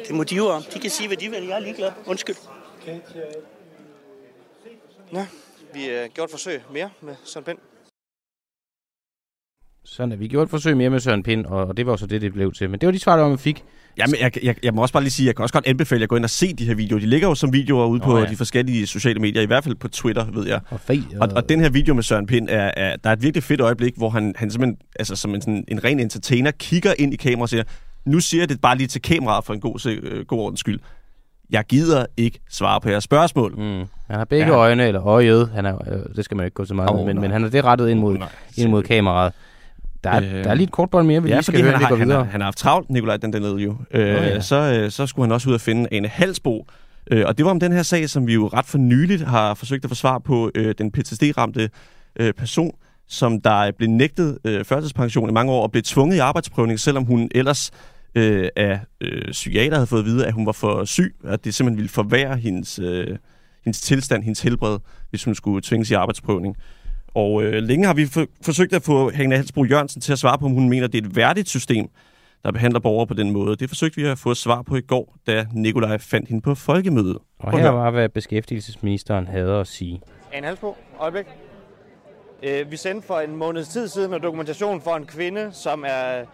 Det 0.07 0.15
må 0.15 0.25
de 0.25 0.35
jo 0.35 0.47
om. 0.47 0.63
De 0.63 0.79
kan 0.79 0.91
sige, 0.91 1.07
hvad 1.07 1.17
de 1.17 1.31
vil. 1.31 1.47
Jeg 1.47 1.57
er 1.57 1.59
ligeglad. 1.59 1.93
Undskyld. 2.07 2.37
Ja, 5.13 5.27
vi 5.75 5.85
har 5.85 6.09
gjort 6.09 6.29
et 6.29 6.31
forsøg 6.31 6.63
mere 6.73 6.91
med 7.01 7.17
Søren 7.25 7.45
Pind. 7.45 7.59
Sådan 9.91 10.13
er 10.13 10.17
vi 10.17 10.29
gjort 10.29 10.45
et 10.45 10.51
forsøg 10.51 10.77
mere 10.77 10.91
med 10.91 11.01
Søren 11.01 11.23
Pind, 11.23 11.47
og 11.47 11.77
det 11.77 11.87
var 11.87 11.97
så 11.97 12.07
det, 12.07 12.21
det 12.21 12.33
blev 12.33 12.53
til. 12.53 12.71
Men 12.71 12.81
det 12.81 12.87
var 12.87 12.93
de 12.93 12.99
svar, 12.99 13.17
der 13.17 13.29
man 13.29 13.39
fik. 13.39 13.65
Jamen, 13.99 14.15
jeg, 14.21 14.45
jeg, 14.45 14.55
jeg 14.63 14.75
må 14.75 14.83
også 14.83 14.93
bare 14.93 15.03
lige 15.03 15.11
sige, 15.11 15.27
jeg 15.27 15.37
kan 15.37 15.43
også 15.43 15.53
godt 15.53 15.67
anbefale 15.67 16.03
at 16.03 16.09
gå 16.09 16.17
ind 16.17 16.25
og 16.25 16.31
se 16.31 16.55
de 16.55 16.65
her 16.65 16.75
videoer. 16.75 17.01
De 17.01 17.07
ligger 17.07 17.29
jo 17.29 17.35
som 17.35 17.53
videoer 17.53 17.87
ude 17.87 18.01
oh, 18.01 18.07
på 18.07 18.19
ja. 18.19 18.25
de 18.25 18.37
forskellige 18.37 18.87
sociale 18.87 19.21
medier, 19.21 19.43
i 19.43 19.47
hvert 19.47 19.65
fald 19.65 19.75
på 19.75 19.89
Twitter, 19.89 20.25
ved 20.25 20.47
jeg. 20.47 20.61
Og, 20.71 20.81
fed, 20.81 21.03
og... 21.21 21.29
og, 21.29 21.37
og 21.37 21.49
den 21.49 21.61
her 21.61 21.69
video 21.69 21.95
med 21.95 22.03
Søren 22.03 22.27
Pind, 22.27 22.49
er, 22.51 22.71
er, 22.77 22.97
der 22.97 23.11
er 23.11 23.15
et 23.15 23.23
virkelig 23.23 23.43
fedt 23.43 23.61
øjeblik, 23.61 23.95
hvor 23.97 24.11
han, 24.11 24.35
han 24.37 24.51
simpelthen, 24.51 24.79
altså 24.99 25.17
som 25.17 25.35
en, 25.35 25.41
sådan, 25.41 25.65
en 25.69 25.85
ren 25.85 26.01
entertainer, 26.01 26.51
kigger 26.51 26.95
ind 26.99 27.15
i 27.15 27.17
kameraet 27.17 27.43
og 27.43 27.49
siger, 27.49 27.63
nu 28.07 28.21
siger 28.21 28.41
jeg 28.41 28.49
det 28.49 28.61
bare 28.61 28.77
lige 28.77 28.87
til 28.87 29.03
kameraet 29.03 29.45
for 29.45 29.55
en 29.55 29.61
god, 29.61 29.87
øh, 29.87 30.25
god 30.25 30.39
ordens 30.39 30.61
skyld. 30.61 30.81
Jeg 31.51 31.65
gider 31.69 32.07
ikke 32.17 32.41
svare 32.51 32.81
på 32.81 32.89
jeres 32.89 33.05
spørgsmål. 33.05 33.55
Mm. 33.59 33.85
Han 34.07 34.17
har 34.19 34.25
begge 34.25 34.47
ja. 34.47 34.53
øjne, 34.53 34.87
eller 34.87 35.07
øjet, 35.07 35.49
han 35.55 35.67
er, 35.67 35.93
øh, 35.93 36.17
det 36.17 36.25
skal 36.25 36.37
man 36.37 36.47
ikke 36.47 36.55
gå 36.55 36.65
så 36.65 36.75
meget 36.75 36.91
oh, 36.91 36.97
med, 36.97 37.05
men, 37.05 37.21
men 37.21 37.31
han 37.31 37.45
er 37.45 37.49
det 37.49 37.65
rettet 37.65 37.89
ind 37.89 37.99
mod, 37.99 38.17
oh, 38.17 38.29
ind 38.57 38.71
mod 38.71 38.83
kameraet. 38.83 39.33
Der 40.09 40.21
er, 40.21 40.39
øh, 40.39 40.45
der 40.45 40.51
er 40.51 40.55
lige 40.55 40.65
et 40.65 40.73
kort 40.73 40.91
bold 40.91 41.07
mere, 41.07 41.23
vi 41.23 41.29
ja, 41.29 41.35
lige 41.35 41.43
skal 41.43 41.63
høre, 41.63 41.73
han 41.73 41.81
har, 41.81 41.97
han, 41.97 42.11
har, 42.11 42.23
han 42.25 42.41
har 42.41 42.47
haft 42.47 42.59
travlt, 42.59 42.91
Nikolaj 42.91 43.17
den 43.17 43.33
dernede 43.33 43.57
jo. 43.57 43.77
Øh, 43.91 44.01
oh, 44.01 44.07
ja. 44.07 44.41
så, 44.41 44.57
øh, 44.57 44.91
så 44.91 45.07
skulle 45.07 45.27
han 45.27 45.33
også 45.33 45.49
ud 45.49 45.55
og 45.55 45.61
finde 45.61 45.89
Ane 45.93 46.09
Halsbo. 46.09 46.67
Øh, 47.11 47.25
og 47.27 47.39
det 47.39 47.45
var 47.45 47.51
om 47.51 47.61
den 47.61 47.73
her 47.73 47.83
sag, 47.83 48.11
som 48.11 48.27
vi 48.27 48.35
jo 48.35 48.47
ret 48.47 48.67
for 48.67 48.79
nyligt 48.79 49.23
har 49.23 49.55
forsøgt 49.55 49.85
at 49.85 49.91
få 49.91 49.95
svar 49.95 50.19
på. 50.19 50.51
Øh, 50.55 50.75
den 50.79 50.93
PTSD-ramte 50.93 51.71
øh, 52.21 52.33
person, 52.33 52.75
som 53.09 53.41
der 53.41 53.63
er 53.63 53.71
blevet 53.71 53.95
nægtet 53.95 54.39
øh, 54.45 54.65
førtidspension 54.65 55.31
i 55.31 55.33
mange 55.33 55.53
år 55.53 55.63
og 55.63 55.71
blev 55.73 55.83
tvunget 55.83 56.17
i 56.17 56.19
arbejdsprøvning, 56.19 56.81
selvom 56.81 57.05
hun 57.05 57.29
ellers 57.35 57.71
øh, 58.15 58.49
af 58.57 58.81
øh, 59.01 59.31
psykiater 59.31 59.77
havde 59.77 59.87
fået 59.87 60.01
at 60.01 60.07
vide, 60.07 60.27
at 60.27 60.33
hun 60.33 60.47
var 60.47 60.53
for 60.53 60.85
syg, 60.85 61.15
at 61.25 61.45
det 61.45 61.55
simpelthen 61.55 61.77
ville 61.77 61.89
forværre 61.89 62.37
hendes, 62.37 62.79
øh, 62.79 63.17
hendes 63.65 63.81
tilstand, 63.81 64.23
hendes 64.23 64.41
helbred, 64.41 64.79
hvis 65.11 65.25
hun 65.25 65.35
skulle 65.35 65.63
tvinges 65.63 65.91
i 65.91 65.95
arbejdsprøvning. 65.95 66.57
Og 67.19 67.43
øh, 67.43 67.63
længe 67.63 67.87
har 67.87 67.95
vi 67.95 68.07
for, 68.07 68.27
forsøgt 68.43 68.73
at 68.73 68.83
få 68.83 69.11
Hanne 69.11 69.37
Halsbro 69.37 69.65
Jørgensen 69.65 70.01
til 70.01 70.13
at 70.13 70.19
svare 70.19 70.39
på, 70.39 70.45
om 70.45 70.53
hun 70.53 70.69
mener, 70.69 70.87
det 70.87 71.05
er 71.05 71.09
et 71.09 71.17
værdigt 71.17 71.49
system, 71.49 71.89
der 72.45 72.53
behandler 72.53 72.81
borgere 72.81 73.07
på 73.07 73.15
den 73.15 73.31
måde. 73.31 73.57
Det 73.57 73.69
forsøgte 73.69 73.97
vi 74.01 74.07
at 74.07 74.19
få 74.19 74.35
svar 74.35 74.63
på 74.63 74.77
i 74.77 74.81
går, 74.81 75.17
da 75.27 75.47
Nikolaj 75.53 75.99
fandt 75.99 76.29
hende 76.29 76.43
på 76.43 76.55
folkemødet. 76.55 77.19
Og 77.39 77.59
her 77.59 77.69
var, 77.69 77.91
hvad 77.91 78.09
beskæftigelsesministeren 78.09 79.27
havde 79.27 79.53
at 79.53 79.67
sige. 79.67 80.01
Anne 80.33 80.47
Halsbro, 80.47 80.77
øjeblik. 80.99 81.27
Øh, 82.43 82.71
vi 82.71 82.77
sendte 82.77 83.07
for 83.07 83.21
en 83.21 83.37
måneds 83.37 83.69
tid 83.69 83.89
siden 83.89 84.15
en 84.15 84.23
dokumentation 84.23 84.81
for 84.81 84.97
en 84.97 85.07
kvinde, 85.07 85.51
som 85.53 85.85
er 85.87 86.25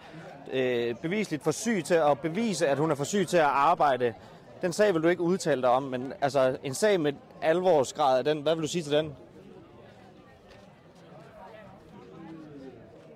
øh, 0.53 0.95
bevisligt 1.01 1.43
for 1.43 1.51
syg 1.51 1.83
til 1.85 1.93
at 1.93 2.19
bevise, 2.19 2.67
at 2.67 2.77
hun 2.77 2.91
er 2.91 2.95
for 2.95 3.03
syg 3.03 3.27
til 3.27 3.37
at 3.37 3.43
arbejde. 3.43 4.13
Den 4.61 4.73
sag 4.73 4.93
vil 4.93 5.03
du 5.03 5.07
ikke 5.07 5.21
udtale 5.21 5.61
dig 5.61 5.69
om, 5.69 5.83
men 5.83 6.13
altså 6.21 6.57
en 6.63 6.73
sag 6.73 6.99
med 6.99 7.13
alvorsgrad 7.41 8.17
af 8.17 8.23
den, 8.23 8.41
hvad 8.41 8.55
vil 8.55 8.61
du 8.61 8.67
sige 8.67 8.83
til 8.83 8.91
den? 8.91 9.11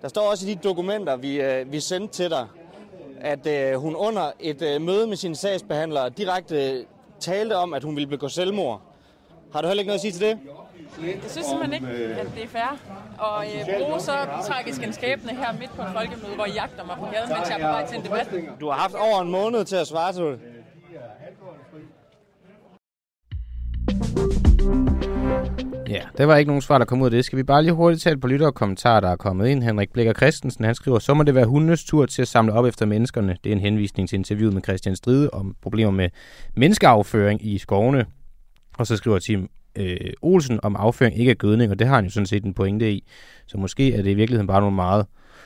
Der 0.02 0.08
står 0.08 0.22
også 0.22 0.48
i 0.48 0.54
de 0.54 0.60
dokumenter, 0.64 1.16
vi, 1.16 1.42
øh, 1.42 1.72
vi 1.72 1.80
sendte 1.80 2.14
til 2.14 2.30
dig, 2.30 2.48
at 3.22 3.48
øh, 3.48 3.74
hun 3.80 3.96
under 3.96 4.32
et 4.40 4.62
øh, 4.62 4.82
møde 4.82 5.08
med 5.08 5.18
sine 5.18 5.36
sagsbehandlere 5.36 6.10
direkte 6.10 6.72
øh, 6.72 6.86
talte 7.20 7.56
om, 7.56 7.74
at 7.74 7.84
hun 7.84 7.96
ville 7.96 8.08
begå 8.08 8.28
selvmord. 8.28 8.82
Har 9.54 9.62
du 9.62 9.68
heller 9.68 9.82
ikke 9.82 9.88
noget 9.88 9.98
at 9.98 10.02
sige 10.02 10.12
til 10.12 10.22
det? 10.22 10.40
Jeg 11.02 11.16
synes 11.28 11.48
simpelthen 11.48 11.74
ikke, 11.74 12.16
at 12.16 12.28
det 12.36 12.44
er 12.44 12.48
fair 12.48 12.80
at 13.24 13.70
øh, 13.70 13.86
bruge 13.86 14.00
så 14.00 14.12
tragisk 14.48 14.84
en 14.84 14.94
skæbne 14.94 15.30
her 15.36 15.54
midt 15.60 15.72
på 15.76 15.82
en 15.82 15.88
folkemøde, 15.94 16.36
hvor 16.36 16.46
I 16.46 16.52
jagter 16.52 16.86
mig 16.86 16.96
på 17.00 17.06
gaden, 17.14 17.30
mens 17.30 17.50
jeg 17.50 17.60
er 17.60 17.66
på 17.66 17.72
vej 17.72 17.88
til 17.88 17.98
en 17.98 18.04
debat. 18.04 18.28
Du 18.60 18.70
har 18.70 18.78
haft 18.78 18.96
over 18.96 19.22
en 19.22 19.32
måned 19.32 19.66
til 19.66 19.76
at 19.76 19.88
svare 19.88 20.14
til 20.14 20.24
det. 20.24 20.40
Ja, 25.89 26.02
der 26.17 26.25
var 26.25 26.38
ikke 26.38 26.49
nogen 26.49 26.62
svar, 26.62 26.78
der 26.78 26.86
kom 26.86 27.02
ud 27.02 27.06
af 27.06 27.12
det. 27.12 27.25
Skal 27.25 27.38
vi 27.38 27.43
bare 27.43 27.63
lige 27.63 27.73
hurtigt 27.73 28.02
tage 28.02 28.13
et 28.13 28.21
par 28.21 28.28
lytter 28.28 28.45
og 28.45 28.56
kommentarer, 28.56 28.99
der 28.99 29.10
er 29.10 29.15
kommet 29.15 29.47
ind. 29.47 29.63
Henrik 29.63 29.91
Blikker 29.93 30.13
Christensen, 30.13 30.65
han 30.65 30.75
skriver, 30.75 30.99
så 30.99 31.13
må 31.13 31.23
det 31.23 31.36
være 31.36 31.45
hundenes 31.45 31.84
tur 31.84 32.06
til 32.06 32.21
at 32.21 32.28
samle 32.28 32.54
op 32.54 32.65
efter 32.65 32.86
menneskerne. 32.86 33.38
Det 33.43 33.49
er 33.49 33.56
en 33.56 33.62
henvisning 33.62 34.10
til 34.10 34.15
interviewet 34.15 34.54
med 34.54 34.62
Christian 34.62 34.95
Stride 34.95 35.30
om 35.30 35.56
problemer 35.62 35.91
med 35.91 36.10
menneskeafføring 36.56 37.45
i 37.45 37.58
skovene. 37.58 38.06
Og 38.78 38.88
så 38.88 38.95
skriver 38.95 39.19
Tim 39.19 39.49
øh, 39.75 39.97
Olsen 40.21 40.60
om 40.63 40.75
afføring 40.75 41.19
ikke 41.19 41.32
er 41.32 41.36
gødning, 41.36 41.71
og 41.71 41.80
det 41.80 41.88
har 41.88 41.95
han 41.95 42.06
jo 42.06 42.12
sådan 42.12 42.25
set 42.25 42.43
en 42.43 42.54
pointe 42.54 42.91
i. 42.91 43.04
Så 43.47 43.58
måske 43.58 43.93
er 43.93 44.02
det 44.02 44.12
i 44.12 44.13
virkeligheden 44.13 44.47
bare 44.47 44.62
nogle 44.62 44.75
meget 44.75 45.06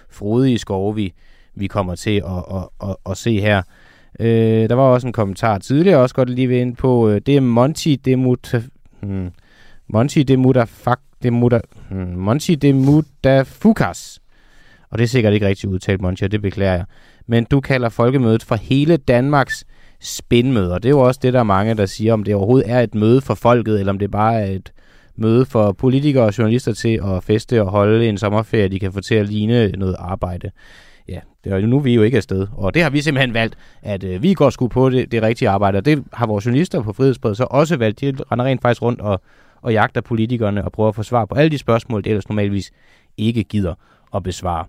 frodige 0.09 0.57
skove, 0.59 0.95
vi, 0.95 1.13
vi 1.55 1.67
kommer 1.67 1.95
til 1.95 2.23
at, 2.25 2.55
at, 2.55 2.89
at, 2.89 2.95
at 3.09 3.17
se 3.17 3.39
her. 3.39 3.61
Øh, 4.19 4.69
der 4.69 4.75
var 4.75 4.83
også 4.83 5.07
en 5.07 5.13
kommentar 5.13 5.57
tidligere, 5.57 5.99
også 5.99 6.15
godt 6.15 6.29
lige 6.29 6.49
ved 6.49 6.57
ind 6.57 6.75
på, 6.75 7.09
øh, 7.09 7.21
det 7.25 7.37
er 7.37 7.41
Monty 7.41 7.95
Demut... 8.05 8.55
Hmm, 9.01 9.31
Monty 9.89 10.19
de 10.19 10.37
Demuta, 11.23 11.59
hmm, 11.89 12.17
Monty 12.17 12.51
Demutafukas. 12.51 14.19
Og 14.89 14.97
det 14.97 15.03
er 15.03 15.07
sikkert 15.07 15.33
ikke 15.33 15.47
rigtigt 15.47 15.73
udtalt, 15.73 16.01
Monty, 16.01 16.23
og 16.23 16.31
det 16.31 16.41
beklager 16.41 16.73
jeg. 16.73 16.85
Men 17.27 17.43
du 17.43 17.61
kalder 17.61 17.89
folkemødet 17.89 18.43
for 18.43 18.55
hele 18.55 18.97
Danmarks 18.97 19.65
spinmøder. 20.01 20.77
Det 20.77 20.85
er 20.85 20.89
jo 20.89 20.99
også 20.99 21.19
det, 21.23 21.33
der 21.33 21.39
er 21.39 21.43
mange, 21.43 21.73
der 21.73 21.85
siger, 21.85 22.13
om 22.13 22.23
det 22.23 22.35
overhovedet 22.35 22.71
er 22.71 22.79
et 22.79 22.95
møde 22.95 23.21
for 23.21 23.33
folket, 23.33 23.79
eller 23.79 23.93
om 23.93 23.99
det 23.99 24.11
bare 24.11 24.41
er 24.41 24.45
et 24.45 24.71
møde 25.15 25.45
for 25.45 25.71
politikere 25.71 26.23
og 26.23 26.37
journalister 26.37 26.73
til 26.73 27.01
at 27.05 27.23
feste 27.23 27.61
og 27.61 27.71
holde 27.71 28.09
en 28.09 28.17
sommerferie, 28.17 28.67
de 28.67 28.79
kan 28.79 28.93
få 28.93 29.01
til 29.01 29.15
at 29.15 29.29
ligne 29.29 29.67
noget 29.67 29.95
arbejde. 29.99 30.51
Ja, 31.09 31.19
det 31.43 31.53
er 31.53 31.57
jo 31.57 31.67
nu, 31.67 31.79
vi 31.79 31.91
er 31.91 31.95
jo 31.95 32.01
ikke 32.01 32.17
afsted. 32.17 32.47
Og 32.51 32.73
det 32.73 32.83
har 32.83 32.89
vi 32.89 33.01
simpelthen 33.01 33.33
valgt, 33.33 33.57
at 33.81 34.03
øh, 34.03 34.23
vi 34.23 34.33
går 34.33 34.49
sgu 34.49 34.67
på 34.67 34.89
det, 34.89 35.11
det 35.11 35.21
rigtige 35.21 35.49
arbejde. 35.49 35.77
Og 35.77 35.85
det 35.85 36.03
har 36.13 36.27
vores 36.27 36.45
journalister 36.45 36.81
på 36.81 36.93
Frihedsbredet 36.93 37.37
så 37.37 37.47
også 37.49 37.77
valgt. 37.77 38.01
De 38.01 38.13
render 38.31 38.45
rent 38.45 38.61
faktisk 38.61 38.81
rundt 38.81 39.01
og, 39.01 39.21
og 39.63 39.73
jagter 39.73 40.01
politikerne 40.01 40.65
og 40.65 40.71
prøver 40.71 40.89
at 40.89 40.95
få 40.95 41.03
svar 41.03 41.25
på 41.25 41.35
alle 41.35 41.51
de 41.51 41.57
spørgsmål, 41.57 42.03
det 42.03 42.09
ellers 42.09 42.29
normalvis 42.29 42.71
ikke 43.17 43.43
gider 43.43 43.73
at 44.15 44.23
besvare. 44.23 44.65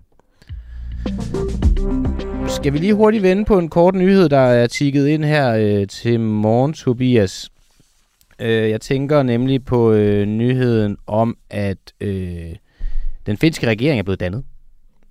Skal 2.47 2.73
vi 2.73 2.77
lige 2.77 2.93
hurtigt 2.93 3.23
vende 3.23 3.45
på 3.45 3.59
en 3.59 3.69
kort 3.69 3.95
nyhed, 3.95 4.29
der 4.29 4.37
er 4.37 4.67
tikket 4.67 5.07
ind 5.07 5.23
her 5.25 5.55
øh, 5.55 5.87
til 5.87 6.19
morgen, 6.19 6.73
Tobias. 6.73 7.49
Øh, 8.39 8.69
jeg 8.69 8.81
tænker 8.81 9.23
nemlig 9.23 9.65
på 9.65 9.91
øh, 9.91 10.25
nyheden 10.25 10.97
om, 11.07 11.37
at 11.49 11.77
øh, 12.01 12.55
den 13.25 13.37
finske 13.37 13.67
regering 13.67 13.99
er 13.99 14.03
blevet 14.03 14.19
dannet. 14.19 14.43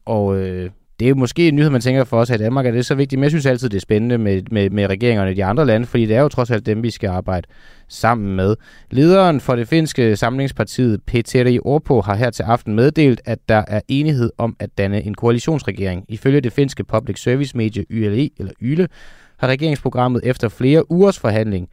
Og 0.05 0.37
øh, 0.37 0.71
det 1.01 1.07
er 1.07 1.09
jo 1.09 1.15
måske 1.15 1.49
en 1.49 1.57
nyhed, 1.57 1.71
man 1.71 1.81
tænker 1.81 2.05
for 2.05 2.21
os 2.21 2.29
her 2.29 2.37
i 2.37 2.39
Danmark, 2.39 2.67
at 2.67 2.73
det 2.73 2.79
er 2.79 2.83
så 2.83 2.95
vigtigt, 2.95 3.19
men 3.19 3.23
jeg 3.23 3.31
synes 3.31 3.47
altid, 3.47 3.69
det 3.69 3.77
er 3.77 3.81
spændende 3.81 4.19
med, 4.19 4.43
med, 4.51 4.71
med 4.71 4.87
regeringerne 4.87 5.31
i 5.31 5.35
de 5.35 5.45
andre 5.45 5.67
lande, 5.67 5.87
fordi 5.87 6.07
det 6.07 6.17
er 6.17 6.21
jo 6.21 6.29
trods 6.29 6.51
alt 6.51 6.67
dem, 6.67 6.83
vi 6.83 6.91
skal 6.91 7.09
arbejde 7.09 7.47
sammen 7.89 8.37
med. 8.37 8.57
Lederen 8.91 9.41
for 9.41 9.57
det 9.57 9.69
finske 9.69 10.17
samlingspartiet, 10.17 11.03
Petteri 11.07 11.59
Orpo, 11.63 12.01
har 12.01 12.15
her 12.15 12.31
til 12.31 12.43
aften 12.43 12.75
meddelt, 12.75 13.21
at 13.25 13.39
der 13.49 13.65
er 13.69 13.81
enighed 13.89 14.31
om 14.39 14.57
at 14.59 14.79
danne 14.79 15.03
en 15.03 15.15
koalitionsregering. 15.15 16.05
Ifølge 16.09 16.41
det 16.41 16.53
finske 16.53 16.85
public 16.85 17.23
service 17.23 17.57
medie 17.57 17.85
YLE, 17.91 18.31
eller 18.39 18.53
YLE, 18.63 18.89
har 19.37 19.49
regeringsprogrammet 19.49 20.21
efter 20.25 20.49
flere 20.49 20.91
ugers 20.91 21.19
forhandling 21.19 21.69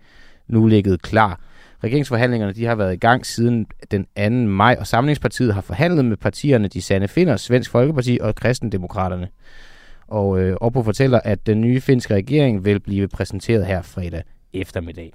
nu 0.47 0.67
ligget 0.67 1.01
klar. 1.01 1.39
Regeringsforhandlingerne 1.83 2.53
de 2.53 2.65
har 2.65 2.75
været 2.75 2.93
i 2.93 2.97
gang 2.97 3.25
siden 3.25 3.65
den 3.91 4.05
2. 4.45 4.51
maj, 4.51 4.75
og 4.79 4.87
Samlingspartiet 4.87 5.53
har 5.53 5.61
forhandlet 5.61 6.05
med 6.05 6.17
partierne 6.17 6.67
De 6.67 6.81
Sande 6.81 7.07
Finder, 7.07 7.37
Svensk 7.37 7.71
Folkeparti 7.71 8.17
og 8.21 8.35
Kristendemokraterne. 8.35 9.27
Og 10.07 10.39
øh, 10.39 10.57
Oppo 10.61 10.83
fortæller, 10.83 11.19
at 11.23 11.47
den 11.47 11.61
nye 11.61 11.81
finske 11.81 12.15
regering 12.15 12.65
vil 12.65 12.79
blive 12.79 13.07
præsenteret 13.07 13.65
her 13.65 13.81
fredag 13.81 14.23
eftermiddag. 14.53 15.13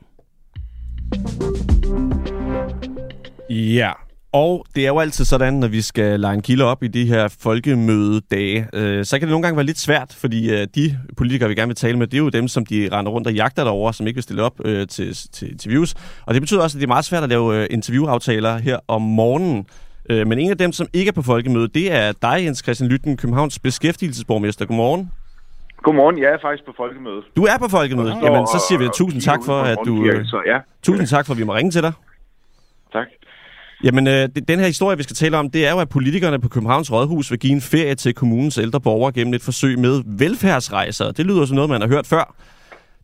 Ja, 3.50 3.92
og 4.36 4.66
det 4.74 4.82
er 4.82 4.88
jo 4.88 4.98
altid 4.98 5.24
sådan, 5.24 5.54
når 5.54 5.68
vi 5.68 5.80
skal 5.80 6.20
lege 6.20 6.34
en 6.34 6.42
kilde 6.42 6.64
op 6.64 6.82
i 6.82 6.88
de 6.88 7.04
her 7.06 7.36
folkemødedage, 7.40 8.68
øh, 8.72 9.04
så 9.04 9.18
kan 9.18 9.28
det 9.28 9.32
nogle 9.32 9.42
gange 9.42 9.56
være 9.56 9.66
lidt 9.66 9.78
svært, 9.78 10.16
fordi 10.20 10.50
øh, 10.50 10.66
de 10.74 10.98
politikere, 11.16 11.48
vi 11.48 11.54
gerne 11.54 11.68
vil 11.68 11.76
tale 11.76 11.98
med, 11.98 12.06
det 12.06 12.14
er 12.14 12.18
jo 12.18 12.28
dem, 12.28 12.48
som 12.48 12.66
de 12.66 12.88
render 12.92 13.12
rundt 13.12 13.26
og 13.26 13.34
jagter 13.34 13.64
derovre, 13.64 13.94
som 13.94 14.06
ikke 14.06 14.16
vil 14.16 14.22
stille 14.22 14.42
op 14.42 14.52
øh, 14.64 14.86
til, 14.86 15.16
til 15.32 15.52
interviews. 15.52 15.94
Og 16.26 16.34
det 16.34 16.42
betyder 16.42 16.62
også, 16.62 16.78
at 16.78 16.80
det 16.80 16.86
er 16.86 16.88
meget 16.88 17.04
svært 17.04 17.22
at 17.22 17.28
lave 17.28 17.56
øh, 17.56 17.66
interviewaftaler 17.70 18.58
her 18.58 18.78
om 18.88 19.02
morgenen. 19.02 19.66
Øh, 20.10 20.26
men 20.26 20.38
en 20.38 20.50
af 20.50 20.58
dem, 20.58 20.72
som 20.72 20.86
ikke 20.92 21.08
er 21.08 21.12
på 21.12 21.22
folkemødet, 21.22 21.74
det 21.74 21.92
er 21.92 22.12
dig, 22.22 22.44
Jens 22.44 22.58
Christian 22.58 22.90
Lytten, 22.90 23.16
Københavns 23.16 23.58
beskæftigelsesborgmester. 23.58 24.66
Godmorgen. 24.66 25.10
Godmorgen, 25.82 26.18
jeg 26.18 26.30
er 26.32 26.38
faktisk 26.42 26.64
på 26.66 26.72
folkemødet. 26.76 27.24
Du 27.36 27.44
er 27.44 27.58
på 27.58 27.68
folkemødet? 27.68 28.16
Jamen, 28.22 28.46
så 28.46 28.64
siger 28.68 28.78
vi 28.78 28.88
tusind 28.94 29.22
tak 29.22 29.40
for, 29.44 29.60
at 29.62 29.78
du... 29.86 30.10
Så, 30.24 30.42
ja. 30.46 30.58
Tusind 30.82 31.06
tak 31.06 31.26
for, 31.26 31.32
at 31.32 31.38
vi 31.38 31.44
må 31.44 31.54
ringe 31.54 31.70
til 31.70 31.82
dig. 31.82 31.92
Tak. 32.92 33.06
Jamen, 33.84 34.06
øh, 34.06 34.28
den 34.48 34.58
her 34.58 34.66
historie, 34.66 34.96
vi 34.96 35.02
skal 35.02 35.16
tale 35.16 35.36
om, 35.36 35.50
det 35.50 35.66
er 35.66 35.70
jo, 35.72 35.78
at 35.78 35.88
politikerne 35.88 36.40
på 36.40 36.48
Københavns 36.48 36.92
Rådhus 36.92 37.30
vil 37.30 37.38
give 37.38 37.52
en 37.52 37.60
ferie 37.60 37.94
til 37.94 38.14
kommunens 38.14 38.58
ældre 38.58 38.80
borgere 38.80 39.12
gennem 39.12 39.34
et 39.34 39.42
forsøg 39.42 39.78
med 39.78 40.02
velfærdsrejser. 40.18 41.12
Det 41.12 41.26
lyder 41.26 41.44
som 41.44 41.54
noget, 41.54 41.70
man 41.70 41.80
har 41.80 41.88
hørt 41.88 42.06
før. 42.06 42.34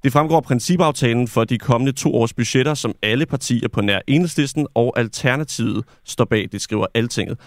Det 0.04 0.12
fremgår 0.12 0.37
af 0.37 0.42
principaftalen 0.42 1.28
for 1.28 1.44
de 1.44 1.58
kommende 1.58 1.92
to 1.92 2.14
års 2.14 2.35
budgetter, 2.35 2.74
som 2.74 2.94
alle 3.02 3.26
partier 3.26 3.68
på 3.68 3.80
nær 3.80 4.00
enhedslisten 4.06 4.66
og 4.74 4.98
Alternativet 4.98 5.85
står 6.04 6.24
bag, 6.24 6.48
det 6.52 6.61
skriver 6.61 6.87
Altinget. 6.94 7.38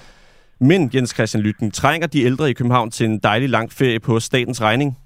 Men, 0.60 0.92
Jens 0.94 1.10
Christian 1.10 1.44
Lytten, 1.44 1.72
trænger 1.72 2.08
de 2.08 2.24
ældre 2.24 2.50
i 2.50 2.54
København 2.54 2.92
til 2.92 3.06
en 3.06 3.20
dejlig 3.20 3.50
lang 3.50 3.72
ferie 3.72 4.00
på 4.00 4.20
statens 4.20 4.62
regning? 4.62 4.98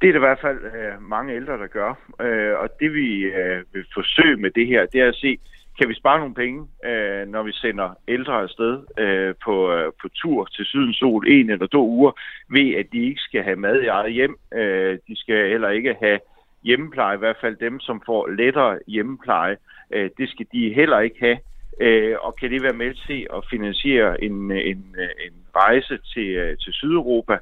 Det 0.00 0.08
er 0.08 0.12
det 0.12 0.18
i 0.18 0.26
hvert 0.28 0.40
fald 0.40 0.58
øh, 0.64 1.02
mange 1.10 1.34
ældre, 1.34 1.52
der 1.52 1.66
gør. 1.66 1.90
Øh, 2.20 2.58
og 2.58 2.68
det 2.80 2.94
vi 2.94 3.08
øh, 3.22 3.62
vil 3.72 3.84
forsøge 3.94 4.36
med 4.36 4.50
det 4.50 4.66
her, 4.66 4.86
det 4.92 5.00
er 5.00 5.08
at 5.08 5.14
se, 5.14 5.38
kan 5.78 5.88
vi 5.88 5.94
spare 5.94 6.18
nogle 6.18 6.34
penge, 6.34 6.66
øh, 6.84 7.28
når 7.28 7.42
vi 7.42 7.52
sender 7.52 7.94
ældre 8.08 8.42
afsted 8.42 8.82
øh, 8.98 9.34
på, 9.44 9.72
øh, 9.72 9.92
på 10.02 10.08
tur 10.08 10.44
til 10.44 10.64
Sydens 10.64 10.96
Sol 10.96 11.28
en 11.28 11.50
eller 11.50 11.66
to 11.66 11.88
uger, 11.88 12.12
ved 12.48 12.74
at 12.74 12.86
de 12.92 13.04
ikke 13.08 13.20
skal 13.20 13.42
have 13.42 13.56
mad 13.56 13.82
i 13.82 13.86
eget 13.86 14.12
hjem. 14.12 14.36
Øh, 14.54 14.98
de 15.08 15.16
skal 15.16 15.48
heller 15.48 15.68
ikke 15.68 15.96
have 16.00 16.20
hjemmepleje, 16.62 17.14
i 17.14 17.18
hvert 17.18 17.36
fald 17.40 17.56
dem, 17.56 17.80
som 17.80 18.02
får 18.06 18.26
lettere 18.26 18.78
hjemmepleje. 18.86 19.56
Øh, 19.90 20.10
det 20.18 20.28
skal 20.28 20.46
de 20.52 20.74
heller 20.74 21.00
ikke 21.00 21.20
have. 21.20 21.38
Øh, 21.80 22.16
og 22.20 22.36
kan 22.36 22.50
det 22.50 22.62
være 22.62 22.82
med 22.84 22.94
til 23.06 23.26
at 23.36 23.44
finansiere 23.50 24.24
en, 24.24 24.50
en, 24.50 24.96
en 25.26 25.34
rejse 25.56 25.98
til, 26.14 26.28
øh, 26.28 26.56
til 26.58 26.72
Sydeuropa, 26.72 27.38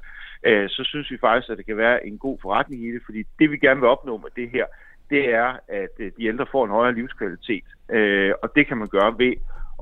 øh, 0.46 0.68
så 0.68 0.84
synes 0.84 1.10
vi 1.10 1.18
faktisk, 1.18 1.50
at 1.50 1.58
det 1.58 1.66
kan 1.66 1.76
være 1.76 2.06
en 2.06 2.18
god 2.18 2.38
forretning 2.42 2.84
i 2.84 2.92
det, 2.92 3.02
fordi 3.04 3.22
det 3.38 3.50
vi 3.50 3.56
gerne 3.56 3.80
vil 3.80 3.88
opnå 3.88 4.16
med 4.16 4.30
det 4.36 4.50
her, 4.50 4.66
det 5.10 5.34
er, 5.34 5.56
at 5.68 5.94
øh, 5.98 6.12
de 6.16 6.26
ældre 6.26 6.46
får 6.52 6.64
en 6.64 6.70
højere 6.70 6.94
livskvalitet. 6.94 7.64
Øh, 7.90 8.32
og 8.42 8.52
det 8.56 8.66
kan 8.66 8.76
man 8.76 8.88
gøre 8.88 9.18
ved 9.18 9.32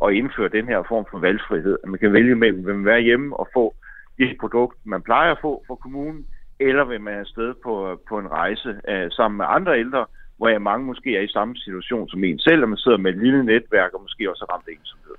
at 0.05 0.13
indføre 0.13 0.49
den 0.49 0.67
her 0.67 0.83
form 0.89 1.07
for 1.11 1.19
valgfrihed. 1.19 1.79
At 1.83 1.89
man 1.89 1.99
kan 1.99 2.13
vælge 2.13 2.35
mellem, 2.35 2.67
vil 2.67 2.75
man 2.75 2.85
være 2.85 3.01
hjemme 3.01 3.37
og 3.37 3.49
få 3.55 3.75
det 4.19 4.37
produkt, 4.41 4.77
man 4.85 5.03
plejer 5.03 5.33
at 5.33 5.39
få 5.41 5.65
fra 5.67 5.75
kommunen, 5.75 6.27
eller 6.61 6.85
vil 6.85 7.01
man 7.01 7.15
afsted 7.15 7.55
på, 7.65 8.01
på 8.09 8.19
en 8.19 8.31
rejse 8.31 8.81
øh, 8.89 9.11
sammen 9.11 9.37
med 9.37 9.47
andre 9.49 9.79
ældre, 9.79 10.07
hvor 10.37 10.49
jeg 10.49 10.63
mange 10.63 10.87
måske 10.87 11.17
er 11.17 11.21
i 11.21 11.29
samme 11.37 11.57
situation 11.57 12.09
som 12.09 12.25
en 12.25 12.39
selv, 12.39 12.63
og 12.63 12.69
man 12.69 12.79
sidder 12.79 12.99
med 12.99 13.11
et 13.11 13.23
lille 13.23 13.45
netværk 13.45 13.95
og 13.95 14.03
måske 14.03 14.31
også 14.31 14.45
er 14.49 14.55
ramt 14.55 14.69
ensomhed. 14.69 15.15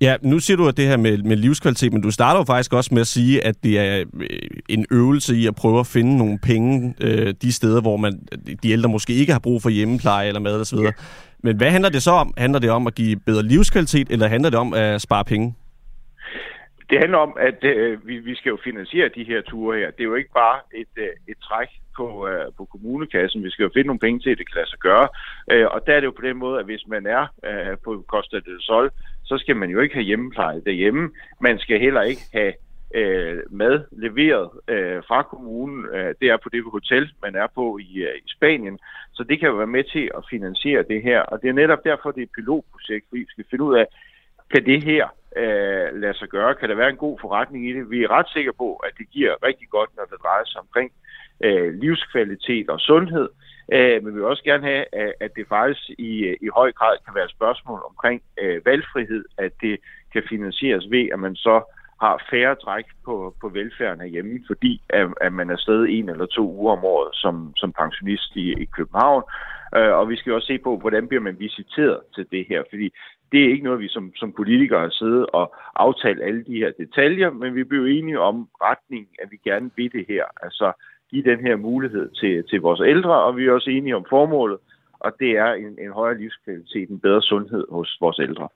Ja, 0.00 0.16
nu 0.22 0.38
siger 0.38 0.56
du 0.56 0.68
at 0.68 0.76
det 0.76 0.86
her 0.86 0.96
med, 0.96 1.18
med 1.18 1.36
livskvalitet, 1.36 1.92
men 1.92 2.02
du 2.02 2.10
starter 2.10 2.40
jo 2.40 2.44
faktisk 2.44 2.72
også 2.72 2.94
med 2.94 3.00
at 3.00 3.06
sige, 3.06 3.44
at 3.44 3.54
det 3.64 3.78
er 3.78 4.04
øh, 4.20 4.28
en 4.68 4.86
øvelse 4.90 5.36
i 5.36 5.46
at 5.46 5.54
prøve 5.54 5.80
at 5.80 5.86
finde 5.86 6.16
nogle 6.16 6.38
penge 6.38 6.94
øh, 7.00 7.34
de 7.42 7.52
steder, 7.52 7.80
hvor 7.80 7.96
man 7.96 8.18
de 8.62 8.70
ældre 8.70 8.88
måske 8.88 9.12
ikke 9.12 9.32
har 9.32 9.40
brug 9.40 9.62
for 9.62 9.70
hjemmepleje 9.70 10.28
eller 10.28 10.40
mad 10.40 10.60
osv. 10.60 10.78
Ja. 10.78 10.90
Men 11.42 11.56
hvad 11.56 11.70
handler 11.70 11.90
det 11.90 12.02
så 12.02 12.10
om? 12.10 12.34
Handler 12.36 12.58
det 12.58 12.70
om 12.70 12.86
at 12.86 12.94
give 12.94 13.16
bedre 13.16 13.42
livskvalitet, 13.42 14.06
eller 14.10 14.28
handler 14.28 14.50
det 14.50 14.58
om 14.58 14.74
at 14.74 15.00
spare 15.02 15.24
penge? 15.24 15.54
Det 16.90 16.98
handler 16.98 17.18
om, 17.18 17.36
at 17.40 17.64
øh, 17.64 18.06
vi, 18.06 18.18
vi 18.18 18.34
skal 18.34 18.50
jo 18.50 18.58
finansiere 18.64 19.08
de 19.08 19.24
her 19.24 19.40
ture 19.40 19.78
her. 19.78 19.90
Det 19.90 20.00
er 20.00 20.04
jo 20.04 20.14
ikke 20.14 20.32
bare 20.34 20.60
et, 20.74 20.94
øh, 20.96 21.08
et 21.28 21.38
træk 21.42 21.68
på, 21.96 22.28
øh, 22.28 22.46
på 22.56 22.64
kommunekassen. 22.64 23.44
Vi 23.44 23.50
skal 23.50 23.62
jo 23.62 23.70
finde 23.74 23.86
nogle 23.86 24.00
penge 24.06 24.20
til, 24.20 24.30
at 24.30 24.38
det 24.38 24.48
kan 24.48 24.56
lade 24.56 24.70
sig 24.70 24.78
gøre. 24.78 25.08
Øh, 25.50 25.66
og 25.70 25.86
der 25.86 25.92
er 25.94 26.00
det 26.00 26.06
jo 26.06 26.18
på 26.20 26.26
den 26.28 26.36
måde, 26.36 26.58
at 26.58 26.64
hvis 26.64 26.86
man 26.86 27.06
er 27.06 27.26
øh, 27.44 27.76
på 27.84 28.04
Costa 28.06 28.36
del 28.36 28.60
Sol, 28.60 28.90
så 29.24 29.38
skal 29.38 29.56
man 29.56 29.70
jo 29.70 29.80
ikke 29.80 29.94
have 29.94 30.04
hjemmepleje 30.04 30.62
derhjemme. 30.66 31.10
Man 31.40 31.58
skal 31.58 31.80
heller 31.80 32.02
ikke 32.02 32.22
have 32.32 32.52
øh, 32.94 33.42
mad 33.50 33.84
leveret 33.92 34.50
øh, 34.68 35.02
fra 35.08 35.22
kommunen. 35.22 35.86
Øh, 35.94 36.14
det 36.20 36.28
er 36.30 36.36
på 36.36 36.48
det 36.48 36.62
hotel, 36.72 37.12
man 37.22 37.34
er 37.34 37.46
på 37.54 37.78
i, 37.78 37.92
øh, 37.96 38.16
i 38.16 38.28
Spanien. 38.36 38.78
Så 39.12 39.24
det 39.24 39.40
kan 39.40 39.48
jo 39.48 39.54
være 39.54 39.76
med 39.76 39.84
til 39.84 40.10
at 40.16 40.24
finansiere 40.30 40.84
det 40.88 41.02
her. 41.02 41.20
Og 41.20 41.42
det 41.42 41.48
er 41.48 41.52
netop 41.52 41.84
derfor, 41.84 42.10
det 42.10 42.20
er 42.20 42.26
et 42.26 42.36
pilotprojekt, 42.36 43.06
fordi 43.08 43.20
vi 43.20 43.30
skal 43.30 43.44
finde 43.50 43.64
ud 43.64 43.74
af, 43.76 43.86
kan 44.52 44.66
det 44.66 44.84
her 44.84 45.08
øh, 45.36 46.00
lade 46.02 46.14
sig 46.14 46.28
gøre? 46.28 46.54
Kan 46.54 46.68
der 46.68 46.74
være 46.74 46.90
en 46.90 47.04
god 47.06 47.18
forretning 47.20 47.68
i 47.68 47.72
det? 47.72 47.90
Vi 47.90 48.02
er 48.02 48.10
ret 48.10 48.28
sikre 48.28 48.52
på, 48.52 48.76
at 48.76 48.92
det 48.98 49.10
giver 49.10 49.34
rigtig 49.42 49.68
godt, 49.68 49.90
når 49.96 50.04
det 50.04 50.22
drejer 50.22 50.44
sig 50.44 50.60
omkring 50.60 50.92
øh, 51.40 51.74
livskvalitet 51.74 52.70
og 52.70 52.80
sundhed. 52.80 53.28
Øh, 53.72 54.04
men 54.04 54.14
vi 54.14 54.18
vil 54.20 54.32
også 54.32 54.44
gerne 54.44 54.66
have, 54.66 54.84
at 55.20 55.30
det 55.36 55.46
faktisk 55.48 55.90
i, 55.98 56.36
i 56.46 56.48
høj 56.54 56.72
grad 56.72 56.96
kan 57.04 57.14
være 57.14 57.24
et 57.24 57.36
spørgsmål 57.38 57.80
omkring 57.90 58.22
øh, 58.42 58.66
valgfrihed, 58.66 59.24
at 59.38 59.52
det 59.60 59.78
kan 60.12 60.22
finansieres 60.28 60.90
ved, 60.90 61.08
at 61.12 61.18
man 61.18 61.36
så 61.36 61.56
har 62.00 62.24
færre 62.30 62.54
træk 62.54 62.84
på, 63.04 63.34
på 63.40 63.48
velfærden 63.48 64.00
herhjemme, 64.00 64.40
fordi 64.46 64.82
at, 64.88 65.06
at 65.20 65.32
man 65.32 65.50
er 65.50 65.56
stedet 65.56 65.98
en 65.98 66.08
eller 66.08 66.26
to 66.26 66.52
uger 66.52 66.72
om 66.72 66.84
året 66.84 67.10
som, 67.12 67.52
som 67.56 67.72
pensionist 67.72 68.36
i, 68.36 68.52
i 68.52 68.64
København. 68.64 69.22
Øh, 69.76 69.92
og 69.98 70.08
vi 70.08 70.16
skal 70.16 70.32
også 70.32 70.46
se 70.46 70.58
på, 70.58 70.76
hvordan 70.76 71.08
bliver 71.08 71.22
man 71.22 71.38
visiteret 71.38 72.00
til 72.14 72.26
det 72.30 72.46
her, 72.48 72.62
fordi 72.70 72.90
det 73.32 73.44
er 73.44 73.48
ikke 73.48 73.64
noget, 73.64 73.80
vi 73.80 73.88
som, 73.88 74.12
som 74.16 74.32
politikere 74.32 74.80
har 74.80 74.90
siddet 74.90 75.26
og 75.26 75.54
aftalt 75.76 76.22
alle 76.22 76.44
de 76.44 76.56
her 76.62 76.70
detaljer, 76.78 77.30
men 77.30 77.54
vi 77.54 77.64
bliver 77.64 77.86
enige 77.86 78.20
om 78.20 78.48
retningen, 78.62 79.14
at 79.22 79.28
vi 79.30 79.38
gerne 79.44 79.70
vil 79.76 79.92
det 79.92 80.04
her. 80.08 80.24
Altså 80.42 80.72
give 81.10 81.30
den 81.30 81.40
her 81.40 81.56
mulighed 81.56 82.10
til, 82.10 82.44
til 82.50 82.60
vores 82.60 82.80
ældre, 82.86 83.14
og 83.26 83.36
vi 83.36 83.46
er 83.46 83.52
også 83.52 83.70
enige 83.70 83.96
om 83.96 84.06
formålet, 84.10 84.58
og 85.04 85.10
det 85.20 85.30
er 85.44 85.50
en, 85.64 85.72
en 85.84 85.92
højere 85.92 86.18
livskvalitet, 86.18 86.88
en 86.88 87.00
bedre 87.00 87.22
sundhed 87.22 87.64
hos 87.70 87.96
vores 88.00 88.18
ældre. 88.18 88.48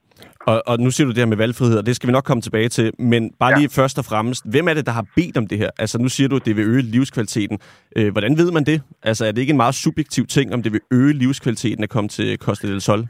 Og, 0.51 0.63
og 0.67 0.79
nu 0.85 0.91
siger 0.91 1.07
du 1.07 1.13
det 1.13 1.19
her 1.19 1.33
med 1.35 1.37
valgfrihed, 1.37 1.79
og 1.79 1.87
det 1.87 1.97
skal 1.97 2.07
vi 2.09 2.13
nok 2.13 2.25
komme 2.25 2.41
tilbage 2.41 2.69
til, 2.69 2.93
men 2.99 3.23
bare 3.41 3.53
lige 3.59 3.71
ja. 3.77 3.83
først 3.83 3.99
og 3.99 4.05
fremmest, 4.11 4.51
hvem 4.53 4.69
er 4.69 4.75
det, 4.75 4.87
der 4.87 4.93
har 4.93 5.07
bedt 5.17 5.37
om 5.37 5.47
det 5.47 5.59
her? 5.59 5.71
Altså 5.79 5.99
nu 5.99 6.09
siger 6.09 6.29
du, 6.29 6.37
at 6.37 6.47
det 6.47 6.57
vil 6.57 6.65
øge 6.65 6.83
livskvaliteten. 6.83 7.59
Øh, 7.97 8.13
hvordan 8.13 8.33
ved 8.41 8.51
man 8.53 8.65
det? 8.65 8.79
Altså 9.03 9.27
er 9.27 9.33
det 9.33 9.41
ikke 9.41 9.51
en 9.51 9.65
meget 9.65 9.75
subjektiv 9.75 10.25
ting, 10.27 10.55
om 10.55 10.63
det 10.63 10.73
vil 10.73 10.81
øge 10.93 11.13
livskvaliteten 11.13 11.83
at 11.85 11.91
komme 11.91 12.09
til 12.09 12.39
Costa 12.39 12.67
del 12.69 12.81
Sol? 12.81 13.03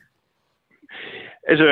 Altså, 1.50 1.68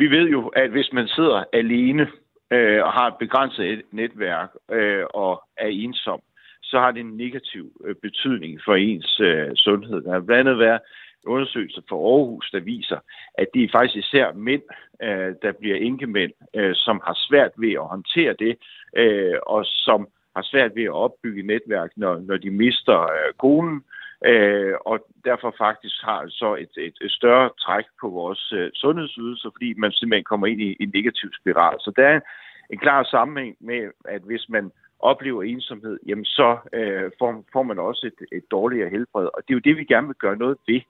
vi 0.00 0.06
ved 0.06 0.26
jo, 0.36 0.40
at 0.46 0.70
hvis 0.70 0.90
man 0.92 1.08
sidder 1.08 1.44
alene 1.52 2.06
øh, 2.52 2.84
og 2.86 2.92
har 2.92 3.06
et 3.06 3.18
begrænset 3.18 3.82
netværk 3.92 4.48
øh, 4.72 5.04
og 5.14 5.42
er 5.56 5.68
ensom, 5.68 6.20
så 6.62 6.76
har 6.78 6.90
det 6.90 7.00
en 7.00 7.16
negativ 7.16 7.64
øh, 7.84 7.94
betydning 8.02 8.60
for 8.64 8.74
ens 8.74 9.20
øh, 9.20 9.50
sundhed. 9.54 10.02
Der 10.02 10.12
har 10.12 10.20
blandt 10.20 10.48
andet 10.48 10.58
været 10.58 10.80
undersøgelser 11.26 11.82
fra 11.88 11.96
Aarhus, 11.96 12.50
der 12.50 12.60
viser, 12.60 12.98
at 13.34 13.46
det 13.54 13.64
er 13.64 13.68
faktisk 13.72 13.96
især 13.96 14.32
mænd, 14.32 14.62
øh, 15.02 15.34
der 15.42 15.52
bliver 15.60 15.76
enkemænd, 15.76 16.32
øh, 16.54 16.74
som 16.74 17.00
har 17.06 17.16
svært 17.28 17.52
ved 17.56 17.72
at 17.72 17.88
håndtere 17.94 18.34
det, 18.38 18.58
øh, 18.96 19.38
og 19.46 19.64
som 19.64 20.08
har 20.36 20.42
svært 20.42 20.72
ved 20.74 20.84
at 20.84 20.98
opbygge 21.04 21.42
netværk, 21.42 21.90
når, 21.96 22.18
når 22.18 22.36
de 22.36 22.50
mister 22.50 23.00
øh, 23.02 23.32
konen, 23.38 23.84
øh, 24.26 24.74
og 24.80 25.06
derfor 25.24 25.54
faktisk 25.58 25.96
har 26.02 26.24
så 26.28 26.54
et, 26.54 26.74
et, 26.76 26.96
et 27.02 27.10
større 27.10 27.50
træk 27.60 27.84
på 28.00 28.08
vores 28.08 28.52
øh, 28.52 28.70
sundhedsydelser, 28.74 29.50
fordi 29.54 29.74
man 29.76 29.92
simpelthen 29.92 30.24
kommer 30.24 30.46
ind 30.46 30.60
i 30.60 30.76
en 30.80 30.90
negativ 30.94 31.30
spiral. 31.40 31.76
Så 31.80 31.92
der 31.96 32.06
er 32.06 32.16
en, 32.16 32.22
en 32.70 32.78
klar 32.78 33.02
sammenhæng 33.02 33.56
med, 33.60 33.90
at 34.04 34.22
hvis 34.22 34.48
man 34.48 34.72
oplever 34.98 35.42
ensomhed, 35.42 35.98
jamen 36.06 36.24
så 36.24 36.58
øh, 36.72 37.10
får, 37.18 37.44
får 37.52 37.62
man 37.62 37.78
også 37.78 38.06
et, 38.06 38.38
et 38.38 38.50
dårligere 38.50 38.90
helbred. 38.90 39.28
Og 39.34 39.42
det 39.42 39.50
er 39.50 39.58
jo 39.58 39.66
det, 39.68 39.76
vi 39.76 39.84
gerne 39.84 40.06
vil 40.06 40.16
gøre 40.16 40.36
noget 40.36 40.56
ved, 40.68 40.80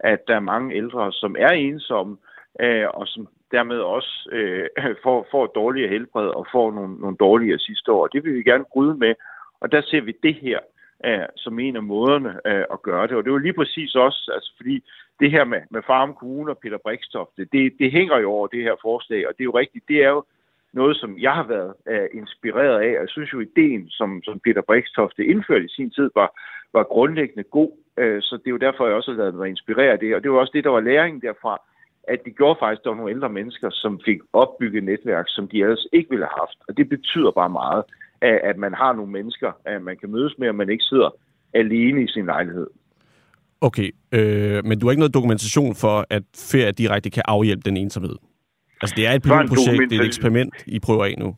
at 0.00 0.28
der 0.28 0.36
er 0.36 0.40
mange 0.40 0.74
ældre, 0.74 1.12
som 1.12 1.36
er 1.38 1.48
ensomme, 1.48 2.16
øh, 2.60 2.86
og 2.94 3.06
som 3.06 3.28
dermed 3.50 3.78
også 3.78 4.28
øh, 4.32 4.68
får, 5.04 5.26
får 5.30 5.46
dårligere 5.46 5.88
helbred 5.88 6.28
og 6.28 6.46
får 6.52 6.72
nogle, 6.72 6.94
nogle 6.94 7.16
dårligere 7.16 7.58
sidste 7.58 7.92
år. 7.92 8.06
Det 8.06 8.24
vil 8.24 8.34
vi 8.34 8.42
gerne 8.42 8.64
bryde 8.72 8.94
med, 8.94 9.14
og 9.60 9.72
der 9.72 9.82
ser 9.82 10.00
vi 10.00 10.12
det 10.22 10.34
her 10.34 10.58
øh, 11.06 11.26
som 11.36 11.58
en 11.58 11.76
af 11.76 11.82
måderne 11.82 12.32
øh, 12.46 12.64
at 12.72 12.82
gøre 12.82 13.06
det. 13.06 13.16
Og 13.16 13.24
det 13.24 13.32
var 13.32 13.38
lige 13.38 13.60
præcis 13.60 13.94
også, 13.94 14.30
altså 14.34 14.52
fordi 14.56 14.84
det 15.20 15.30
her 15.30 15.44
med, 15.44 15.60
med 15.70 15.82
Farm 15.86 16.14
Kommune 16.14 16.50
og 16.50 16.58
Peter 16.58 16.78
Brikstof, 16.78 17.28
det, 17.36 17.52
det, 17.52 17.72
det 17.78 17.92
hænger 17.92 18.18
jo 18.18 18.30
over 18.30 18.46
det 18.46 18.62
her 18.62 18.74
forslag, 18.82 19.28
og 19.28 19.32
det 19.36 19.40
er 19.40 19.50
jo 19.52 19.58
rigtigt, 19.58 19.88
det 19.88 20.04
er 20.04 20.08
jo 20.08 20.24
noget, 20.74 20.96
som 20.96 21.18
jeg 21.18 21.32
har 21.32 21.46
været 21.54 21.72
uh, 21.92 22.20
inspireret 22.20 22.80
af. 22.80 22.92
Jeg 23.00 23.08
synes 23.08 23.32
jo, 23.32 23.40
ideen, 23.40 23.88
som, 23.88 24.22
som 24.22 24.40
Peter 24.44 24.62
Brikstofte 24.62 25.24
indførte 25.24 25.64
i 25.64 25.74
sin 25.76 25.90
tid, 25.90 26.10
var, 26.14 26.28
var 26.72 26.82
grundlæggende 26.94 27.42
god. 27.42 27.70
Uh, 28.02 28.18
så 28.26 28.32
det 28.40 28.46
er 28.46 28.56
jo 28.56 28.64
derfor, 28.66 28.86
jeg 28.86 28.96
også 28.96 29.10
har 29.10 29.18
lavet 29.18 29.34
mig 29.34 29.48
inspirere 29.48 29.92
af 29.92 29.98
det. 29.98 30.14
Og 30.14 30.22
det 30.22 30.30
var 30.30 30.38
også 30.38 30.54
det, 30.54 30.64
der 30.64 30.70
var 30.70 30.80
læringen 30.80 31.22
derfra, 31.22 31.54
at 32.08 32.18
det 32.24 32.36
gjorde 32.36 32.58
faktisk, 32.60 32.80
at 32.80 32.84
der 32.84 32.90
var 32.90 32.96
nogle 32.96 33.14
ældre 33.14 33.28
mennesker, 33.28 33.70
som 33.70 34.00
fik 34.04 34.20
opbygget 34.32 34.84
netværk, 34.84 35.24
som 35.28 35.48
de 35.48 35.62
ellers 35.62 35.86
ikke 35.92 36.10
ville 36.10 36.24
have 36.24 36.38
haft. 36.42 36.58
Og 36.68 36.76
det 36.76 36.88
betyder 36.88 37.30
bare 37.30 37.50
meget, 37.50 37.82
at, 38.20 38.40
at 38.50 38.56
man 38.56 38.74
har 38.74 38.92
nogle 38.92 39.12
mennesker, 39.12 39.52
at 39.64 39.82
man 39.82 39.96
kan 39.96 40.10
mødes 40.10 40.34
med, 40.38 40.48
og 40.48 40.54
man 40.54 40.70
ikke 40.70 40.84
sidder 40.84 41.10
alene 41.54 42.02
i 42.04 42.08
sin 42.08 42.26
lejlighed. 42.26 42.66
Okay, 43.60 43.90
øh, 44.12 44.64
men 44.64 44.78
du 44.78 44.86
har 44.86 44.90
ikke 44.90 45.00
noget 45.00 45.14
dokumentation 45.14 45.74
for, 45.74 46.06
at 46.10 46.22
ferie 46.50 46.72
direkte 46.72 47.10
kan 47.10 47.22
afhjælpe 47.28 47.62
den 47.64 47.76
ensomhed? 47.76 48.16
Altså, 48.84 48.96
det 48.98 49.06
er 49.08 49.12
et 49.12 49.22
pilotprojekt, 49.22 49.90
det 49.90 49.96
er 49.96 50.02
et 50.02 50.06
eksperiment, 50.12 50.54
I 50.66 50.78
prøver 50.86 51.04
af 51.04 51.14
nu. 51.18 51.28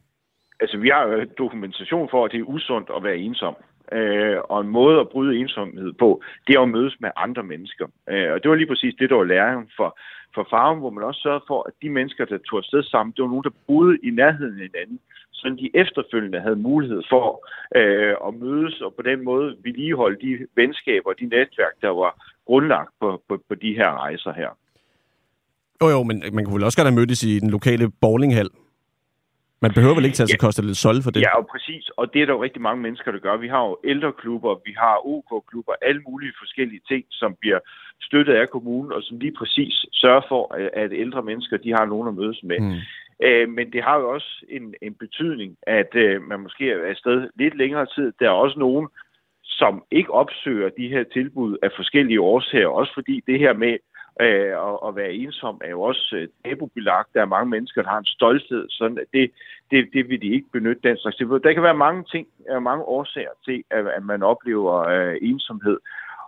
Altså, 0.60 0.76
vi 0.84 0.88
har 0.88 1.26
dokumentation 1.38 2.08
for, 2.12 2.24
at 2.24 2.32
det 2.32 2.40
er 2.40 2.50
usundt 2.54 2.88
at 2.96 3.04
være 3.04 3.18
ensom. 3.26 3.54
Øh, 3.92 4.38
og 4.52 4.60
en 4.60 4.68
måde 4.68 5.00
at 5.00 5.08
bryde 5.08 5.38
ensomhed 5.38 5.92
på, 5.92 6.22
det 6.46 6.52
er 6.56 6.60
at 6.60 6.68
mødes 6.68 6.96
med 7.00 7.10
andre 7.16 7.42
mennesker. 7.42 7.86
Øh, 8.10 8.32
og 8.32 8.42
det 8.42 8.50
var 8.50 8.56
lige 8.56 8.72
præcis 8.72 8.94
det, 8.98 9.10
der 9.10 9.16
var 9.16 9.24
læring 9.24 9.70
for, 9.76 9.98
for 10.34 10.46
farven, 10.50 10.78
hvor 10.80 10.90
man 10.90 11.04
også 11.04 11.20
sørgede 11.20 11.44
for, 11.46 11.60
at 11.68 11.72
de 11.82 11.90
mennesker, 11.90 12.24
der 12.24 12.38
tog 12.38 12.58
afsted 12.58 12.82
sammen, 12.82 13.14
det 13.16 13.22
var 13.22 13.28
nogen, 13.28 13.44
der 13.44 13.58
boede 13.66 13.98
i 14.02 14.10
nærheden 14.10 14.60
af 14.60 14.68
hinanden, 14.68 15.00
så 15.32 15.56
de 15.60 15.70
efterfølgende 15.82 16.40
havde 16.40 16.56
mulighed 16.56 17.02
for 17.08 17.26
øh, 17.76 18.14
at 18.26 18.34
mødes 18.34 18.80
og 18.80 18.94
på 18.94 19.02
den 19.02 19.24
måde 19.24 19.56
vedligeholde 19.64 20.18
de 20.26 20.46
venskaber 20.56 21.10
og 21.10 21.20
de 21.20 21.26
netværk, 21.26 21.74
der 21.82 21.88
var 21.88 22.12
grundlagt 22.46 22.90
på, 23.00 23.22
på, 23.28 23.34
på 23.48 23.54
de 23.54 23.74
her 23.74 23.90
rejser 24.04 24.32
her. 24.32 24.50
Jo, 25.82 25.88
jo, 25.88 26.02
men 26.02 26.22
man 26.32 26.44
kunne 26.44 26.54
vel 26.54 26.64
også 26.64 26.78
godt 26.78 26.88
have 26.88 27.00
mødtes 27.00 27.22
i 27.22 27.38
den 27.38 27.50
lokale 27.50 27.90
bowlinghal. 28.00 28.50
Man 29.62 29.72
behøver 29.74 29.94
vel 29.94 30.04
ikke 30.04 30.16
tage 30.16 30.26
sig 30.26 30.40
ja. 30.40 30.46
koste 30.46 30.62
lidt 30.62 30.76
sol 30.76 31.02
for 31.02 31.10
det? 31.10 31.20
Ja, 31.20 31.36
og 31.38 31.46
præcis. 31.46 31.88
Og 31.96 32.04
det 32.12 32.22
er 32.22 32.26
der 32.26 32.32
jo 32.32 32.42
rigtig 32.42 32.62
mange 32.62 32.82
mennesker, 32.82 33.12
der 33.12 33.18
gør. 33.18 33.36
Vi 33.36 33.48
har 33.48 33.62
jo 33.68 33.78
ældreklubber, 33.84 34.54
vi 34.64 34.74
har 34.78 35.06
OK-klubber, 35.06 35.72
alle 35.82 36.02
mulige 36.08 36.32
forskellige 36.42 36.80
ting, 36.88 37.04
som 37.10 37.36
bliver 37.40 37.58
støttet 38.00 38.34
af 38.34 38.50
kommunen, 38.50 38.92
og 38.92 39.02
som 39.02 39.18
lige 39.18 39.34
præcis 39.38 39.86
sørger 39.92 40.22
for, 40.28 40.54
at 40.84 40.92
ældre 40.92 41.22
mennesker 41.22 41.56
de 41.56 41.70
har 41.72 41.84
nogen 41.84 42.08
at 42.08 42.14
mødes 42.14 42.40
med. 42.42 42.60
Mm. 42.60 42.80
Øh, 43.26 43.48
men 43.48 43.72
det 43.72 43.82
har 43.82 43.96
jo 43.98 44.10
også 44.10 44.44
en, 44.48 44.74
en 44.82 44.94
betydning, 44.94 45.56
at 45.62 45.94
øh, 45.94 46.22
man 46.22 46.40
måske 46.40 46.70
er 46.70 46.88
afsted 46.90 47.28
lidt 47.38 47.56
længere 47.56 47.86
tid. 47.86 48.12
Der 48.20 48.26
er 48.26 48.42
også 48.44 48.58
nogen, 48.58 48.88
som 49.42 49.84
ikke 49.90 50.12
opsøger 50.12 50.68
de 50.68 50.88
her 50.88 51.04
tilbud 51.12 51.56
af 51.62 51.70
forskellige 51.76 52.20
årsager, 52.20 52.68
også 52.68 52.94
fordi 52.94 53.22
det 53.26 53.38
her 53.38 53.52
med 53.52 53.76
Øh, 54.20 54.58
og 54.58 54.88
at 54.88 54.96
være 54.96 55.12
ensom 55.12 55.60
er 55.64 55.70
jo 55.70 55.82
også 55.82 56.16
øh, 56.16 56.28
tabubelagt. 56.44 57.14
Der 57.14 57.20
er 57.20 57.34
mange 57.36 57.50
mennesker, 57.50 57.82
der 57.82 57.88
har 57.88 57.98
en 57.98 58.14
stolthed, 58.16 58.66
så 58.68 59.04
det, 59.12 59.30
det, 59.70 59.88
det 59.92 60.08
vil 60.08 60.22
de 60.22 60.34
ikke 60.34 60.50
benytte 60.52 60.88
den 60.88 60.96
slags. 60.96 61.16
Der 61.16 61.52
kan 61.52 61.62
være 61.62 61.84
mange 61.86 62.04
ting, 62.04 62.26
mange 62.62 62.84
årsager 62.84 63.34
til, 63.44 63.64
at, 63.70 63.86
at 63.86 64.04
man 64.04 64.22
oplever 64.22 64.88
øh, 64.88 65.16
ensomhed. 65.22 65.78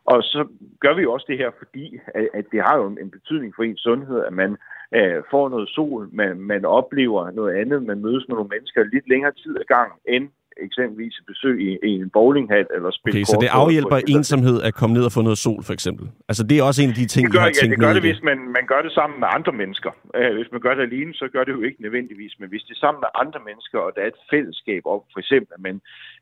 Og 0.04 0.22
så 0.22 0.46
gør 0.80 0.94
vi 0.94 1.02
jo 1.02 1.12
også 1.12 1.26
det 1.28 1.38
her, 1.38 1.50
fordi 1.58 1.98
at, 2.14 2.28
at 2.34 2.44
det 2.52 2.60
har 2.62 2.76
jo 2.76 2.86
en, 2.86 2.98
en 3.00 3.10
betydning 3.10 3.54
for 3.54 3.62
ens 3.62 3.80
sundhed, 3.80 4.24
at 4.24 4.32
man 4.32 4.56
øh, 4.94 5.22
får 5.30 5.48
noget 5.48 5.68
sol, 5.68 6.08
man, 6.12 6.40
man 6.40 6.64
oplever 6.64 7.30
noget 7.30 7.54
andet, 7.54 7.82
man 7.82 8.02
mødes 8.02 8.24
med 8.28 8.36
nogle 8.36 8.48
mennesker 8.48 8.84
lidt 8.84 9.08
længere 9.08 9.32
tid 9.32 9.56
ad 9.60 9.64
gang, 9.64 9.92
end 10.04 10.28
eksempelvis 10.66 11.14
et 11.20 11.26
besøg 11.26 11.56
i, 11.68 11.78
i 11.90 11.92
en 12.04 12.10
bowlinghal 12.10 12.66
eller 12.74 12.90
spille 12.90 13.16
Okay, 13.16 13.24
så 13.24 13.36
det 13.40 13.48
afhjælper 13.62 13.98
ensomhed 14.14 14.56
at 14.62 14.74
komme 14.74 14.94
ned 14.96 15.04
og 15.08 15.12
få 15.12 15.22
noget 15.22 15.38
sol, 15.38 15.62
for 15.68 15.72
eksempel. 15.72 16.06
Altså, 16.30 16.42
det 16.48 16.58
er 16.58 16.62
også 16.62 16.82
en 16.82 16.90
af 16.94 16.98
de 17.02 17.06
ting, 17.06 17.24
Det 17.26 17.32
gør, 17.32 17.40
har 17.40 17.46
ja, 17.46 17.58
tænkt 17.60 17.70
det 17.70 17.84
gør 17.84 17.92
det, 17.92 18.02
hvis 18.02 18.22
man, 18.22 18.38
man 18.56 18.64
gør 18.72 18.80
det 18.86 18.92
sammen 18.92 19.20
med 19.20 19.28
andre 19.36 19.52
mennesker. 19.52 19.90
Uh, 20.18 20.32
hvis 20.38 20.50
man 20.54 20.60
gør 20.60 20.74
det 20.74 20.82
alene, 20.82 21.14
så 21.14 21.28
gør 21.34 21.44
det 21.44 21.52
jo 21.52 21.62
ikke 21.68 21.82
nødvendigvis. 21.82 22.32
Men 22.40 22.48
hvis 22.48 22.62
det 22.62 22.74
er 22.74 22.82
sammen 22.84 23.00
med 23.04 23.10
andre 23.22 23.40
mennesker, 23.48 23.78
og 23.78 23.92
der 23.94 24.02
er 24.02 24.10
et 24.14 24.22
fællesskab 24.30 24.82
om, 24.94 25.00
for 25.12 25.18
eksempel, 25.24 25.50
at 25.56 25.62
man 25.68 25.76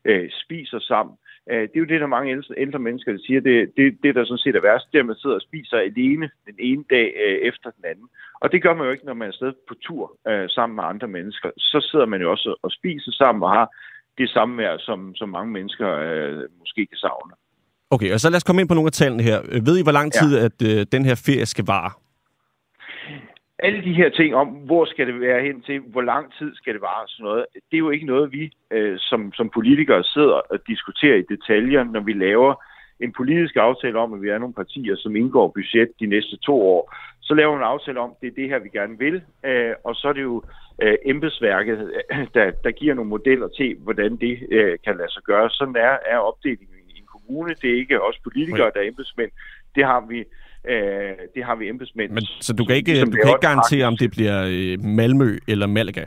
uh, 0.09 0.27
spiser 0.43 0.79
sammen, 0.91 1.15
uh, 1.51 1.63
det 1.69 1.75
er 1.77 1.83
jo 1.85 1.91
det, 1.91 2.01
der 2.01 2.15
mange 2.15 2.31
ældre, 2.31 2.53
ældre 2.57 2.79
mennesker 2.87 3.11
der 3.11 3.21
siger, 3.27 3.41
det, 3.49 3.57
det, 3.77 3.85
det 4.03 4.15
der 4.15 4.23
sådan 4.25 4.45
set 4.45 4.55
er 4.55 4.67
værst, 4.69 4.85
det 4.91 4.97
er, 4.97 5.03
at 5.05 5.11
man 5.11 5.21
sidder 5.21 5.35
og 5.35 5.47
spiser 5.49 5.77
alene 5.77 6.29
den 6.49 6.57
ene 6.69 6.83
dag 6.95 7.07
uh, 7.25 7.37
efter 7.49 7.69
den 7.77 7.85
anden. 7.91 8.07
Og 8.41 8.51
det 8.51 8.63
gør 8.63 8.73
man 8.75 8.85
jo 8.85 8.91
ikke, 8.91 9.05
når 9.05 9.13
man 9.13 9.27
er 9.27 9.33
afsted 9.33 9.53
på 9.69 9.73
tur 9.85 10.03
uh, 10.29 10.47
sammen 10.55 10.75
med 10.75 10.83
andre 10.83 11.07
mennesker. 11.07 11.49
Så 11.57 11.79
sidder 11.89 12.05
man 12.05 12.21
jo 12.21 12.31
også 12.31 12.49
og 12.63 12.71
spiser 12.71 13.11
sammen 13.11 13.43
og 13.43 13.51
har 13.59 13.67
det 14.17 14.29
samme 14.29 14.57
vejr, 14.57 14.77
som, 14.79 15.15
som 15.15 15.29
mange 15.29 15.51
mennesker 15.53 15.87
uh, 15.87 16.59
måske 16.59 16.85
kan 16.85 16.97
savne. 16.97 17.33
Okay, 17.89 18.13
og 18.13 18.19
så 18.19 18.29
lad 18.29 18.37
os 18.37 18.43
komme 18.43 18.61
ind 18.61 18.69
på 18.69 18.75
nogle 18.75 18.87
af 18.87 18.91
tallene 18.91 19.23
her. 19.23 19.41
Øh, 19.51 19.65
Ved 19.65 19.77
I, 19.77 19.83
hvor 19.83 19.91
lang 19.91 20.13
tid, 20.13 20.37
ja. 20.37 20.45
at 20.45 20.57
øh, 20.69 20.85
den 20.91 21.05
her 21.05 21.23
ferie 21.25 21.45
skal 21.45 21.65
vare? 21.65 21.91
alle 23.59 23.83
de 23.83 23.93
her 23.93 24.09
ting 24.09 24.35
om, 24.35 24.47
hvor 24.47 24.85
skal 24.85 25.07
det 25.07 25.19
være 25.21 25.41
hen 25.41 25.61
til, 25.61 25.79
hvor 25.79 26.01
lang 26.01 26.33
tid 26.37 26.55
skal 26.55 26.73
det 26.73 26.81
vare, 26.81 27.03
og 27.03 27.09
sådan 27.09 27.23
noget, 27.23 27.45
det 27.53 27.75
er 27.77 27.85
jo 27.85 27.89
ikke 27.89 28.05
noget, 28.05 28.31
vi 28.31 28.51
øh, 28.71 28.97
som, 28.99 29.33
som 29.33 29.49
politikere 29.49 30.03
sidder 30.03 30.39
og 30.53 30.59
diskuterer 30.67 31.15
i 31.17 31.29
detaljer, 31.33 31.83
når 31.83 31.99
vi 31.99 32.13
laver 32.13 32.53
en 32.99 33.13
politisk 33.13 33.55
aftale 33.55 33.99
om, 33.99 34.13
at 34.13 34.21
vi 34.21 34.29
er 34.29 34.37
nogle 34.37 34.53
partier, 34.53 34.95
som 34.95 35.15
indgår 35.15 35.47
budget 35.47 35.89
de 35.99 36.05
næste 36.05 36.37
to 36.37 36.61
år. 36.61 36.95
Så 37.27 37.33
laver 37.33 37.51
vi 37.55 37.57
en 37.57 37.73
aftale 37.73 37.99
om, 37.99 38.11
det 38.21 38.27
er 38.27 38.37
det 38.39 38.49
her, 38.49 38.59
vi 38.59 38.69
gerne 38.69 38.97
vil, 39.05 39.21
øh, 39.45 39.73
og 39.83 39.95
så 39.95 40.07
er 40.07 40.13
det 40.13 40.21
jo 40.31 40.43
øh, 40.83 40.97
embedsværket, 41.05 41.77
øh, 42.11 42.27
der, 42.35 42.51
der 42.63 42.71
giver 42.71 42.93
nogle 42.93 43.09
modeller 43.09 43.47
til, 43.47 43.75
hvordan 43.85 44.11
det 44.15 44.35
øh, 44.51 44.77
kan 44.85 44.97
lade 44.97 45.11
sig 45.11 45.23
gøre. 45.23 45.49
Sådan 45.49 45.75
er, 45.75 45.95
er 46.13 46.17
opdelingen 46.17 46.77
i 46.89 46.97
en 46.99 47.07
kommune. 47.13 47.55
Det 47.61 47.69
er 47.71 47.77
ikke 47.77 48.01
os 48.01 48.19
politikere, 48.23 48.71
der 48.73 48.79
er 48.81 48.87
embedsmænd. 48.87 49.31
Det 49.75 49.85
har 49.85 50.05
vi 50.09 50.23
Øh, 50.69 51.15
det 51.35 51.43
har 51.43 51.55
vi 51.55 51.69
embedsmænd. 51.69 52.11
Men, 52.11 52.23
så 52.41 52.53
du 52.53 52.65
kan 52.65 52.75
ikke, 52.75 52.95
som 52.99 53.11
du 53.11 53.17
kan 53.17 53.29
ikke 53.29 53.47
garantere, 53.47 53.61
praktisk. 53.61 53.87
om 53.87 53.97
det 53.97 54.11
bliver 54.11 54.45
øh, 54.49 54.85
Malmø 54.85 55.37
eller 55.47 55.67
Malaga? 55.67 56.05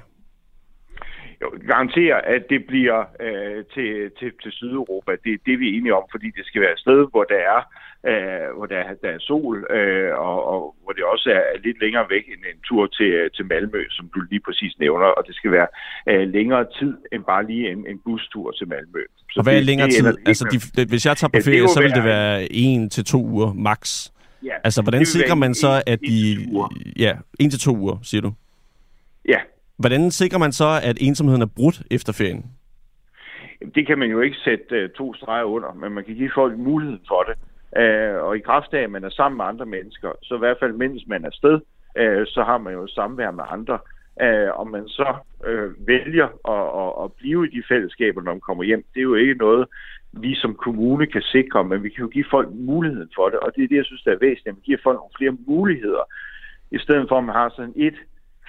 Garantere, 1.71 2.27
at 2.27 2.43
det 2.51 2.61
bliver 2.67 2.99
øh, 3.27 3.65
til, 3.75 4.11
til, 4.19 4.31
til 4.43 4.53
Sydeuropa. 4.53 5.13
Det 5.25 5.33
er 5.33 5.39
det, 5.47 5.61
vi 5.61 5.67
er 5.69 5.75
enige 5.79 5.95
om, 5.95 6.05
fordi 6.11 6.27
det 6.39 6.45
skal 6.47 6.61
være 6.63 6.73
et 6.73 6.79
sted, 6.79 7.01
hvor 7.13 7.25
der 7.33 7.41
er, 7.55 7.61
øh, 8.11 8.57
hvor 8.57 8.67
der, 8.67 8.77
er- 8.89 8.95
der 9.03 9.11
er 9.17 9.19
sol, 9.19 9.57
øh, 9.77 10.13
og, 10.29 10.39
og 10.53 10.61
hvor 10.83 10.93
det 10.93 11.05
også 11.05 11.29
er 11.31 11.59
lidt 11.67 11.79
længere 11.85 12.07
væk 12.15 12.25
end 12.33 12.43
en 12.53 12.61
tur 12.69 12.87
til, 12.87 13.13
til 13.37 13.45
Malmø, 13.47 13.83
som 13.91 14.11
du 14.15 14.21
lige 14.31 14.43
præcis 14.47 14.73
nævner, 14.79 15.07
og 15.07 15.23
det 15.27 15.35
skal 15.35 15.51
være 15.59 15.69
øh, 16.11 16.29
længere 16.37 16.65
tid 16.79 16.95
end 17.13 17.23
bare 17.25 17.47
lige 17.47 17.71
en, 17.73 17.87
en 17.93 17.99
bustur 18.05 18.51
til 18.59 18.69
Malmø. 18.69 19.03
Og 19.37 19.43
hvad 19.43 19.53
er 19.53 19.57
det- 19.57 19.67
længere 19.67 19.87
det 19.89 19.95
tid? 19.95 20.07
Altså, 20.27 20.45
de, 20.77 20.85
hvis 20.93 21.07
jeg 21.07 21.17
tager 21.17 21.29
på 21.29 21.37
det 21.37 21.45
ferie, 21.45 21.69
så 21.69 21.81
vil 21.83 21.91
det 21.99 22.05
være- 22.05 22.53
en 22.53 22.91
til 22.91 23.05
to 23.05 23.19
uger 23.25 23.53
max. 23.53 24.11
Ja, 24.45 24.55
Altså, 24.65 24.83
hvordan 24.83 25.01
det 25.01 25.09
sikrer 25.09 25.35
man 25.35 25.55
så, 25.55 25.69
en- 25.87 25.93
at 25.93 25.99
en 26.03 26.09
de... 26.11 26.47
uger. 26.53 26.69
Ja, 26.99 27.13
en 27.41 27.51
til 27.51 27.61
to 27.61 27.77
uger, 27.77 27.97
siger 28.03 28.21
du. 28.21 28.33
Ja, 29.29 29.39
Hvordan 29.81 30.11
sikrer 30.11 30.39
man 30.39 30.53
så, 30.53 30.81
at 30.83 30.97
ensomheden 31.01 31.43
er 31.43 31.53
brudt 31.57 31.83
efter 31.91 32.13
ferien? 32.13 32.45
Det 33.75 33.87
kan 33.87 33.99
man 33.99 34.11
jo 34.11 34.21
ikke 34.21 34.37
sætte 34.37 34.75
øh, 34.75 34.91
to 34.91 35.15
streger 35.15 35.45
under, 35.45 35.75
men 35.75 35.93
man 35.93 36.05
kan 36.05 36.15
give 36.15 36.31
folk 36.35 36.59
muligheden 36.59 37.05
for 37.09 37.23
det. 37.23 37.37
Øh, 37.83 38.23
og 38.23 38.37
i 38.37 38.41
kraft 38.41 38.75
af, 38.75 38.83
at 38.83 38.91
man 38.91 39.05
er 39.05 39.11
sammen 39.11 39.37
med 39.37 39.45
andre 39.45 39.67
mennesker, 39.67 40.13
så 40.23 40.35
i 40.35 40.39
hvert 40.39 40.57
fald 40.61 40.73
mens 40.73 41.03
man 41.07 41.25
er 41.25 41.31
sted, 41.33 41.61
øh, 41.97 42.27
så 42.27 42.43
har 42.43 42.59
man 42.59 42.73
jo 42.73 42.87
samvær 42.87 43.31
med 43.31 43.45
andre. 43.51 43.79
Om 44.55 44.69
man 44.69 44.89
så 44.89 45.15
vælger 45.79 46.29
at, 46.55 46.65
at, 46.83 47.05
at 47.05 47.13
blive 47.13 47.47
i 47.47 47.51
de 47.57 47.63
fællesskaber, 47.69 48.23
når 48.23 48.33
man 48.33 48.41
kommer 48.41 48.65
hjem, 48.65 48.85
det 48.95 49.01
er 49.01 49.11
jo 49.13 49.15
ikke 49.15 49.35
noget, 49.35 49.67
vi 50.13 50.35
som 50.35 50.55
kommune 50.55 51.07
kan 51.07 51.23
sikre, 51.23 51.65
men 51.65 51.83
vi 51.83 51.89
kan 51.89 52.03
jo 52.03 52.09
give 52.09 52.25
folk 52.31 52.49
muligheden 52.53 53.11
for 53.17 53.29
det, 53.29 53.39
og 53.39 53.53
det 53.57 53.65
er 53.65 53.69
det, 53.69 53.77
jeg 53.77 53.85
synes, 53.85 54.03
der 54.03 54.13
er 54.13 54.25
væsentligt, 54.27 54.49
at 54.49 54.55
man 54.55 54.63
giver 54.63 54.79
folk 54.83 54.97
nogle 54.97 55.17
flere 55.19 55.37
muligheder, 55.47 56.05
i 56.71 56.79
stedet 56.79 57.09
for 57.09 57.19
at 57.19 57.25
man 57.25 57.35
har 57.35 57.53
sådan 57.57 57.73
et 57.77 57.99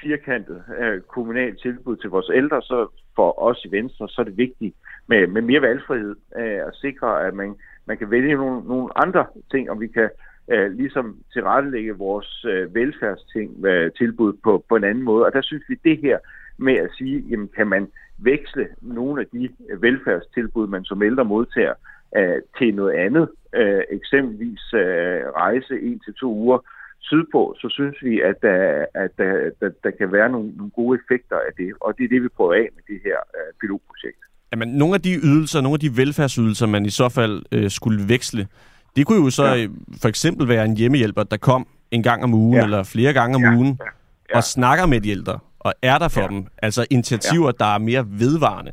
firkantet 0.01 0.63
øh, 0.79 1.01
kommunalt 1.01 1.61
tilbud 1.61 1.95
til 1.97 2.09
vores 2.09 2.29
ældre, 2.33 2.61
så 2.61 2.87
for 3.15 3.41
os 3.41 3.65
i 3.65 3.71
Venstre, 3.71 4.09
så 4.09 4.21
er 4.21 4.25
det 4.25 4.37
vigtigt 4.37 4.75
med, 5.07 5.27
med 5.27 5.41
mere 5.41 5.61
valgfrihed 5.61 6.15
øh, 6.37 6.59
at 6.67 6.75
sikre, 6.75 7.27
at 7.27 7.33
man, 7.33 7.55
man 7.85 7.97
kan 7.97 8.11
vælge 8.11 8.35
nogle, 8.35 8.67
nogle 8.67 8.97
andre 8.97 9.25
ting, 9.51 9.69
og 9.71 9.79
vi 9.79 9.87
kan 9.87 10.09
øh, 10.51 10.71
ligesom 10.71 11.17
tilrettelægge 11.33 11.93
vores 11.93 12.45
øh, 12.45 12.75
velfærdsting 12.75 13.65
øh, 13.65 13.91
tilbud 13.91 14.33
på, 14.43 14.63
på 14.69 14.75
en 14.75 14.83
anden 14.83 15.03
måde. 15.03 15.25
Og 15.25 15.33
der 15.33 15.41
synes 15.41 15.63
vi 15.69 15.79
det 15.83 15.97
her 15.97 16.17
med 16.57 16.75
at 16.75 16.89
sige, 16.97 17.19
jamen 17.29 17.49
kan 17.55 17.67
man 17.67 17.87
veksle 18.17 18.67
nogle 18.81 19.21
af 19.21 19.27
de 19.27 19.49
velfærdstilbud, 19.79 20.67
man 20.67 20.83
som 20.83 21.03
ældre 21.03 21.25
modtager, 21.25 21.73
øh, 22.17 22.41
til 22.57 22.75
noget 22.75 22.93
andet, 22.93 23.29
øh, 23.53 23.81
eksempelvis 23.89 24.73
øh, 24.73 25.21
rejse 25.35 25.81
en 25.81 25.99
til 25.99 26.13
to 26.13 26.33
uger 26.33 26.59
sydpå, 27.01 27.55
så 27.61 27.67
synes 27.69 27.95
vi, 28.01 28.21
at, 28.21 28.35
der, 28.41 28.85
at 29.03 29.09
der, 29.17 29.33
der, 29.61 29.69
der 29.83 29.91
kan 29.99 30.11
være 30.11 30.29
nogle, 30.29 30.49
nogle 30.57 30.71
gode 30.75 30.99
effekter 30.99 31.35
af 31.35 31.51
det, 31.57 31.69
og 31.81 31.93
det 31.97 32.03
er 32.03 32.07
det, 32.09 32.23
vi 32.23 32.27
prøver 32.37 32.53
af 32.53 32.67
med 32.75 32.83
det 32.87 32.99
her 33.05 33.17
øh, 33.37 33.53
pilotprojekt. 33.61 34.17
Jamen, 34.51 34.67
nogle 34.69 34.95
af 34.95 35.01
de 35.01 35.13
ydelser, 35.23 35.61
nogle 35.61 35.73
af 35.75 35.79
de 35.79 35.97
velfærdsydelser, 35.97 36.65
man 36.67 36.85
i 36.85 36.89
så 36.89 37.09
fald 37.09 37.41
øh, 37.51 37.69
skulle 37.69 38.07
veksle, 38.09 38.47
det 38.95 39.05
kunne 39.05 39.23
jo 39.23 39.29
så 39.29 39.45
ja. 39.45 39.55
Ja. 39.55 39.67
for 40.01 40.07
eksempel 40.09 40.47
være 40.47 40.65
en 40.65 40.77
hjemmehjælper, 40.77 41.23
der 41.23 41.37
kom 41.37 41.67
en 41.91 42.03
gang 42.03 42.23
om 42.23 42.33
ugen, 42.33 42.57
ja. 42.57 42.63
Eller 42.63 42.83
flere 42.83 43.13
gange 43.13 43.35
om 43.35 43.41
Ja, 43.41 43.55
ugen, 43.55 43.77
ja, 43.79 43.85
ja. 44.29 44.37
og 44.37 44.43
snakker 44.43 44.85
med 44.85 45.01
de 45.01 45.09
ældre, 45.09 45.39
og 45.59 45.73
er 45.81 45.97
der 45.97 46.07
for 46.07 46.21
Ja. 46.21 46.27
dem. 46.27 46.45
Altså 46.61 46.85
initiativer, 46.89 47.47
ja. 47.59 47.65
der 47.65 47.73
er 47.75 47.77
mere 47.77 48.05
vedvarende. 48.09 48.71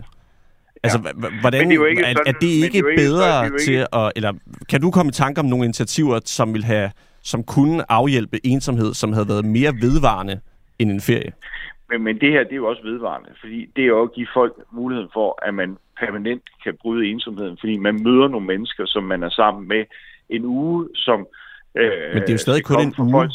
Altså, 0.83 0.99
ja. 1.05 1.29
hvordan, 1.41 1.71
det 1.71 1.77
er 1.81 1.87
ikke 1.87 2.03
er, 2.03 2.07
sådan- 2.17 2.23
er 2.27 2.39
det 2.39 2.47
ikke 2.49 2.79
det 2.79 2.85
er 2.85 2.89
ikke- 2.91 2.97
bedre 2.97 3.27
det 3.29 3.35
er 3.35 3.39
jo 3.39 3.45
ikke- 3.45 3.65
til 3.65 3.87
at... 3.93 4.13
Eller 4.17 4.33
kan 4.69 4.81
du 4.81 4.91
komme 4.91 5.09
i 5.11 5.13
tanke 5.13 5.41
om 5.41 5.47
nogle 5.47 5.65
initiativer, 5.65 6.21
som 6.25 6.55
vil 6.55 6.65
have 6.65 6.91
som 7.33 7.41
kunne 7.55 7.93
afhjælpe 7.99 8.39
ensomhed, 8.53 8.91
som 8.95 9.13
havde 9.13 9.29
været 9.33 9.45
mere 9.45 9.73
vedvarende 9.85 10.37
end 10.79 10.91
en 10.91 11.01
ferie? 11.01 11.33
Men, 11.89 11.99
men 12.07 12.15
det 12.21 12.31
her, 12.33 12.43
det 12.45 12.53
er 12.53 12.63
jo 12.65 12.69
også 12.73 12.83
vedvarende, 12.83 13.31
fordi 13.41 13.59
det 13.77 13.83
er 13.83 13.91
jo 13.95 14.03
at 14.03 14.13
give 14.13 14.29
folk 14.35 14.55
muligheden 14.73 15.11
for, 15.13 15.29
at 15.47 15.55
man 15.55 15.71
permanent 16.01 16.45
kan 16.65 16.75
bryde 16.83 17.07
ensomheden, 17.13 17.57
fordi 17.61 17.77
man 17.77 18.03
møder 18.03 18.29
nogle 18.29 18.47
mennesker, 18.47 18.85
som 18.87 19.03
man 19.03 19.23
er 19.23 19.31
sammen 19.31 19.69
med 19.69 19.85
en 20.29 20.45
uge, 20.45 20.89
som... 20.95 21.27
Øh, 21.75 22.15
Men 22.15 22.23
det 22.23 22.29
er 22.29 22.39
jo 22.39 22.47
stadig 22.47 22.65
kun 22.65 22.81
en 22.81 22.95
uge. 22.99 23.31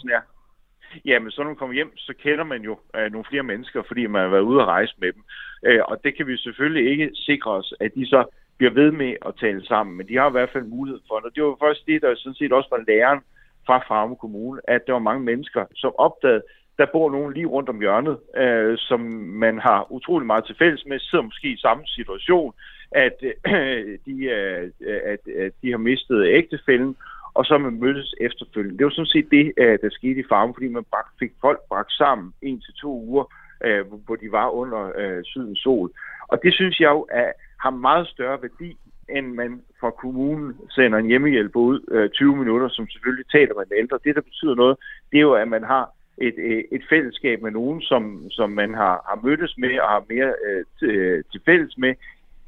Ja, 1.06 1.20
men 1.20 1.32
så 1.32 1.42
når 1.42 1.50
man 1.50 1.56
kommer 1.56 1.76
hjem, 1.76 1.98
så 1.98 2.14
kender 2.24 2.44
man 2.44 2.62
jo 2.62 2.74
øh, 2.98 3.12
nogle 3.12 3.26
flere 3.30 3.44
mennesker, 3.44 3.82
fordi 3.88 4.08
man 4.08 4.22
har 4.22 4.30
været 4.30 4.50
ude 4.52 4.62
at 4.62 4.68
rejse 4.68 4.94
med 5.02 5.12
dem. 5.16 5.24
Øh, 5.68 5.82
og 5.86 5.96
det 6.04 6.18
kan 6.18 6.28
vi 6.28 6.38
selvfølgelig 6.38 6.92
ikke 6.92 7.10
sikre 7.14 7.52
os, 7.52 7.74
at 7.80 7.92
de 7.96 8.06
så 8.06 8.22
bliver 8.58 8.74
ved 8.74 8.92
med 8.92 9.14
at 9.28 9.34
tale 9.40 9.66
sammen, 9.66 9.98
men 9.98 10.08
de 10.08 10.18
har 10.18 10.30
i 10.30 10.32
hvert 10.32 10.54
fald 10.54 10.64
mulighed 10.64 11.02
for 11.08 11.16
det. 11.16 11.26
Og 11.26 11.36
det 11.36 11.44
var 11.44 11.56
først 11.66 11.86
det, 11.88 12.02
der 12.02 12.16
sådan 12.16 12.40
set 12.40 12.54
også 12.54 12.70
var 12.72 12.84
læren 12.88 13.20
fra 13.66 13.78
Farme 13.88 14.16
Kommune, 14.16 14.62
at 14.64 14.88
der 14.88 14.94
var 14.94 15.00
mange 15.00 15.24
mennesker, 15.24 15.66
som 15.76 15.92
opdagede, 15.98 16.42
der 16.78 16.86
bor 16.94 17.12
nogen 17.12 17.34
lige 17.34 17.46
rundt 17.46 17.70
om 17.70 17.80
hjørnet, 17.80 18.18
øh, 18.38 18.78
som 18.78 19.00
man 19.46 19.60
har 19.60 19.92
utrolig 19.92 20.26
meget 20.26 20.46
til 20.46 20.56
fælles 20.60 20.86
med, 20.86 21.00
sidder 21.00 21.24
måske 21.24 21.48
i 21.48 21.58
samme 21.58 21.84
situation, 21.86 22.54
at, 22.92 23.18
øh, 23.22 23.98
de, 24.06 24.24
øh, 24.26 24.72
at, 24.86 25.20
at 25.44 25.52
de 25.62 25.72
har 25.72 25.78
mistet 25.78 26.28
ægtefælden, 26.28 26.96
og 27.34 27.46
så 27.46 27.58
man 27.58 27.80
mødtes 27.80 28.16
efterfølgende. 28.22 28.78
Det 28.78 28.84
var 28.86 28.92
sådan 28.92 29.06
set 29.16 29.28
det, 29.32 29.54
øh, 29.58 29.80
der 29.82 29.90
skete 29.90 30.20
i 30.20 30.30
farmen, 30.30 30.54
fordi 30.56 30.68
man 30.68 30.84
bragt, 30.92 31.20
fik 31.20 31.32
folk 31.42 31.60
bragt 31.70 31.92
sammen 31.92 32.34
en 32.42 32.62
til 32.62 32.74
to 32.74 32.92
uger, 33.02 33.26
øh, 33.64 33.88
hvor- 33.88 34.00
hvor 34.06 34.16
de 34.16 34.32
var 34.32 34.50
under 34.50 34.92
øh, 34.98 35.24
sydens 35.24 35.60
sol. 35.60 35.92
Og 36.28 36.40
det 36.44 36.54
synes 36.54 36.80
jeg 36.80 36.90
jo 36.90 37.08
er, 37.12 37.32
har 37.64 37.70
meget 37.70 38.08
større 38.08 38.42
værdi, 38.42 38.78
end 39.10 39.28
man 39.34 39.62
fra 39.80 39.92
kommunen 39.92 40.56
sender 40.70 40.98
en 40.98 41.06
hjemmehjælp 41.06 41.56
ud 41.56 41.80
øh, 41.92 42.10
20 42.10 42.36
minutter, 42.36 42.70
som 42.70 42.88
selvfølgelig 42.88 43.26
taler 43.32 43.54
med 43.56 43.66
den 43.66 43.78
ældre. 43.78 44.00
Det, 44.04 44.16
der 44.16 44.22
betyder 44.22 44.56
noget, 44.56 44.78
det 45.12 45.18
er 45.18 45.22
jo, 45.22 45.34
at 45.34 45.48
man 45.48 45.64
har 45.64 45.86
et, 46.18 46.36
øh, 46.38 46.64
et 46.72 46.84
fællesskab 46.90 47.42
med 47.42 47.52
nogen, 47.52 47.82
som, 47.82 48.26
som 48.32 48.50
man 48.50 48.74
har, 48.74 48.96
har 49.10 49.20
mødtes 49.24 49.54
med 49.58 49.80
og 49.80 49.90
har 49.90 50.04
mere 50.10 50.34
øh, 50.48 50.66
til, 50.80 50.90
øh, 50.90 51.24
til 51.32 51.42
fælles 51.46 51.78
med, 51.78 51.94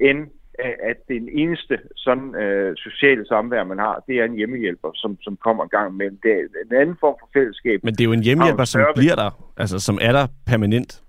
end 0.00 0.20
øh, 0.64 0.74
at 0.90 0.96
den 1.08 1.28
eneste 1.32 1.78
sådan 1.96 2.34
øh, 2.34 2.76
sociale 2.76 3.26
samvær, 3.26 3.64
man 3.64 3.78
har, 3.78 4.02
det 4.06 4.14
er 4.20 4.24
en 4.24 4.36
hjemmehjælper, 4.36 4.90
som, 4.94 5.18
som 5.22 5.36
kommer 5.36 5.64
en 5.64 5.70
gang 5.70 5.92
imellem. 5.94 6.18
Det 6.22 6.32
er 6.32 6.42
en 6.70 6.76
anden 6.80 6.96
form 7.00 7.16
for 7.20 7.28
fællesskab. 7.32 7.80
Men 7.84 7.94
det 7.94 8.00
er 8.00 8.04
jo 8.04 8.12
en 8.12 8.22
hjemmehjælper, 8.22 8.64
som 8.64 8.80
bliver 8.94 9.14
der, 9.14 9.30
altså 9.56 9.78
som 9.78 9.98
er 10.02 10.12
der 10.12 10.26
permanent 10.46 11.02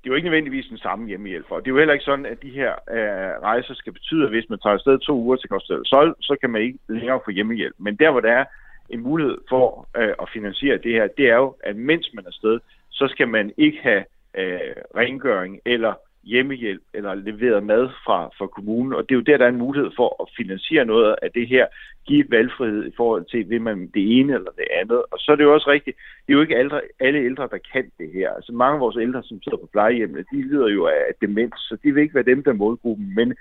det 0.00 0.06
er 0.06 0.10
jo 0.12 0.14
ikke 0.14 0.28
nødvendigvis 0.28 0.66
den 0.66 0.78
samme 0.78 1.08
hjemmehjælper. 1.08 1.54
Og 1.54 1.60
det 1.60 1.70
er 1.70 1.74
jo 1.74 1.78
heller 1.78 1.94
ikke 1.94 2.04
sådan, 2.04 2.26
at 2.26 2.42
de 2.42 2.50
her 2.50 2.72
øh, 2.90 3.42
rejser 3.42 3.74
skal 3.74 3.92
betyde, 3.92 4.24
at 4.24 4.30
hvis 4.30 4.50
man 4.50 4.58
tager 4.58 4.74
afsted 4.74 4.98
to 4.98 5.14
uger 5.14 5.36
til 5.36 5.48
Costa 5.48 5.74
Sol, 5.84 6.14
så 6.20 6.36
kan 6.40 6.50
man 6.50 6.62
ikke 6.62 6.78
længere 6.88 7.20
få 7.24 7.30
hjemmehjælp. 7.30 7.74
Men 7.78 7.96
der, 7.96 8.10
hvor 8.10 8.20
der 8.20 8.32
er 8.32 8.44
en 8.90 9.00
mulighed 9.00 9.38
for 9.48 9.88
øh, 9.96 10.14
at 10.22 10.28
finansiere 10.32 10.78
det 10.78 10.92
her, 10.92 11.08
det 11.18 11.26
er 11.28 11.36
jo, 11.36 11.56
at 11.64 11.76
mens 11.76 12.10
man 12.14 12.24
er 12.24 12.28
afsted, 12.28 12.60
så 12.90 13.08
skal 13.08 13.28
man 13.28 13.52
ikke 13.56 13.78
have 13.82 14.04
øh, 14.34 14.74
rengøring 14.96 15.60
eller 15.64 15.94
hjemmehjælp 16.22 16.82
eller 16.94 17.14
leveret 17.14 17.62
mad 17.62 17.88
fra, 18.04 18.28
fra 18.38 18.46
kommunen, 18.46 18.92
og 18.92 19.02
det 19.02 19.14
er 19.14 19.18
jo 19.18 19.28
der, 19.28 19.36
der 19.36 19.44
er 19.44 19.48
en 19.48 19.64
mulighed 19.66 19.90
for 19.96 20.22
at 20.22 20.32
finansiere 20.36 20.84
noget 20.84 21.16
af 21.22 21.30
det 21.32 21.48
her, 21.48 21.66
give 22.06 22.24
valgfrihed 22.30 22.86
i 22.86 22.94
forhold 22.96 23.24
til, 23.24 23.50
vil 23.50 23.62
man 23.62 23.90
det 23.94 24.18
ene 24.18 24.34
eller 24.34 24.50
det 24.50 24.68
andet. 24.80 25.02
Og 25.10 25.18
så 25.18 25.32
er 25.32 25.36
det 25.36 25.44
jo 25.44 25.54
også 25.54 25.70
rigtigt, 25.70 25.96
det 26.26 26.32
er 26.32 26.36
jo 26.36 26.42
ikke 26.42 26.56
alle, 26.56 26.80
alle 27.00 27.18
ældre, 27.18 27.48
der 27.50 27.58
kan 27.72 27.90
det 27.98 28.10
her. 28.12 28.30
Altså 28.30 28.52
mange 28.52 28.74
af 28.74 28.80
vores 28.80 28.96
ældre, 29.00 29.22
som 29.22 29.42
sidder 29.42 29.58
på 29.58 29.68
plejehjemmene, 29.72 30.24
de 30.32 30.42
lider 30.42 30.68
jo 30.68 30.86
af 30.86 31.12
demens, 31.20 31.54
så 31.56 31.76
de 31.84 31.92
vil 31.92 32.02
ikke 32.02 32.14
være 32.14 32.30
dem, 32.32 32.42
der 32.42 32.50
er 32.50 32.54
målgruppen. 32.54 33.14
Men 33.14 33.34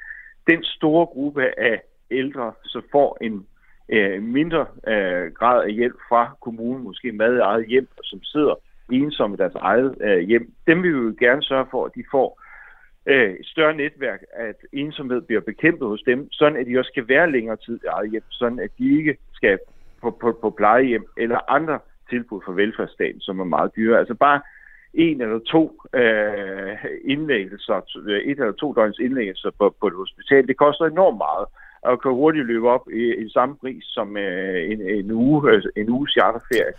den 0.47 0.63
store 0.63 1.05
gruppe 1.05 1.59
af 1.59 1.81
ældre, 2.11 2.53
så 2.63 2.81
får 2.91 3.17
en 3.21 3.45
øh, 3.89 4.23
mindre 4.23 4.65
øh, 4.87 5.31
grad 5.31 5.63
af 5.63 5.73
hjælp 5.73 5.97
fra 6.09 6.35
kommunen, 6.41 6.83
måske 6.83 7.11
mad 7.11 7.35
i 7.35 7.39
eget 7.39 7.67
hjem, 7.67 7.87
som 8.03 8.23
sidder 8.23 8.55
ensomme 8.91 9.33
i 9.33 9.37
deres 9.37 9.55
eget 9.55 9.95
øh, 10.01 10.19
hjem, 10.19 10.53
dem 10.67 10.83
vil 10.83 10.93
vi 10.93 10.99
jo 10.99 11.15
gerne 11.19 11.43
sørge 11.43 11.65
for, 11.71 11.85
at 11.85 11.91
de 11.95 12.03
får 12.11 12.41
øh, 13.09 13.33
et 13.33 13.45
større 13.45 13.75
netværk, 13.75 14.21
at 14.33 14.55
ensomhed 14.73 15.21
bliver 15.21 15.41
bekæmpet 15.41 15.87
hos 15.87 16.01
dem, 16.01 16.31
sådan 16.31 16.57
at 16.59 16.67
de 16.67 16.79
også 16.79 16.89
skal 16.89 17.07
være 17.07 17.31
længere 17.31 17.57
tid 17.57 17.79
i 17.83 17.87
eget 17.87 18.11
hjem, 18.11 18.23
sådan 18.29 18.59
at 18.59 18.71
de 18.77 18.97
ikke 18.97 19.17
skal 19.33 19.59
på, 20.01 20.11
på, 20.11 20.37
på 20.41 20.49
plejehjem 20.49 21.05
eller 21.17 21.51
andre 21.51 21.79
tilbud 22.09 22.41
fra 22.45 22.53
velfærdsstaten, 22.53 23.21
som 23.21 23.39
er 23.39 23.43
meget 23.43 23.71
dyre. 23.75 23.99
Altså 23.99 24.13
bare 24.13 24.41
en 24.93 25.21
eller 25.21 25.39
to 25.39 25.81
øh, 25.93 26.75
indlæggelser, 27.03 27.81
et 28.07 28.39
eller 28.39 28.51
to 28.51 28.73
døgns 28.73 28.99
indlæggelser 28.99 29.51
på, 29.59 29.75
på 29.81 29.87
et 29.87 29.93
hospital, 29.93 30.47
det 30.47 30.57
koster 30.57 30.85
enormt 30.85 31.17
meget, 31.17 31.45
og 31.81 32.01
kan 32.01 32.11
hurtigt 32.11 32.45
løbe 32.45 32.69
op 32.69 32.89
i, 32.93 33.15
i 33.15 33.29
samme 33.29 33.55
pris 33.55 33.83
som 33.83 34.17
øh, 34.17 34.71
en, 34.71 34.81
en 34.81 35.11
uge, 35.11 35.51
øh, 35.51 35.63
en 35.75 35.89
uges 35.89 36.11
charterferie. 36.11 36.73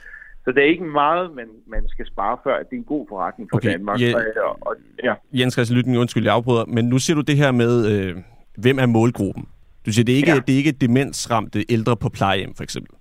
Så 0.45 0.53
det 0.55 0.59
er 0.65 0.69
ikke 0.69 0.85
meget, 0.85 1.31
man, 1.37 1.47
man 1.67 1.81
skal 1.89 2.07
spare 2.07 2.37
før, 2.45 2.55
at 2.57 2.67
det 2.71 2.77
er 2.77 2.81
en 2.81 2.85
god 2.85 3.07
forretning 3.09 3.51
for 3.53 3.57
Okay, 3.57 3.73
Danmark. 3.73 4.01
ja. 4.01 4.13
Og, 4.17 4.59
og, 4.61 4.75
ja. 5.05 5.15
Jens 5.33 5.55
Christian 5.55 5.79
Lytning, 5.79 5.99
undskyld, 5.99 6.25
jeg 6.25 6.35
afbryder, 6.35 6.65
men 6.65 6.85
nu 6.85 6.99
siger 6.99 7.15
du 7.15 7.21
det 7.21 7.37
her 7.37 7.53
med, 7.53 7.87
øh, 7.93 8.17
hvem 8.57 8.79
er 8.79 8.87
målgruppen? 8.87 9.45
Du 9.87 9.93
siger, 9.93 10.05
det 10.05 10.13
er 10.13 10.17
ikke, 10.17 10.31
ja. 10.31 10.39
det 10.47 10.53
er 10.53 10.57
ikke 10.57 10.73
demensramte 10.73 11.65
ældre 11.73 11.97
på 11.97 12.09
plejehjem, 12.09 12.55
for 12.55 12.63
eksempel. 12.63 12.95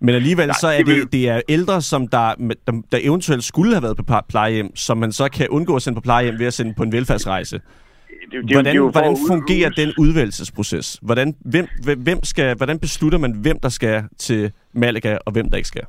Men 0.00 0.14
alligevel 0.14 0.46
Nej, 0.46 0.56
så 0.60 0.68
er 0.68 0.78
det 0.78 0.86
det, 0.86 1.12
det 1.12 1.28
er 1.28 1.40
ældre, 1.48 1.82
som 1.82 2.08
der, 2.08 2.34
der, 2.66 2.82
der 2.92 2.98
eventuelt 3.02 3.44
skulle 3.44 3.72
have 3.74 3.82
været 3.82 3.96
på 3.96 4.04
plejehjem, 4.28 4.76
som 4.76 4.98
man 4.98 5.12
så 5.12 5.28
kan 5.28 5.48
undgå 5.48 5.76
at 5.76 5.82
sende 5.82 5.96
på 5.96 6.00
plejehjem 6.00 6.38
ved 6.38 6.46
at 6.46 6.54
sende 6.54 6.74
på 6.74 6.82
en 6.82 6.92
velfærdsrejse. 6.92 7.56
det, 7.56 7.62
det, 8.32 8.36
jo- 8.36 8.42
Hvordan, 8.54 8.74
det 8.82 8.92
hvordan 8.92 9.12
ud- 9.12 9.28
fungerer 9.28 9.70
den 9.70 9.92
udvælgelsesproces? 9.98 10.98
Hvordan, 11.02 11.36
hvem- 11.40 11.68
hvem 11.98 12.24
skal, 12.24 12.56
hvordan 12.56 12.78
beslutter 12.78 13.18
man, 13.18 13.32
hvem 13.32 13.60
der 13.60 13.68
skal 13.68 14.04
til 14.18 14.52
Malaga, 14.72 15.18
og 15.26 15.32
hvem 15.32 15.50
der 15.50 15.56
ikke 15.56 15.68
skal? 15.68 15.82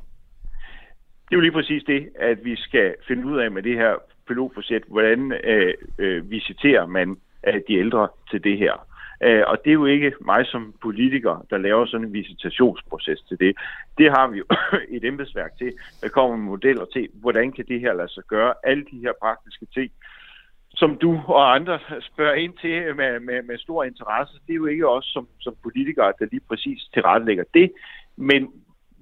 Det 1.32 1.36
er 1.36 1.40
jo 1.40 1.48
lige 1.48 1.60
præcis 1.60 1.84
det, 1.84 2.08
at 2.14 2.44
vi 2.44 2.56
skal 2.56 2.94
finde 3.08 3.26
ud 3.26 3.38
af 3.38 3.50
med 3.50 3.62
det 3.62 3.76
her 3.76 3.94
pilotprojekt, 4.28 4.88
hvordan 4.88 5.32
øh, 5.44 5.74
øh, 5.98 6.30
visiterer 6.30 6.86
man 6.86 7.16
øh, 7.46 7.60
de 7.68 7.74
ældre 7.74 8.08
til 8.30 8.44
det 8.44 8.58
her. 8.58 8.86
Øh, 9.22 9.42
og 9.46 9.58
det 9.64 9.70
er 9.70 9.74
jo 9.82 9.86
ikke 9.86 10.12
mig 10.20 10.46
som 10.46 10.74
politiker, 10.82 11.46
der 11.50 11.58
laver 11.58 11.86
sådan 11.86 12.06
en 12.06 12.12
visitationsproces 12.12 13.20
til 13.20 13.38
det. 13.38 13.56
Det 13.98 14.10
har 14.10 14.26
vi 14.28 14.38
jo 14.38 14.44
et 14.96 15.04
embedsværk 15.04 15.58
til. 15.58 15.72
Der 16.02 16.08
kommer 16.08 16.36
modeller 16.36 16.84
til, 16.84 17.08
hvordan 17.14 17.52
kan 17.52 17.64
det 17.68 17.80
her 17.80 17.92
lade 17.92 18.12
sig 18.12 18.24
gøre. 18.28 18.54
Alle 18.64 18.84
de 18.90 18.98
her 18.98 19.12
praktiske 19.22 19.66
ting, 19.74 19.90
som 20.74 20.98
du 20.98 21.20
og 21.26 21.54
andre 21.54 21.78
spørger 22.00 22.34
ind 22.34 22.54
til 22.60 22.96
med, 22.96 23.20
med, 23.20 23.42
med 23.42 23.58
stor 23.58 23.84
interesse, 23.84 24.34
det 24.46 24.52
er 24.52 24.62
jo 24.62 24.66
ikke 24.66 24.88
os 24.88 25.04
som, 25.04 25.28
som 25.40 25.54
politikere, 25.62 26.12
der 26.18 26.26
lige 26.30 26.48
præcis 26.48 26.82
tilrettelægger 26.94 27.44
det. 27.54 27.72
Men 28.16 28.50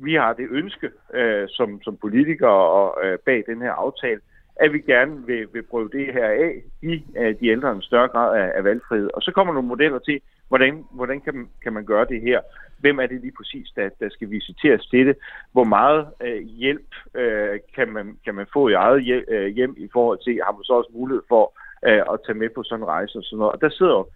vi 0.05 0.15
har 0.15 0.33
det 0.33 0.47
ønske 0.51 0.91
øh, 1.15 1.49
som, 1.49 1.83
som 1.83 1.97
politikere 1.97 2.61
og 2.81 2.99
øh, 3.05 3.19
bag 3.19 3.45
den 3.47 3.63
her 3.63 3.73
aftale, 3.73 4.21
at 4.57 4.73
vi 4.73 4.81
gerne 4.81 5.27
vil, 5.27 5.47
vil 5.53 5.63
prøve 5.63 5.89
det 5.93 6.13
her 6.13 6.27
af, 6.27 6.63
give 6.81 7.03
øh, 7.19 7.35
de 7.41 7.49
ældre 7.49 7.73
en 7.73 7.83
større 7.83 8.09
grad 8.09 8.39
af, 8.41 8.53
af 8.55 8.65
valgfrihed. 8.65 9.11
Og 9.15 9.23
så 9.23 9.33
kommer 9.33 9.53
nogle 9.53 9.69
modeller 9.69 9.99
til, 9.99 10.21
hvordan, 10.49 10.85
hvordan 10.91 11.21
kan, 11.21 11.35
man- 11.35 11.49
kan 11.63 11.73
man 11.73 11.85
gøre 11.85 12.05
det 12.05 12.21
her? 12.21 12.41
Hvem 12.79 12.99
er 12.99 13.07
det 13.07 13.21
lige 13.21 13.33
præcis, 13.37 13.69
der, 13.77 13.89
der 14.01 14.09
skal 14.11 14.31
visiteres 14.31 14.87
til 14.87 15.07
det? 15.07 15.17
Hvor 15.53 15.65
meget 15.65 16.07
øh, 16.23 16.43
hjælp 16.43 16.95
øh, 17.15 17.59
kan, 17.75 17.89
man, 17.93 18.19
kan 18.25 18.35
man 18.35 18.47
få 18.53 18.69
i 18.69 18.73
eget 18.73 19.05
hjem, 19.05 19.25
øh, 19.29 19.47
hjem 19.47 19.75
i 19.79 19.89
forhold 19.93 20.19
til, 20.25 20.41
har 20.45 20.53
man 20.53 20.63
så 20.65 20.73
også 20.73 20.91
mulighed 20.95 21.23
for 21.29 21.59
øh, 21.89 22.03
at 22.13 22.21
tage 22.27 22.39
med 22.39 22.49
på 22.55 22.63
sådan 22.63 22.83
en 22.83 22.89
rejse 22.89 23.19
og 23.19 23.25
sådan 23.25 23.39
noget? 23.39 23.53
Og 23.53 23.61
der 23.61 23.69
sidder 23.71 23.93
jo 23.93 24.07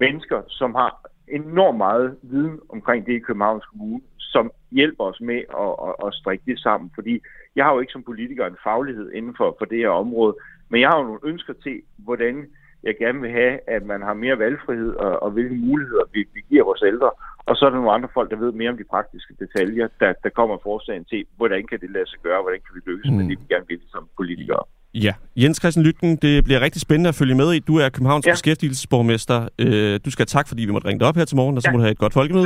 mennesker, 0.00 0.42
som 0.48 0.74
har 0.74 1.00
enormt 1.30 1.78
meget 1.78 2.16
viden 2.22 2.60
omkring 2.68 3.06
det 3.06 3.12
i 3.12 3.18
Københavns 3.18 3.64
Kommune, 3.64 4.00
som 4.18 4.50
hjælper 4.70 5.04
os 5.04 5.20
med 5.20 5.40
at, 5.64 5.72
at, 5.88 6.06
at 6.06 6.14
strikke 6.14 6.44
det 6.46 6.58
sammen. 6.58 6.90
Fordi 6.94 7.20
jeg 7.56 7.64
har 7.64 7.72
jo 7.72 7.80
ikke 7.80 7.92
som 7.92 8.02
politiker 8.02 8.46
en 8.46 8.62
faglighed 8.64 9.12
inden 9.12 9.34
for, 9.36 9.56
for 9.58 9.64
det 9.64 9.78
her 9.78 9.88
område, 9.88 10.36
men 10.68 10.80
jeg 10.80 10.88
har 10.88 10.98
jo 10.98 11.04
nogle 11.04 11.20
ønsker 11.24 11.52
til, 11.52 11.82
hvordan 11.98 12.46
jeg 12.82 12.96
gerne 12.98 13.20
vil 13.20 13.30
have, 13.30 13.60
at 13.66 13.86
man 13.86 14.02
har 14.02 14.14
mere 14.14 14.38
valgfrihed 14.38 14.94
og, 14.94 15.22
og 15.22 15.30
hvilke 15.30 15.54
muligheder 15.54 16.04
vi, 16.12 16.24
vi 16.34 16.40
giver 16.48 16.64
vores 16.64 16.82
ældre. 16.86 17.10
Og 17.46 17.56
så 17.56 17.66
er 17.66 17.70
der 17.70 17.76
nogle 17.76 17.92
andre 17.92 18.08
folk, 18.14 18.30
der 18.30 18.36
ved 18.36 18.52
mere 18.52 18.70
om 18.70 18.76
de 18.76 18.84
praktiske 18.84 19.34
detaljer, 19.38 19.88
der, 20.00 20.12
der 20.24 20.28
kommer 20.28 20.56
forslagen 20.62 21.04
til, 21.04 21.24
hvordan 21.36 21.66
kan 21.66 21.80
det 21.80 21.90
lade 21.90 22.06
sig 22.06 22.18
gøre, 22.22 22.42
hvordan 22.42 22.60
kan 22.60 22.74
vi 22.74 22.90
lykkes 22.90 23.10
mm. 23.10 23.16
med 23.16 23.24
det, 23.28 23.40
vi 23.40 23.54
gerne 23.54 23.68
vil 23.68 23.80
som 23.88 24.08
politikere. 24.16 24.64
Ja, 24.94 25.12
Jens 25.36 25.58
Christian 25.60 25.84
Lytken, 25.84 26.16
det 26.16 26.44
bliver 26.44 26.60
rigtig 26.60 26.80
spændende 26.82 27.08
at 27.08 27.14
følge 27.14 27.34
med 27.34 27.52
i. 27.52 27.58
Du 27.58 27.76
er 27.76 27.88
Københavns 27.88 28.26
ja. 28.26 28.32
Beskæftigelsesborgmester. 28.32 29.48
Øh, 29.58 30.00
du 30.04 30.10
skal 30.10 30.20
have 30.22 30.26
tak, 30.38 30.48
fordi 30.48 30.64
vi 30.64 30.72
måtte 30.72 30.88
ringe 30.88 31.00
dig 31.00 31.08
op 31.08 31.16
her 31.16 31.24
til 31.24 31.36
morgen, 31.36 31.56
og 31.56 31.62
så 31.62 31.68
Ja. 31.68 31.72
må 31.72 31.78
du 31.78 31.82
have 31.82 31.92
et 31.92 31.98
godt 31.98 32.12
folkemøde. 32.12 32.44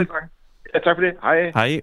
Ja, 0.74 0.78
tak 0.78 0.96
for 0.96 1.02
det. 1.02 1.12
Hej. 1.22 1.50
Hej. 1.54 1.80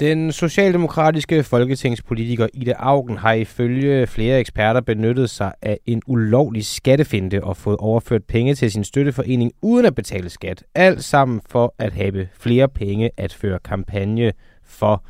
Den 0.00 0.32
socialdemokratiske 0.32 1.42
folketingspolitiker 1.42 2.46
Ida 2.54 2.72
Augen 2.78 3.16
har 3.18 3.32
ifølge 3.32 4.06
flere 4.06 4.38
eksperter 4.40 4.80
benyttet 4.80 5.30
sig 5.30 5.52
af 5.62 5.78
en 5.86 6.02
ulovlig 6.06 6.66
skattefinte 6.66 7.44
og 7.44 7.56
fået 7.56 7.76
overført 7.76 8.24
penge 8.24 8.54
til 8.54 8.70
sin 8.72 8.84
støtteforening 8.84 9.52
uden 9.62 9.86
at 9.86 9.94
betale 9.94 10.28
skat. 10.30 10.64
Alt 10.74 11.04
sammen 11.04 11.40
for 11.50 11.74
at 11.78 11.92
have 11.92 12.28
flere 12.40 12.68
penge 12.68 13.10
at 13.16 13.32
føre 13.32 13.58
kampagne 13.64 14.32
for. 14.64 15.04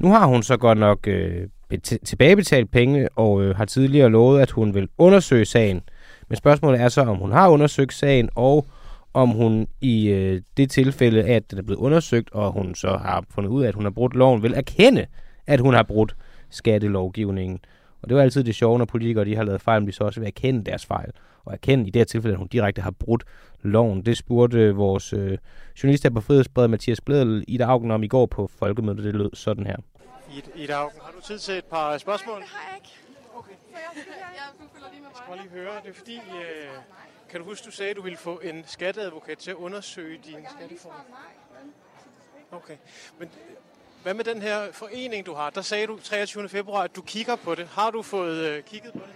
Nu 0.00 0.08
har 0.10 0.26
hun 0.26 0.42
så 0.42 0.56
godt 0.56 0.78
nok 0.78 1.08
øh, 1.08 1.48
bet- 1.68 1.98
tilbagebetalt 2.04 2.70
penge 2.70 3.08
og 3.16 3.42
øh, 3.42 3.56
har 3.56 3.64
tidligere 3.64 4.10
lovet, 4.10 4.40
at 4.40 4.50
hun 4.50 4.74
vil 4.74 4.88
undersøge 4.98 5.44
sagen. 5.44 5.80
Men 6.28 6.36
spørgsmålet 6.36 6.80
er 6.80 6.88
så, 6.88 7.00
om 7.00 7.16
hun 7.16 7.32
har 7.32 7.48
undersøgt 7.48 7.94
sagen, 7.94 8.28
og 8.34 8.66
om 9.14 9.28
hun 9.28 9.66
i 9.80 10.08
øh, 10.08 10.40
det 10.56 10.70
tilfælde, 10.70 11.22
at 11.22 11.50
den 11.50 11.58
er 11.58 11.62
blevet 11.62 11.80
undersøgt, 11.80 12.32
og 12.32 12.52
hun 12.52 12.74
så 12.74 12.88
har 12.88 13.24
fundet 13.30 13.50
ud 13.50 13.62
af, 13.64 13.68
at 13.68 13.74
hun 13.74 13.84
har 13.84 13.90
brudt 13.90 14.14
loven, 14.14 14.42
vil 14.42 14.54
erkende, 14.54 15.06
at 15.46 15.60
hun 15.60 15.74
har 15.74 15.82
brudt 15.82 16.16
skattelovgivningen. 16.50 17.58
Og 18.04 18.08
det 18.08 18.16
var 18.16 18.22
altid 18.22 18.44
det 18.44 18.54
sjove, 18.54 18.78
når 18.78 18.84
politikere 18.84 19.24
de 19.24 19.36
har 19.36 19.42
lavet 19.42 19.60
fejl, 19.60 19.82
men 19.82 19.86
de 19.86 19.92
så 19.92 20.04
også 20.04 20.20
vil 20.20 20.26
erkende 20.26 20.64
deres 20.64 20.86
fejl. 20.86 21.10
Og 21.44 21.52
erkende 21.52 21.86
i 21.86 21.90
det 21.90 22.00
her 22.00 22.04
tilfælde, 22.04 22.32
at 22.32 22.38
hun 22.38 22.48
direkte 22.48 22.82
har 22.82 22.90
brudt 22.90 23.24
loven. 23.62 24.06
Det 24.06 24.16
spurgte 24.16 24.58
øh, 24.58 24.76
vores 24.76 25.12
øh, 25.12 25.38
journalist 25.82 26.02
her 26.02 26.10
på 26.10 26.20
Frihedsbredet, 26.20 26.70
Mathias 26.70 27.00
Bledel, 27.00 27.44
Ida 27.48 27.64
Augen 27.64 27.90
om 27.90 28.02
i 28.02 28.08
går 28.08 28.26
på 28.26 28.50
folkemødet. 28.58 29.04
Det 29.04 29.14
lød 29.14 29.30
sådan 29.34 29.66
her. 29.66 29.76
Ida 30.54 30.72
Augen, 30.72 30.92
har 31.02 31.12
du 31.12 31.20
tid 31.20 31.38
til 31.38 31.54
et 31.54 31.64
par 31.64 31.98
spørgsmål? 31.98 32.40
Det 32.40 32.48
har 32.48 32.68
jeg 32.68 32.76
ikke. 32.76 32.90
Okay. 33.38 33.52
For 33.70 33.78
jeg, 33.78 33.90
jeg, 33.96 34.04
jeg, 34.36 34.68
følger 34.74 34.88
lige 34.92 35.02
med 35.02 35.08
mig. 35.08 35.14
Jeg 35.14 35.38
skal 35.40 35.50
lige 35.52 35.62
høre, 35.62 35.74
det 35.84 35.90
er 35.90 35.94
fordi, 35.94 36.16
øh, 36.16 36.70
kan 37.30 37.40
du 37.40 37.46
huske, 37.46 37.66
du 37.66 37.70
sagde, 37.70 37.90
at 37.90 37.96
du 37.96 38.02
ville 38.02 38.18
få 38.18 38.40
en 38.44 38.64
skatteadvokat 38.66 39.38
til 39.38 39.50
at 39.50 39.56
undersøge 39.56 40.18
din 40.24 40.46
skatteform? 40.56 40.92
Okay, 42.52 42.76
men 43.18 43.28
øh, 43.28 43.56
hvad 44.04 44.14
med 44.14 44.24
den 44.24 44.42
her 44.42 44.58
forening, 44.72 45.26
du 45.26 45.34
har? 45.34 45.50
Der 45.50 45.62
sagde 45.62 45.86
du 45.86 45.98
23. 45.98 46.48
februar, 46.48 46.82
at 46.82 46.96
du 46.96 47.02
kigger 47.02 47.36
på 47.36 47.54
det. 47.54 47.66
Har 47.66 47.90
du 47.90 48.02
fået 48.02 48.36
øh, 48.36 48.62
kigget 48.62 48.92
på 48.92 48.98
det? 48.98 49.14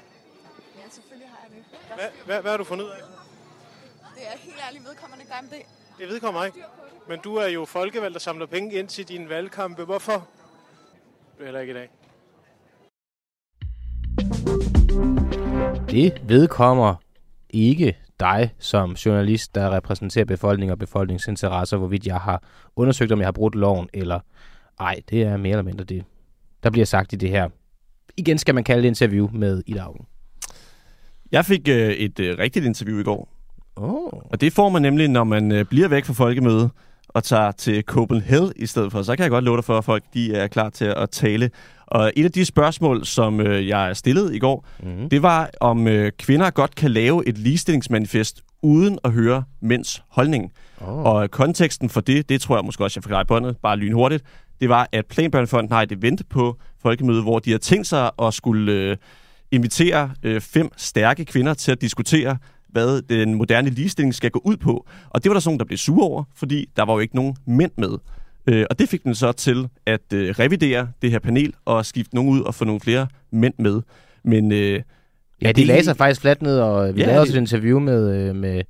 Ja, 0.77 0.89
selvfølgelig 0.91 1.29
har 1.29 1.39
jeg 1.43 1.57
det. 1.57 1.65
Hvad, 1.97 2.09
hvad, 2.27 2.43
hvad 2.43 2.51
har 2.51 2.59
du 2.59 2.65
fundet 2.65 2.85
ud 2.85 2.91
af? 2.91 2.97
Det 4.15 4.23
er 4.27 4.39
helt 4.39 4.57
ærligt 4.69 4.85
vedkommende 4.85 5.23
ikke. 5.23 5.31
Nej, 5.31 5.43
men 5.43 5.51
det, 5.51 5.59
Det 5.99 6.09
vedkommer 6.09 6.45
ikke. 6.45 6.65
Men 7.09 7.21
du 7.21 7.37
er 7.37 7.49
jo 7.49 7.65
folkevalgt, 7.65 8.15
der 8.15 8.21
samler 8.21 8.47
penge 8.47 8.75
ind 8.75 8.89
til 8.89 9.09
dine 9.09 9.29
valgkampe. 9.29 9.85
Hvorfor? 9.85 10.29
Eller 11.41 11.61
ikke 11.61 11.71
i 11.71 11.75
dag. 11.75 11.91
Det 15.91 16.29
vedkommer 16.29 16.95
ikke 17.51 17.99
dig 18.21 18.55
som 18.59 18.93
journalist, 18.93 19.55
der 19.55 19.71
repræsenterer 19.71 20.25
befolkningen 20.25 20.73
og 20.73 20.79
befolkningsinteresser, 20.79 21.77
hvorvidt 21.77 22.07
jeg 22.07 22.21
har 22.21 22.43
undersøgt, 22.77 23.13
om 23.13 23.19
jeg 23.19 23.27
har 23.27 23.33
brudt 23.33 23.55
loven, 23.55 23.89
eller 23.95 24.21
ej, 24.81 25.01
det 25.11 25.23
er 25.23 25.37
mere 25.37 25.51
eller 25.51 25.63
mindre 25.63 25.85
det, 25.85 26.05
der 26.63 26.71
bliver 26.71 26.87
sagt 26.87 27.13
i 27.13 27.17
det 27.17 27.31
her. 27.31 27.49
Igen 28.17 28.39
skal 28.39 28.55
man 28.55 28.65
kalde 28.65 28.83
det 28.83 28.89
interview 28.89 29.29
med 29.33 29.63
Ida 29.67 29.81
Augen. 29.81 30.07
Jeg 31.33 31.45
fik 31.45 31.69
øh, 31.69 31.91
et 31.91 32.21
øh, 32.21 32.39
rigtigt 32.39 32.67
interview 32.67 33.01
i 33.01 33.03
går. 33.03 33.29
Oh. 33.77 34.13
Og 34.31 34.41
det 34.41 34.53
får 34.53 34.69
man 34.69 34.83
nemlig, 34.83 35.09
når 35.09 35.25
man 35.25 35.53
øh, 35.53 35.65
bliver 35.65 35.89
væk 35.89 36.05
fra 36.05 36.13
folkemødet 36.13 36.71
og 37.09 37.25
tager 37.25 37.53
til 37.53 37.83
Copenhagen 37.83 38.53
i 38.57 38.67
stedet 38.67 38.93
for. 38.93 39.03
Så 39.03 39.17
kan 39.17 39.23
jeg 39.23 39.31
godt 39.31 39.45
love 39.45 39.57
dig 39.57 39.65
for, 39.65 39.79
at 39.79 39.85
folk 39.85 40.05
de 40.15 40.35
er 40.35 40.47
klar 40.47 40.71
til 40.71 40.85
at 40.85 41.11
tale. 41.11 41.51
Og 41.87 42.13
et 42.17 42.25
af 42.25 42.33
de 42.33 42.45
spørgsmål, 42.45 43.07
som 43.07 43.41
øh, 43.41 43.69
jeg 43.69 43.97
stillede 43.97 44.37
i 44.37 44.39
går, 44.39 44.67
mm. 44.83 45.09
det 45.09 45.23
var, 45.23 45.51
om 45.61 45.89
øh, 45.89 46.13
kvinder 46.19 46.51
godt 46.51 46.75
kan 46.75 46.91
lave 46.91 47.29
et 47.29 47.39
ligestillingsmanifest 47.39 48.43
uden 48.63 48.99
at 49.05 49.13
høre 49.13 49.45
mænds 49.61 50.03
holdning. 50.09 50.53
Oh. 50.81 51.05
Og 51.05 51.31
konteksten 51.31 51.89
for 51.89 52.01
det, 52.01 52.29
det 52.29 52.41
tror 52.41 52.57
jeg 52.57 52.65
måske 52.65 52.85
også, 52.85 52.99
jeg 52.99 53.03
forklarer 53.03 53.23
i 53.23 53.27
båndet, 53.27 53.57
bare 53.63 53.77
lynhurtigt, 53.77 54.25
det 54.61 54.69
var, 54.69 54.89
at 54.93 55.07
Planbørnefonden 55.07 55.73
har 55.73 55.83
et 55.83 55.93
event 55.93 56.29
på 56.29 56.57
Folkemødet, 56.83 57.23
hvor 57.23 57.39
de 57.39 57.51
har 57.51 57.59
tænkt 57.59 57.87
sig 57.87 58.11
at 58.23 58.35
skulle 58.35 58.73
øh, 58.73 58.97
invitere 59.51 60.11
øh, 60.23 60.41
fem 60.41 60.71
stærke 60.77 61.25
kvinder 61.25 61.55
til 61.55 61.73
at 61.73 61.81
diskutere, 61.81 62.39
hvad 62.69 63.03
den 63.03 63.35
moderne 63.35 63.71
ligestilling 63.71 64.15
skal 64.15 64.31
gå 64.31 64.41
ud 64.45 64.57
på. 64.57 64.87
Og 65.11 65.23
det 65.25 65.31
var 65.31 65.35
der 65.35 65.41
sådan, 65.41 65.59
der 65.59 65.65
blev 65.65 65.79
sure 65.79 66.07
over, 66.09 66.25
fordi 66.37 66.67
der 66.77 66.83
var 66.85 66.93
jo 66.93 66.99
ikke 66.99 67.17
nogen 67.17 67.37
mænd 67.47 67.73
med. 67.79 67.99
Øh, 68.47 68.67
og 68.71 68.79
det 68.79 68.89
fik 68.89 69.05
den 69.05 69.15
så 69.15 69.33
til 69.33 69.69
at 69.87 70.13
øh, 70.15 70.31
revidere 70.39 70.89
det 71.03 71.11
her 71.11 71.19
panel 71.19 71.55
og 71.65 71.87
skifte 71.87 72.15
nogen 72.15 72.31
ud 72.31 72.41
og 72.41 72.55
få 72.55 72.65
nogle 72.65 72.81
flere 72.81 73.07
mænd 73.33 73.55
med. 73.59 73.81
Men 74.25 74.53
øh, 74.53 74.81
Ja, 75.43 75.53
de 75.53 75.65
lagde 75.65 75.85
sig 75.85 75.97
faktisk 75.97 76.21
fladt 76.21 76.43
ned, 76.43 76.59
og 76.61 76.95
vi 76.95 77.01
Ja, 77.01 77.07
lavede 77.07 77.21
også 77.21 77.33
et 77.33 77.41
interview 77.41 77.79
med, 77.79 78.17
øh, 78.17 78.37
med, 78.37 78.63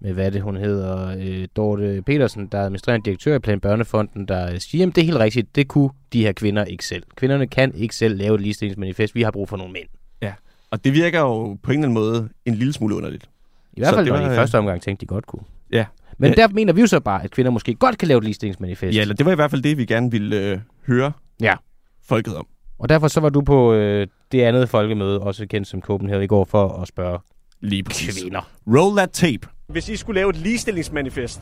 med, 0.00 0.12
hvad 0.12 0.30
det 0.30 0.42
hun 0.42 0.56
hedder, 0.56 1.16
øh, 1.18 1.48
Dorte 1.56 2.02
Petersen, 2.06 2.46
der 2.46 2.58
er 2.58 2.62
administrerende 2.64 3.04
direktør 3.04 3.34
i 3.36 3.38
Plan 3.38 3.60
Børnefonden, 3.60 4.28
der 4.28 4.58
siger, 4.58 4.86
at 4.86 4.96
det 4.96 5.00
er 5.02 5.06
helt 5.06 5.18
rigtigt, 5.18 5.56
det 5.56 5.68
kunne 5.68 5.90
de 6.12 6.22
her 6.22 6.32
kvinder 6.32 6.64
ikke 6.64 6.84
selv. 6.86 7.02
Kvinderne 7.16 7.46
kan 7.46 7.74
ikke 7.74 7.96
selv 7.96 8.16
lave 8.16 8.34
et 8.34 8.40
ligestillingsmanifest, 8.40 9.14
vi 9.14 9.22
har 9.22 9.30
brug 9.30 9.48
for 9.48 9.56
nogle 9.56 9.72
mænd. 9.72 9.88
Ja, 10.22 10.32
og 10.70 10.84
det 10.84 10.92
virker 10.92 11.20
jo 11.20 11.54
på 11.62 11.72
en 11.72 11.78
eller 11.78 11.88
anden 11.88 11.94
måde 11.94 12.28
en 12.44 12.54
lille 12.54 12.72
smule 12.72 12.96
underligt. 12.96 13.24
I 13.72 13.80
hvert 13.80 13.88
Så 13.90 13.94
fald, 13.94 14.04
det 14.06 14.12
var, 14.12 14.20
i 14.20 14.24
øh, 14.30 14.34
første 14.34 14.58
omgang 14.58 14.82
tænkte, 14.82 15.00
de 15.00 15.06
godt 15.06 15.26
kunne. 15.26 15.42
Ja. 15.72 15.84
Men 16.18 16.30
Ja. 16.30 16.34
der 16.42 16.48
mener 16.48 16.72
vi 16.72 16.80
jo 16.80 16.86
så 16.86 17.00
bare, 17.00 17.24
at 17.24 17.30
kvinder 17.30 17.50
måske 17.50 17.74
godt 17.74 17.98
kan 17.98 18.08
lave 18.08 18.18
et 18.18 18.24
ligestillingsmanifest. 18.24 18.96
Ja, 18.96 19.00
eller 19.02 19.14
det 19.14 19.26
var 19.26 19.32
i 19.32 19.34
hvert 19.34 19.50
fald 19.50 19.62
det, 19.62 19.78
vi 19.78 19.84
gerne 19.84 20.10
ville 20.10 20.36
øh, 20.50 20.58
høre 20.86 21.12
Ja. 21.40 21.54
folket 22.08 22.36
om. 22.36 22.46
Og 22.78 22.88
derfor 22.88 23.08
så 23.08 23.20
var 23.20 23.28
du 23.28 23.40
på 23.40 23.72
øh, 23.74 24.06
det 24.32 24.42
andet 24.42 24.68
folkemøde, 24.68 25.20
også 25.20 25.46
kendt 25.46 25.68
som 25.68 25.80
Copenhagen 25.80 26.22
i 26.22 26.26
går, 26.26 26.44
for 26.44 26.68
at 26.82 26.88
spørge 26.88 27.18
Lige 27.60 27.82
præcis. 27.82 28.22
kvinder. 28.22 28.50
Roll 28.66 28.96
that 28.96 29.10
tape. 29.10 29.48
Hvis 29.68 29.88
I 29.88 29.96
skulle 29.96 30.20
lave 30.20 30.30
et 30.30 30.36
ligestillingsmanifest, 30.36 31.40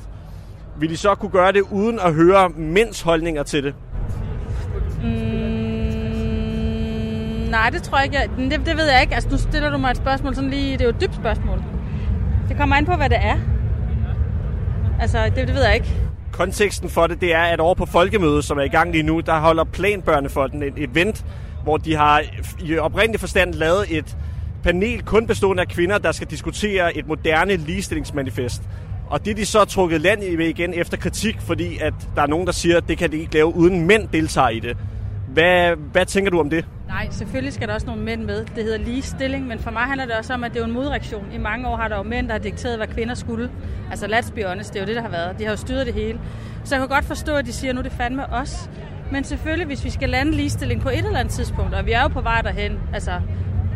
ville 0.78 0.92
I 0.92 0.96
så 0.96 1.14
kunne 1.14 1.30
gøre 1.30 1.52
det 1.52 1.60
uden 1.60 2.00
at 2.00 2.14
høre 2.14 2.48
mænds 2.48 3.00
holdninger 3.00 3.42
til 3.42 3.64
det? 3.64 3.74
Mm, 5.02 5.08
nej, 7.50 7.70
det 7.70 7.82
tror 7.82 7.98
jeg 7.98 8.04
ikke. 8.04 8.18
Jeg, 8.18 8.28
det, 8.50 8.66
det 8.66 8.76
ved 8.76 8.90
jeg 8.90 9.00
ikke. 9.00 9.14
Altså, 9.14 9.30
nu 9.30 9.36
stiller 9.36 9.70
du 9.70 9.78
mig 9.78 9.90
et 9.90 9.96
spørgsmål 9.96 10.34
sådan 10.34 10.50
lige... 10.50 10.72
Det 10.72 10.80
er 10.80 10.84
jo 10.84 10.90
et 10.90 11.00
dybt 11.00 11.14
spørgsmål. 11.14 11.62
Det 12.48 12.56
kommer 12.56 12.76
an 12.76 12.86
på, 12.86 12.96
hvad 12.96 13.10
det 13.10 13.18
er. 13.20 13.38
Altså, 15.00 15.24
det, 15.24 15.36
det 15.36 15.54
ved 15.54 15.64
jeg 15.64 15.74
ikke. 15.74 15.92
Konteksten 16.32 16.88
for 16.88 17.06
det, 17.06 17.20
det 17.20 17.34
er, 17.34 17.42
at 17.42 17.60
over 17.60 17.74
på 17.74 17.86
Folkemødet, 17.86 18.44
som 18.44 18.58
er 18.58 18.62
i 18.62 18.68
gang 18.68 18.92
lige 18.92 19.02
nu, 19.02 19.20
der 19.20 19.40
holder 19.40 19.64
Planbørnefonden 19.64 20.62
et 20.62 20.74
event, 20.76 21.24
hvor 21.62 21.76
de 21.76 21.96
har 21.96 22.22
i 22.60 22.78
oprindelig 22.78 23.20
forstand 23.20 23.54
lavet 23.54 23.98
et 23.98 24.16
panel 24.62 25.02
kun 25.02 25.26
bestående 25.26 25.60
af 25.60 25.68
kvinder, 25.68 25.98
der 25.98 26.12
skal 26.12 26.26
diskutere 26.26 26.96
et 26.96 27.06
moderne 27.06 27.56
ligestillingsmanifest. 27.56 28.62
Og 29.10 29.24
det 29.24 29.30
er 29.30 29.34
de 29.34 29.46
så 29.46 29.64
trukket 29.64 30.00
land 30.00 30.22
i 30.22 30.48
igen 30.48 30.74
efter 30.74 30.96
kritik, 30.96 31.40
fordi 31.40 31.78
at 31.78 31.94
der 32.16 32.22
er 32.22 32.26
nogen, 32.26 32.46
der 32.46 32.52
siger, 32.52 32.76
at 32.76 32.88
det 32.88 32.98
kan 32.98 33.12
de 33.12 33.16
ikke 33.16 33.34
lave, 33.34 33.54
uden 33.54 33.86
mænd 33.86 34.08
deltager 34.08 34.48
i 34.48 34.60
det. 34.60 34.76
Hvad, 35.28 35.76
hvad 35.76 36.06
tænker 36.06 36.30
du 36.30 36.40
om 36.40 36.50
det? 36.50 36.64
Nej, 36.88 37.08
selvfølgelig 37.10 37.52
skal 37.52 37.68
der 37.68 37.74
også 37.74 37.86
nogle 37.86 38.02
mænd 38.02 38.24
med. 38.24 38.44
Det 38.56 38.64
hedder 38.64 38.78
ligestilling, 38.78 39.46
men 39.46 39.58
for 39.58 39.70
mig 39.70 39.82
handler 39.82 40.06
det 40.06 40.14
også 40.14 40.34
om, 40.34 40.44
at 40.44 40.54
det 40.54 40.60
er 40.60 40.64
en 40.64 40.72
modreaktion. 40.72 41.24
I 41.34 41.38
mange 41.38 41.68
år 41.68 41.76
har 41.76 41.88
der 41.88 41.96
jo 41.96 42.02
mænd, 42.02 42.26
der 42.26 42.32
har 42.32 42.38
dikteret, 42.38 42.76
hvad 42.76 42.86
kvinder 42.86 43.14
skulle. 43.14 43.50
Altså 43.90 44.06
let's 44.06 44.34
be 44.34 44.44
honest, 44.44 44.72
det 44.72 44.78
er 44.78 44.82
jo 44.82 44.86
det, 44.86 44.96
der 44.96 45.02
har 45.02 45.08
været. 45.08 45.38
De 45.38 45.44
har 45.44 45.50
jo 45.50 45.56
styret 45.56 45.86
det 45.86 45.94
hele. 45.94 46.20
Så 46.64 46.74
jeg 46.74 46.80
kan 46.80 46.88
godt 46.88 47.04
forstå, 47.04 47.34
at 47.34 47.46
de 47.46 47.52
siger, 47.52 47.70
at 47.70 47.74
nu 47.74 47.78
er 47.78 47.82
det 47.82 47.92
fandme 47.92 48.32
os. 48.32 48.70
Men 49.12 49.24
selvfølgelig, 49.24 49.66
hvis 49.66 49.84
vi 49.84 49.90
skal 49.90 50.10
lande 50.10 50.32
ligestilling 50.32 50.80
på 50.80 50.88
et 50.88 50.98
eller 50.98 51.18
andet 51.18 51.34
tidspunkt, 51.34 51.74
og 51.74 51.86
vi 51.86 51.92
er 51.92 52.02
jo 52.02 52.08
på 52.08 52.20
vej 52.20 52.42
derhen, 52.42 52.78
altså 52.94 53.12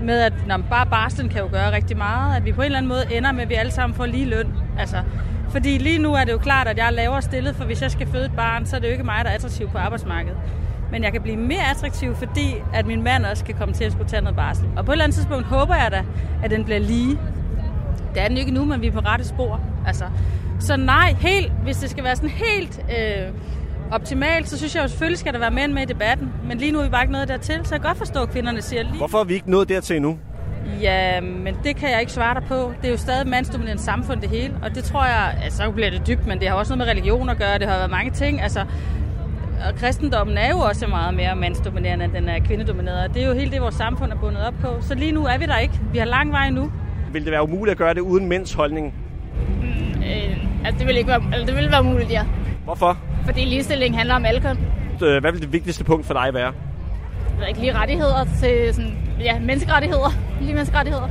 med 0.07 0.21
at 0.21 0.33
når 0.47 0.59
bare 0.71 0.87
barslen 0.87 1.29
kan 1.29 1.41
jo 1.41 1.49
gøre 1.53 1.73
rigtig 1.73 1.97
meget, 1.97 2.37
at 2.37 2.45
vi 2.45 2.53
på 2.53 2.61
en 2.61 2.65
eller 2.65 2.79
anden 2.79 2.89
måde 2.89 3.05
ender 3.11 3.33
med, 3.33 3.43
at 3.43 3.49
vi 3.49 3.55
alle 3.55 3.73
sammen 3.73 3.97
får 3.97 4.07
lige 4.07 4.25
løn. 4.25 4.55
Altså, 4.79 4.97
fordi 5.51 5.79
lige 5.79 5.99
nu 5.99 6.15
er 6.15 6.25
det 6.25 6.33
jo 6.33 6.39
klart, 6.39 6.69
at 6.69 6.79
jeg 6.79 6.87
er 6.87 6.91
lavere 6.91 7.23
stillet, 7.23 7.57
for 7.57 7.65
hvis 7.65 7.83
jeg 7.83 7.91
skal 7.91 8.07
føde 8.07 8.25
et 8.25 8.37
barn, 8.37 8.67
så 8.67 8.77
er 8.77 8.81
det 8.81 8.87
jo 8.87 8.93
ikke 8.93 9.05
mig, 9.05 9.25
der 9.25 9.31
er 9.31 9.35
attraktiv 9.35 9.69
på 9.69 9.79
arbejdsmarkedet. 9.79 10.39
Men 10.91 11.05
jeg 11.05 11.13
kan 11.13 11.23
blive 11.23 11.37
mere 11.37 11.71
attraktiv, 11.71 12.15
fordi 12.15 12.55
at 12.75 12.87
min 12.87 13.03
mand 13.03 13.25
også 13.25 13.45
kan 13.45 13.55
komme 13.55 13.75
til 13.75 13.85
at 13.85 13.93
skulle 13.93 14.09
tage 14.09 14.23
noget 14.23 14.37
barsel. 14.37 14.69
Og 14.77 14.85
på 14.85 14.93
et 14.93 14.95
eller 14.95 15.05
andet 15.05 15.15
tidspunkt 15.15 15.47
håber 15.47 15.75
jeg 15.75 15.91
da, 15.91 16.05
at 16.43 16.51
den 16.51 16.65
bliver 16.65 16.79
lige. 16.79 17.19
Det 18.15 18.23
er 18.23 18.29
den 18.29 18.37
jo 18.37 18.41
ikke 18.41 18.53
nu, 18.55 18.65
men 18.65 18.83
vi 18.83 18.87
er 18.87 18.93
på 18.93 19.01
rette 19.01 19.25
spor. 19.25 19.61
Altså. 19.87 20.05
Så 20.59 20.77
nej, 20.77 21.15
helt, 21.21 21.53
hvis 21.63 21.77
det 21.77 21.91
skal 21.91 22.05
være 22.05 22.17
sådan 22.17 22.31
helt 22.31 22.81
øh, 22.91 23.33
optimalt, 23.93 24.49
så 24.49 24.59
synes 24.59 24.75
jeg 24.75 24.83
jo 24.83 24.89
selvfølgelig 24.89 25.19
skal 25.19 25.33
der 25.33 25.39
være 25.39 25.51
mænd 25.51 25.73
med 25.73 25.83
i 25.83 25.85
debatten. 25.85 26.33
Men 26.49 26.59
lige 26.59 26.73
nu 26.73 26.79
er 26.79 26.85
vi 26.85 26.91
bare 26.91 27.03
ikke 27.03 27.13
nået 27.13 27.29
dertil, 27.29 27.61
så 27.65 27.75
jeg 27.75 27.81
kan 27.81 27.89
godt 27.89 27.99
forstå, 27.99 28.23
at 28.23 28.31
kvinderne 28.31 28.63
siger 28.63 28.83
lige. 28.83 28.97
Hvorfor 28.97 29.21
er 29.21 29.25
vi 29.25 29.35
ikke 29.35 29.51
nået 29.51 29.69
dertil 29.69 29.97
endnu? 29.97 30.19
Ja, 30.83 31.21
men 31.21 31.57
det 31.65 31.77
kan 31.77 31.91
jeg 31.91 32.01
ikke 32.01 32.13
svare 32.13 32.35
dig 32.35 32.43
på. 32.49 32.73
Det 32.83 32.87
er 32.87 32.91
jo 32.91 32.97
stadig 32.97 33.29
mandsdomineret 33.29 33.81
samfund, 33.81 34.21
det 34.21 34.31
hele. 34.31 34.55
Og 34.63 34.75
det 34.75 34.85
tror 34.85 35.05
jeg, 35.05 35.39
altså 35.43 35.59
så 35.59 35.71
bliver 35.71 35.91
det 35.91 36.07
dybt, 36.07 36.27
men 36.27 36.41
det 36.41 36.49
har 36.49 36.55
også 36.55 36.77
noget 36.77 36.87
med 36.87 36.95
religion 36.95 37.29
at 37.29 37.39
gøre. 37.39 37.59
Det 37.59 37.69
har 37.69 37.77
været 37.77 37.91
mange 37.91 38.11
ting. 38.11 38.43
Altså, 38.43 38.61
og 39.69 39.75
kristendommen 39.77 40.39
er 40.39 40.51
jo 40.51 40.59
også 40.59 40.87
meget 40.87 41.15
mere 41.15 41.37
mandsdominerende, 41.37 42.05
end 42.05 42.13
den 42.13 42.29
er 42.29 42.39
kvindedomineret. 42.41 43.09
Og 43.09 43.15
det 43.15 43.23
er 43.23 43.27
jo 43.27 43.33
helt 43.33 43.53
det, 43.53 43.61
vores 43.61 43.75
samfund 43.75 44.13
er 44.13 44.17
bundet 44.17 44.47
op 44.47 44.55
på. 44.61 44.69
Så 44.81 44.95
lige 44.95 45.13
nu 45.13 45.25
er 45.25 45.39
vi 45.39 45.47
der 45.47 45.59
ikke. 45.59 45.81
Vi 45.93 45.99
har 45.99 46.05
lang 46.07 46.33
vej 46.33 46.51
nu. 46.51 46.73
Vil 47.13 47.25
det 47.25 47.33
være 47.33 47.43
umuligt 47.43 47.73
at 47.73 47.79
gøre 47.79 47.95
det 47.95 48.01
uden 48.01 48.29
mænds 48.29 48.53
holdning? 48.53 48.95
Øh, 49.97 50.37
altså, 50.65 50.79
det 50.79 50.87
vil 50.87 50.97
ikke 50.97 51.09
være, 51.09 51.23
altså, 51.33 51.47
det 51.47 51.57
vil 51.57 51.71
være 51.71 51.83
muligt, 51.83 52.11
ja. 52.11 52.25
Hvorfor? 52.65 52.99
Fordi 53.27 53.45
ligestilling 53.45 53.97
handler 53.97 54.15
om 54.15 54.25
alle 54.25 54.41
køn. 54.41 54.59
Øh, 55.09 55.21
Hvad 55.21 55.33
vil 55.33 55.43
det 55.43 55.53
vigtigste 55.53 55.85
punkt 55.85 56.07
for 56.07 56.15
dig 56.15 56.35
være? 56.35 56.53
Der 57.39 57.43
er 57.43 57.47
ikke 57.47 57.61
lige 57.61 57.75
rettigheder 57.75 58.25
til 58.41 58.75
sådan, 58.75 58.99
ja, 59.21 59.39
menneskerettigheder. 59.41 60.11
Lige 60.41 60.55
menneskerettigheder. 60.55 61.09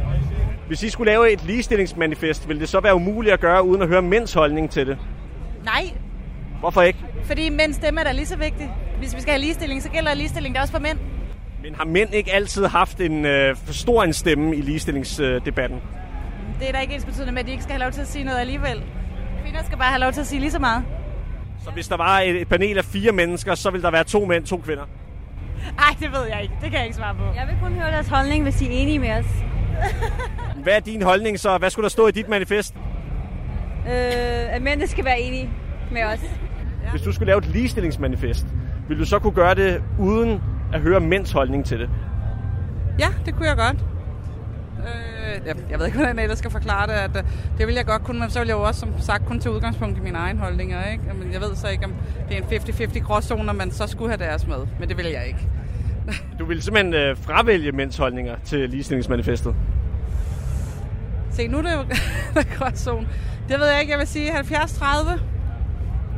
Hvis 0.68 0.84
I 0.84 0.90
skulle 0.90 1.12
lave 1.12 1.32
et 1.34 1.44
ligestillingsmanifest, 1.46 2.48
ville 2.48 2.60
det 2.60 2.70
så 2.70 2.80
være 2.80 2.96
umuligt 2.96 3.34
at 3.34 3.40
gøre, 3.40 3.66
uden 3.66 3.82
at 3.82 3.88
høre 3.88 4.02
mænds 4.02 4.34
holdning 4.34 4.70
til 4.70 4.88
det? 4.88 4.98
Nej, 5.66 5.84
Hvorfor 6.60 6.82
ikke? 6.82 7.00
fordi 7.24 7.50
mænds 7.50 7.76
stemme 7.76 8.00
er 8.00 8.04
da 8.04 8.12
lige 8.12 8.26
så 8.26 8.38
vigtig. 8.38 8.70
Hvis 9.00 9.16
vi 9.16 9.22
skal 9.22 9.32
have 9.34 9.42
ligestilling, 9.42 9.84
så 9.84 9.90
gælder 9.90 10.14
ligestilling 10.14 10.56
der 10.56 10.62
også 10.62 10.74
for 10.74 10.80
mænd. 10.80 10.98
Men 11.64 11.76
har 11.76 11.86
mænd 11.86 12.14
ikke 12.14 12.34
altid 12.34 12.66
haft 12.66 13.02
en 13.02 13.26
øh, 13.26 13.56
for 13.56 13.74
stor 13.74 14.04
en 14.04 14.14
stemme 14.14 14.56
i 14.56 14.62
ligestillingsdebatten? 14.62 15.80
Det 16.60 16.68
er 16.68 16.72
da 16.72 16.80
ikke 16.80 16.94
ens 16.96 17.06
betydende 17.06 17.32
med, 17.32 17.40
at 17.40 17.46
de 17.46 17.52
ikke 17.52 17.64
skal 17.64 17.74
have 17.74 17.84
lov 17.84 17.92
til 17.92 18.02
at 18.02 18.08
sige 18.08 18.24
noget 18.26 18.40
alligevel. 18.40 18.84
Kvinder 19.44 19.64
skal 19.64 19.78
bare 19.78 19.88
have 19.90 20.00
lov 20.02 20.12
til 20.12 20.22
at 20.22 20.28
sige 20.28 20.40
lige 20.40 20.52
så 20.52 20.60
meget. 20.60 20.84
Så 21.66 21.72
hvis 21.72 21.88
der 21.88 21.98
var 21.98 22.20
et, 22.20 22.42
et 22.42 22.48
panel 22.48 22.78
af 22.78 22.86
fire 22.86 23.12
mennesker, 23.12 23.56
så 23.56 23.70
ville 23.70 23.84
der 23.84 23.92
være 23.92 24.04
to 24.04 24.26
mænd, 24.26 24.46
to 24.46 24.58
kvinder? 24.58 24.84
Ej, 25.80 25.96
det 26.00 26.12
ved 26.12 26.26
jeg 26.30 26.42
ikke. 26.42 26.54
Det 26.62 26.70
kan 26.70 26.74
jeg 26.74 26.84
ikke 26.84 26.96
svare 26.96 27.16
på. 27.16 27.24
Jeg 27.24 27.48
vil 27.48 27.56
kun 27.62 27.74
høre 27.74 27.92
deres 27.92 28.08
holdning, 28.08 28.44
hvis 28.44 28.56
de 28.56 28.66
er 28.66 28.70
enige 28.72 29.00
med 29.00 29.12
os. 29.12 29.26
Hvad 30.64 30.74
er 30.74 30.80
din 30.80 31.02
holdning 31.02 31.40
så? 31.40 31.58
Hvad 31.58 31.70
skulle 31.70 31.84
der 31.84 31.90
stå 31.90 32.08
i 32.08 32.12
dit 32.12 32.30
manifest? 32.30 32.76
Øh, 33.88 34.56
at 34.56 34.62
mændene 34.62 34.88
skal 34.88 35.06
være 35.06 35.20
enige 35.20 35.50
med 35.92 36.04
os. 36.04 36.20
Hvis 36.92 37.02
du 37.02 37.12
skulle 37.12 37.28
lave 37.28 37.38
et 37.38 37.48
ligestillingsmanifest, 37.48 38.46
ville 38.88 39.02
du 39.04 39.06
så 39.06 39.20
kunne 39.20 39.34
gøre 39.34 39.56
det 39.56 39.84
uden 40.00 40.42
at 40.74 40.82
høre 40.82 41.00
mænds 41.00 41.32
holdning 41.32 41.66
til 41.66 41.80
det? 41.80 41.90
Ja, 43.00 43.08
det 43.26 43.36
kunne 43.36 43.48
jeg 43.48 43.58
godt. 43.58 43.78
Øh, 44.80 45.15
jeg, 45.46 45.56
jeg 45.70 45.80
ved 45.80 45.86
ikke, 45.86 45.98
hvordan 46.00 46.16
jeg 46.16 46.24
ellers 46.24 46.40
skal 46.40 46.52
forklare 46.52 46.88
det. 46.88 46.94
At, 46.94 47.18
øh, 47.18 47.24
det 47.58 47.68
vil 47.68 47.76
jeg 47.76 47.86
godt 47.86 48.04
kunne, 48.04 48.20
men 48.20 48.30
så 48.30 48.40
vil 48.40 48.48
jeg 48.48 48.56
jo 48.56 48.64
også 48.64 48.80
som 48.80 48.94
sagt 49.00 49.26
kun 49.26 49.40
tage 49.40 49.56
udgangspunkt 49.56 49.98
i 49.98 50.02
mine 50.02 50.18
egne 50.18 50.40
holdninger. 50.40 50.92
Ikke? 50.92 51.04
Men 51.20 51.34
jeg 51.34 51.42
ved 51.42 51.56
så 51.56 51.68
ikke, 51.68 51.86
om 51.86 51.94
det 52.30 52.38
er 52.38 52.42
en 52.42 52.62
50-50 52.62 53.00
gråzone, 53.00 53.44
når 53.44 53.54
man 53.54 53.72
så 53.72 53.88
skulle 53.88 54.10
have 54.10 54.30
deres 54.30 54.48
med. 54.48 54.68
Men 54.80 54.90
det 54.90 54.98
vil 54.98 55.06
jeg 55.06 55.28
ikke. 55.28 55.40
Du 56.40 56.46
ville 56.46 56.64
simpelthen 56.64 56.94
øh, 56.94 57.18
fravælge 57.18 57.72
mænds 57.72 57.98
holdninger 57.98 58.36
til 58.46 58.70
ligestillingsmanifestet. 58.70 59.56
Se, 61.32 61.48
nu 61.48 61.58
er 61.58 61.62
det 61.62 61.74
jo 61.74 61.84
gråzone. 62.58 63.08
Det 63.50 63.60
ved 63.60 63.68
jeg 63.68 63.82
ikke. 63.82 63.92
Jeg 63.92 64.00
vil 64.00 64.08
sige 64.08 64.32
70-30 64.40 65.20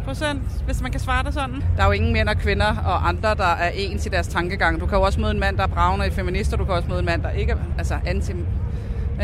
procent, 0.08 0.42
hvis 0.66 0.82
man 0.82 0.92
kan 0.92 1.00
svare 1.00 1.24
det 1.24 1.34
sådan. 1.34 1.64
Der 1.78 1.84
er 1.84 1.86
jo 1.86 1.92
ingen 1.92 2.14
mænd 2.14 2.30
og 2.30 2.38
kvinder 2.38 2.76
og 2.86 3.08
andre, 3.08 3.36
der 3.36 3.44
er 3.44 3.70
ens 3.70 4.06
i 4.06 4.10
deres 4.10 4.28
tankegang. 4.28 4.80
Du 4.80 4.86
kan 4.86 4.98
jo 4.98 5.04
også 5.04 5.20
møde 5.20 5.32
en 5.32 5.40
mand, 5.40 5.58
der 5.58 5.64
er 5.64 5.68
bravende 5.68 6.08
i 6.08 6.10
feminister. 6.10 6.58
Du 6.58 6.66
kan 6.66 6.74
også 6.74 6.88
møde 6.90 7.00
en 7.00 7.06
mand, 7.06 7.24
der 7.24 7.30
ikke 7.30 7.52
er 7.52 7.58
altså 7.78 8.00
anti... 8.06 8.34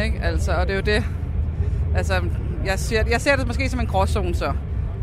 Ikke? 0.04 0.20
Altså, 0.22 0.52
og 0.52 0.68
det 0.68 0.74
er 0.74 0.76
jo 0.76 0.82
det. 0.82 1.04
Altså, 1.96 2.22
jeg 2.66 2.80
ser, 2.80 3.04
jeg 3.10 3.22
ser 3.22 3.36
det 3.36 3.48
måske 3.48 3.70
som 3.70 3.80
en 3.80 3.88
gråzone, 3.88 4.36
så. 4.36 4.54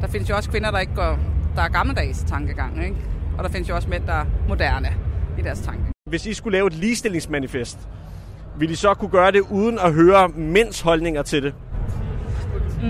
Der 0.00 0.06
findes 0.06 0.30
jo 0.30 0.36
også 0.36 0.50
kvinder, 0.50 0.70
der 0.70 0.78
ikke 0.78 0.94
går... 0.94 1.18
Der 1.56 1.62
er 1.62 1.68
gammeldags 1.68 2.24
tankegang, 2.24 2.84
ikke? 2.84 2.96
Og 3.38 3.44
der 3.44 3.50
findes 3.50 3.68
jo 3.68 3.74
også 3.74 3.88
mænd, 3.88 4.06
der 4.06 4.12
er 4.12 4.24
moderne 4.48 4.88
i 5.38 5.42
deres 5.42 5.60
tanke. 5.60 5.82
Hvis 6.10 6.26
I 6.26 6.34
skulle 6.34 6.52
lave 6.56 6.66
et 6.66 6.72
ligestillingsmanifest, 6.72 7.78
ville 8.58 8.72
I 8.72 8.76
så 8.76 8.94
kunne 8.94 9.10
gøre 9.10 9.32
det 9.32 9.40
uden 9.40 9.78
at 9.78 9.92
høre 9.92 10.28
mænds 10.28 10.80
holdninger 10.80 11.22
til 11.22 11.42
det? 11.42 11.54
Mm, 12.82 12.88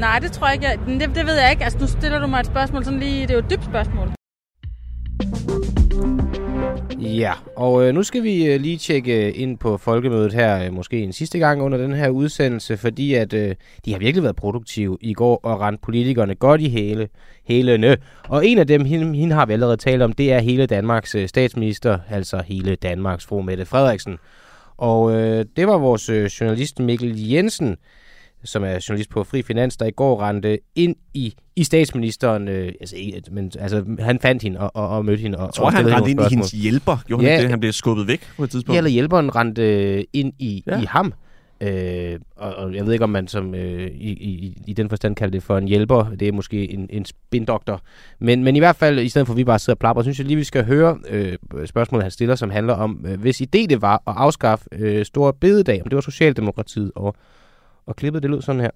nej, 0.00 0.18
det 0.18 0.32
tror 0.32 0.46
jeg 0.46 0.54
ikke. 0.54 0.66
Jeg, 0.66 0.78
det, 1.00 1.14
det 1.14 1.26
ved 1.26 1.40
jeg 1.40 1.50
ikke. 1.50 1.64
Altså, 1.64 1.78
nu 1.78 1.86
stiller 1.86 2.18
du 2.18 2.26
mig 2.26 2.40
et 2.40 2.46
spørgsmål 2.46 2.84
sådan 2.84 3.00
lige... 3.00 3.22
Det 3.22 3.30
er 3.30 3.34
jo 3.34 3.40
et 3.40 3.50
dybt 3.50 3.64
spørgsmål. 3.64 4.08
Ja, 7.02 7.32
og 7.56 7.84
øh, 7.84 7.94
nu 7.94 8.02
skal 8.02 8.22
vi 8.22 8.46
øh, 8.46 8.60
lige 8.60 8.76
tjekke 8.76 9.26
øh, 9.26 9.32
ind 9.36 9.58
på 9.58 9.76
folkemødet 9.76 10.32
her, 10.32 10.64
øh, 10.64 10.72
måske 10.72 11.02
en 11.02 11.12
sidste 11.12 11.38
gang 11.38 11.62
under 11.62 11.78
den 11.78 11.92
her 11.92 12.08
udsendelse, 12.08 12.76
fordi 12.76 13.14
at 13.14 13.32
øh, 13.32 13.54
de 13.84 13.92
har 13.92 13.98
virkelig 13.98 14.22
været 14.22 14.36
produktive 14.36 14.98
i 15.00 15.12
går 15.12 15.40
og 15.42 15.60
rent 15.60 15.82
politikerne 15.82 16.34
godt 16.34 16.60
i 16.60 16.68
hele, 16.68 17.08
hælene. 17.44 17.96
Og 18.28 18.46
en 18.46 18.58
af 18.58 18.66
dem, 18.66 18.84
hende, 18.84 19.18
hende 19.18 19.34
har 19.34 19.46
vi 19.46 19.52
allerede 19.52 19.76
talt 19.76 20.02
om, 20.02 20.12
det 20.12 20.32
er 20.32 20.38
hele 20.38 20.66
Danmarks 20.66 21.14
øh, 21.14 21.28
statsminister, 21.28 21.98
altså 22.10 22.42
hele 22.46 22.74
Danmarks 22.74 23.26
fru 23.26 23.42
Mette 23.42 23.64
Frederiksen. 23.64 24.18
Og 24.76 25.12
øh, 25.12 25.44
det 25.56 25.66
var 25.66 25.78
vores 25.78 26.08
øh, 26.08 26.24
journalist 26.24 26.78
Mikkel 26.78 27.28
Jensen, 27.30 27.76
som 28.44 28.64
er 28.64 28.86
journalist 28.88 29.10
på 29.10 29.24
Fri 29.24 29.42
Finans, 29.42 29.76
der 29.76 29.86
i 29.86 29.90
går 29.90 30.22
rendte 30.22 30.58
ind 30.74 30.96
i, 31.14 31.34
i 31.56 31.64
statsministeren. 31.64 32.48
Øh, 32.48 32.72
altså, 32.80 32.96
men, 33.30 33.52
altså, 33.58 33.84
han 33.98 34.18
fandt 34.20 34.42
hende 34.42 34.60
og, 34.60 34.70
og, 34.74 34.88
og 34.88 35.04
mødte 35.04 35.22
hende. 35.22 35.38
Og, 35.38 35.46
Jeg 35.46 35.54
tror, 35.54 35.64
og 35.64 35.72
han 35.72 35.94
rendte 35.94 36.10
ind 36.10 36.20
i 36.20 36.24
hendes 36.30 36.50
hjælper. 36.50 36.96
Gjorde 37.06 37.24
Ja, 37.24 37.30
han 37.30 37.42
det? 37.42 37.50
Han 37.50 37.60
blev 37.60 37.72
skubbet 37.72 38.06
væk 38.06 38.20
på 38.36 38.44
et 38.44 38.50
tidspunkt. 38.50 38.74
Ja, 38.74 38.78
eller 38.78 38.90
hjælperen 38.90 39.36
rendte 39.36 39.62
øh, 39.62 40.04
ind 40.12 40.32
i, 40.38 40.64
ja. 40.66 40.80
i 40.80 40.84
ham. 40.84 41.12
Øh, 41.62 42.18
og, 42.36 42.54
og 42.54 42.74
jeg 42.74 42.86
ved 42.86 42.92
ikke, 42.92 43.04
om 43.04 43.10
man 43.10 43.28
som 43.28 43.54
øh, 43.54 43.90
i, 43.94 44.10
i, 44.10 44.62
i 44.66 44.72
den 44.72 44.88
forstand 44.88 45.16
kalder 45.16 45.30
det 45.30 45.42
for 45.42 45.58
en 45.58 45.68
hjælper. 45.68 46.04
Det 46.20 46.28
er 46.28 46.32
måske 46.32 46.72
en, 46.72 46.86
en 46.90 47.04
spindoktor. 47.04 47.80
Men, 48.18 48.44
men 48.44 48.56
i 48.56 48.58
hvert 48.58 48.76
fald, 48.76 48.98
i 48.98 49.08
stedet 49.08 49.26
for 49.26 49.34
at 49.34 49.36
vi 49.38 49.44
bare 49.44 49.58
sidder 49.58 49.74
og 49.74 49.78
plapper, 49.78 50.02
synes 50.02 50.18
jeg 50.18 50.26
lige, 50.26 50.36
vi 50.36 50.44
skal 50.44 50.64
høre 50.64 50.98
øh, 51.10 51.36
spørgsmålet, 51.66 52.04
han 52.04 52.10
stiller, 52.10 52.34
som 52.34 52.50
handler 52.50 52.74
om, 52.74 53.04
øh, 53.08 53.20
hvis 53.20 53.40
idé 53.40 53.66
det 53.66 53.82
var 53.82 53.94
at 53.94 54.14
afskaffe 54.16 54.68
øh, 54.72 55.04
store 55.04 55.32
bededag, 55.32 55.82
om 55.82 55.88
det 55.88 55.94
var 55.94 56.00
Socialdemokratiet, 56.00 56.92
og, 56.94 57.16
og 57.86 57.96
klippet, 57.96 58.22
det 58.22 58.30
lød 58.30 58.42
sådan 58.42 58.60
her. 58.60 58.70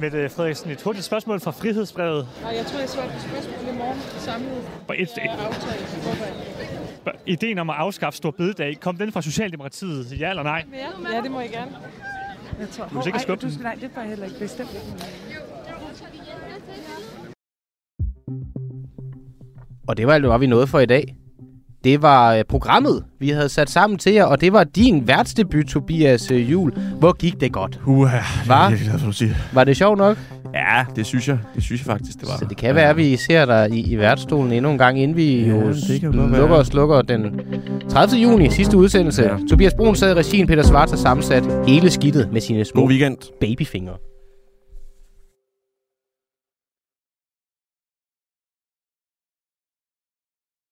Mette 0.00 0.28
Frederiksen, 0.28 0.70
et 0.70 0.82
hurtigt 0.82 1.04
spørgsmål 1.04 1.40
fra 1.40 1.50
Frihedsbrevet. 1.50 2.28
Nej, 2.42 2.54
jeg 2.56 2.66
tror, 2.66 2.78
jeg 2.78 2.88
svarer 2.88 3.06
på 3.06 3.18
spørgsmål 3.18 3.74
i 3.74 3.78
morgen 3.78 4.00
samlet. 4.18 4.70
Bare 4.86 4.98
et, 4.98 5.08
et, 7.06 7.16
ideen 7.26 7.58
om 7.58 7.70
at 7.70 7.76
afskaffe 7.76 8.16
stor 8.16 8.30
bededag, 8.30 8.80
kom 8.80 8.96
den 8.96 9.12
fra 9.12 9.22
Socialdemokratiet, 9.22 10.20
ja 10.20 10.30
eller 10.30 10.42
nej? 10.42 10.64
Ja, 11.12 11.22
det 11.22 11.30
må 11.30 11.40
jeg 11.40 11.50
gerne. 11.50 11.70
Jeg 12.60 12.68
tror, 12.68 12.86
Du 12.88 12.94
vil 12.94 13.02
sikkert 13.02 13.20
Ej, 13.20 13.26
skubbe 13.26 13.42
du 13.42 13.46
den. 13.46 13.54
skal, 13.54 13.62
Nej, 13.64 13.74
det 13.74 13.90
var 13.96 14.02
heller 14.02 14.24
ikke 14.26 14.38
bestemt. 14.38 14.70
Og 19.88 19.96
det 19.96 20.06
var 20.06 20.14
alt, 20.14 20.26
hvad 20.26 20.38
vi 20.38 20.46
nåede 20.46 20.66
for 20.66 20.78
i 20.78 20.86
dag. 20.86 21.16
Det 21.84 22.02
var 22.02 22.34
øh, 22.34 22.44
programmet, 22.48 23.04
vi 23.20 23.28
havde 23.28 23.48
sat 23.48 23.70
sammen 23.70 23.98
til 23.98 24.12
jer, 24.12 24.24
og 24.24 24.40
det 24.40 24.52
var 24.52 24.64
din 24.64 25.08
værtsdebut, 25.08 25.64
Tobias 25.66 26.30
øh, 26.30 26.52
Jul. 26.52 26.72
Hvor 26.98 27.12
gik 27.12 27.40
det 27.40 27.52
godt? 27.52 27.80
Uha, 27.86 28.18
Var? 28.46 28.68
det 28.70 28.80
er 28.80 28.84
glad 28.84 28.98
for, 28.98 29.06
du 29.06 29.12
siger. 29.12 29.34
Var 29.52 29.64
det 29.64 29.76
sjovt 29.76 29.98
nok? 29.98 30.18
Ja, 30.54 30.84
det 30.96 31.06
synes 31.06 31.28
jeg. 31.28 31.38
Det 31.54 31.62
synes 31.62 31.80
jeg 31.80 31.86
faktisk, 31.92 32.20
det 32.20 32.28
var. 32.28 32.38
Så 32.38 32.44
det 32.48 32.56
kan 32.56 32.74
være, 32.74 32.88
at 32.90 32.96
vi 32.96 33.16
ser 33.16 33.44
dig 33.44 33.70
i, 33.70 33.92
i 33.92 33.98
værtsstolen 33.98 34.52
endnu 34.52 34.70
en 34.70 34.78
gang, 34.78 35.00
inden 35.02 35.16
vi 35.16 35.40
Ja, 35.40 35.52
jo 36.02 36.10
lukker 36.12 36.56
og 36.56 36.66
slukker 36.66 37.02
den 37.02 37.40
30. 37.88 38.22
juni, 38.22 38.50
sidste 38.50 38.76
udsendelse. 38.76 39.22
Ja. 39.22 39.36
Tobias 39.50 39.74
Brun 39.74 39.96
sad 39.96 40.10
i 40.10 40.14
regien, 40.14 40.46
Peter 40.46 40.62
Svart 40.62 40.90
har 40.90 40.96
sammensat 40.96 41.44
hele 41.66 41.90
skidtet 41.90 42.28
med 42.32 42.40
sine 42.40 42.64
små 42.64 42.80
God 42.82 42.90
weekend. 42.90 43.16
babyfingre. 43.40 43.92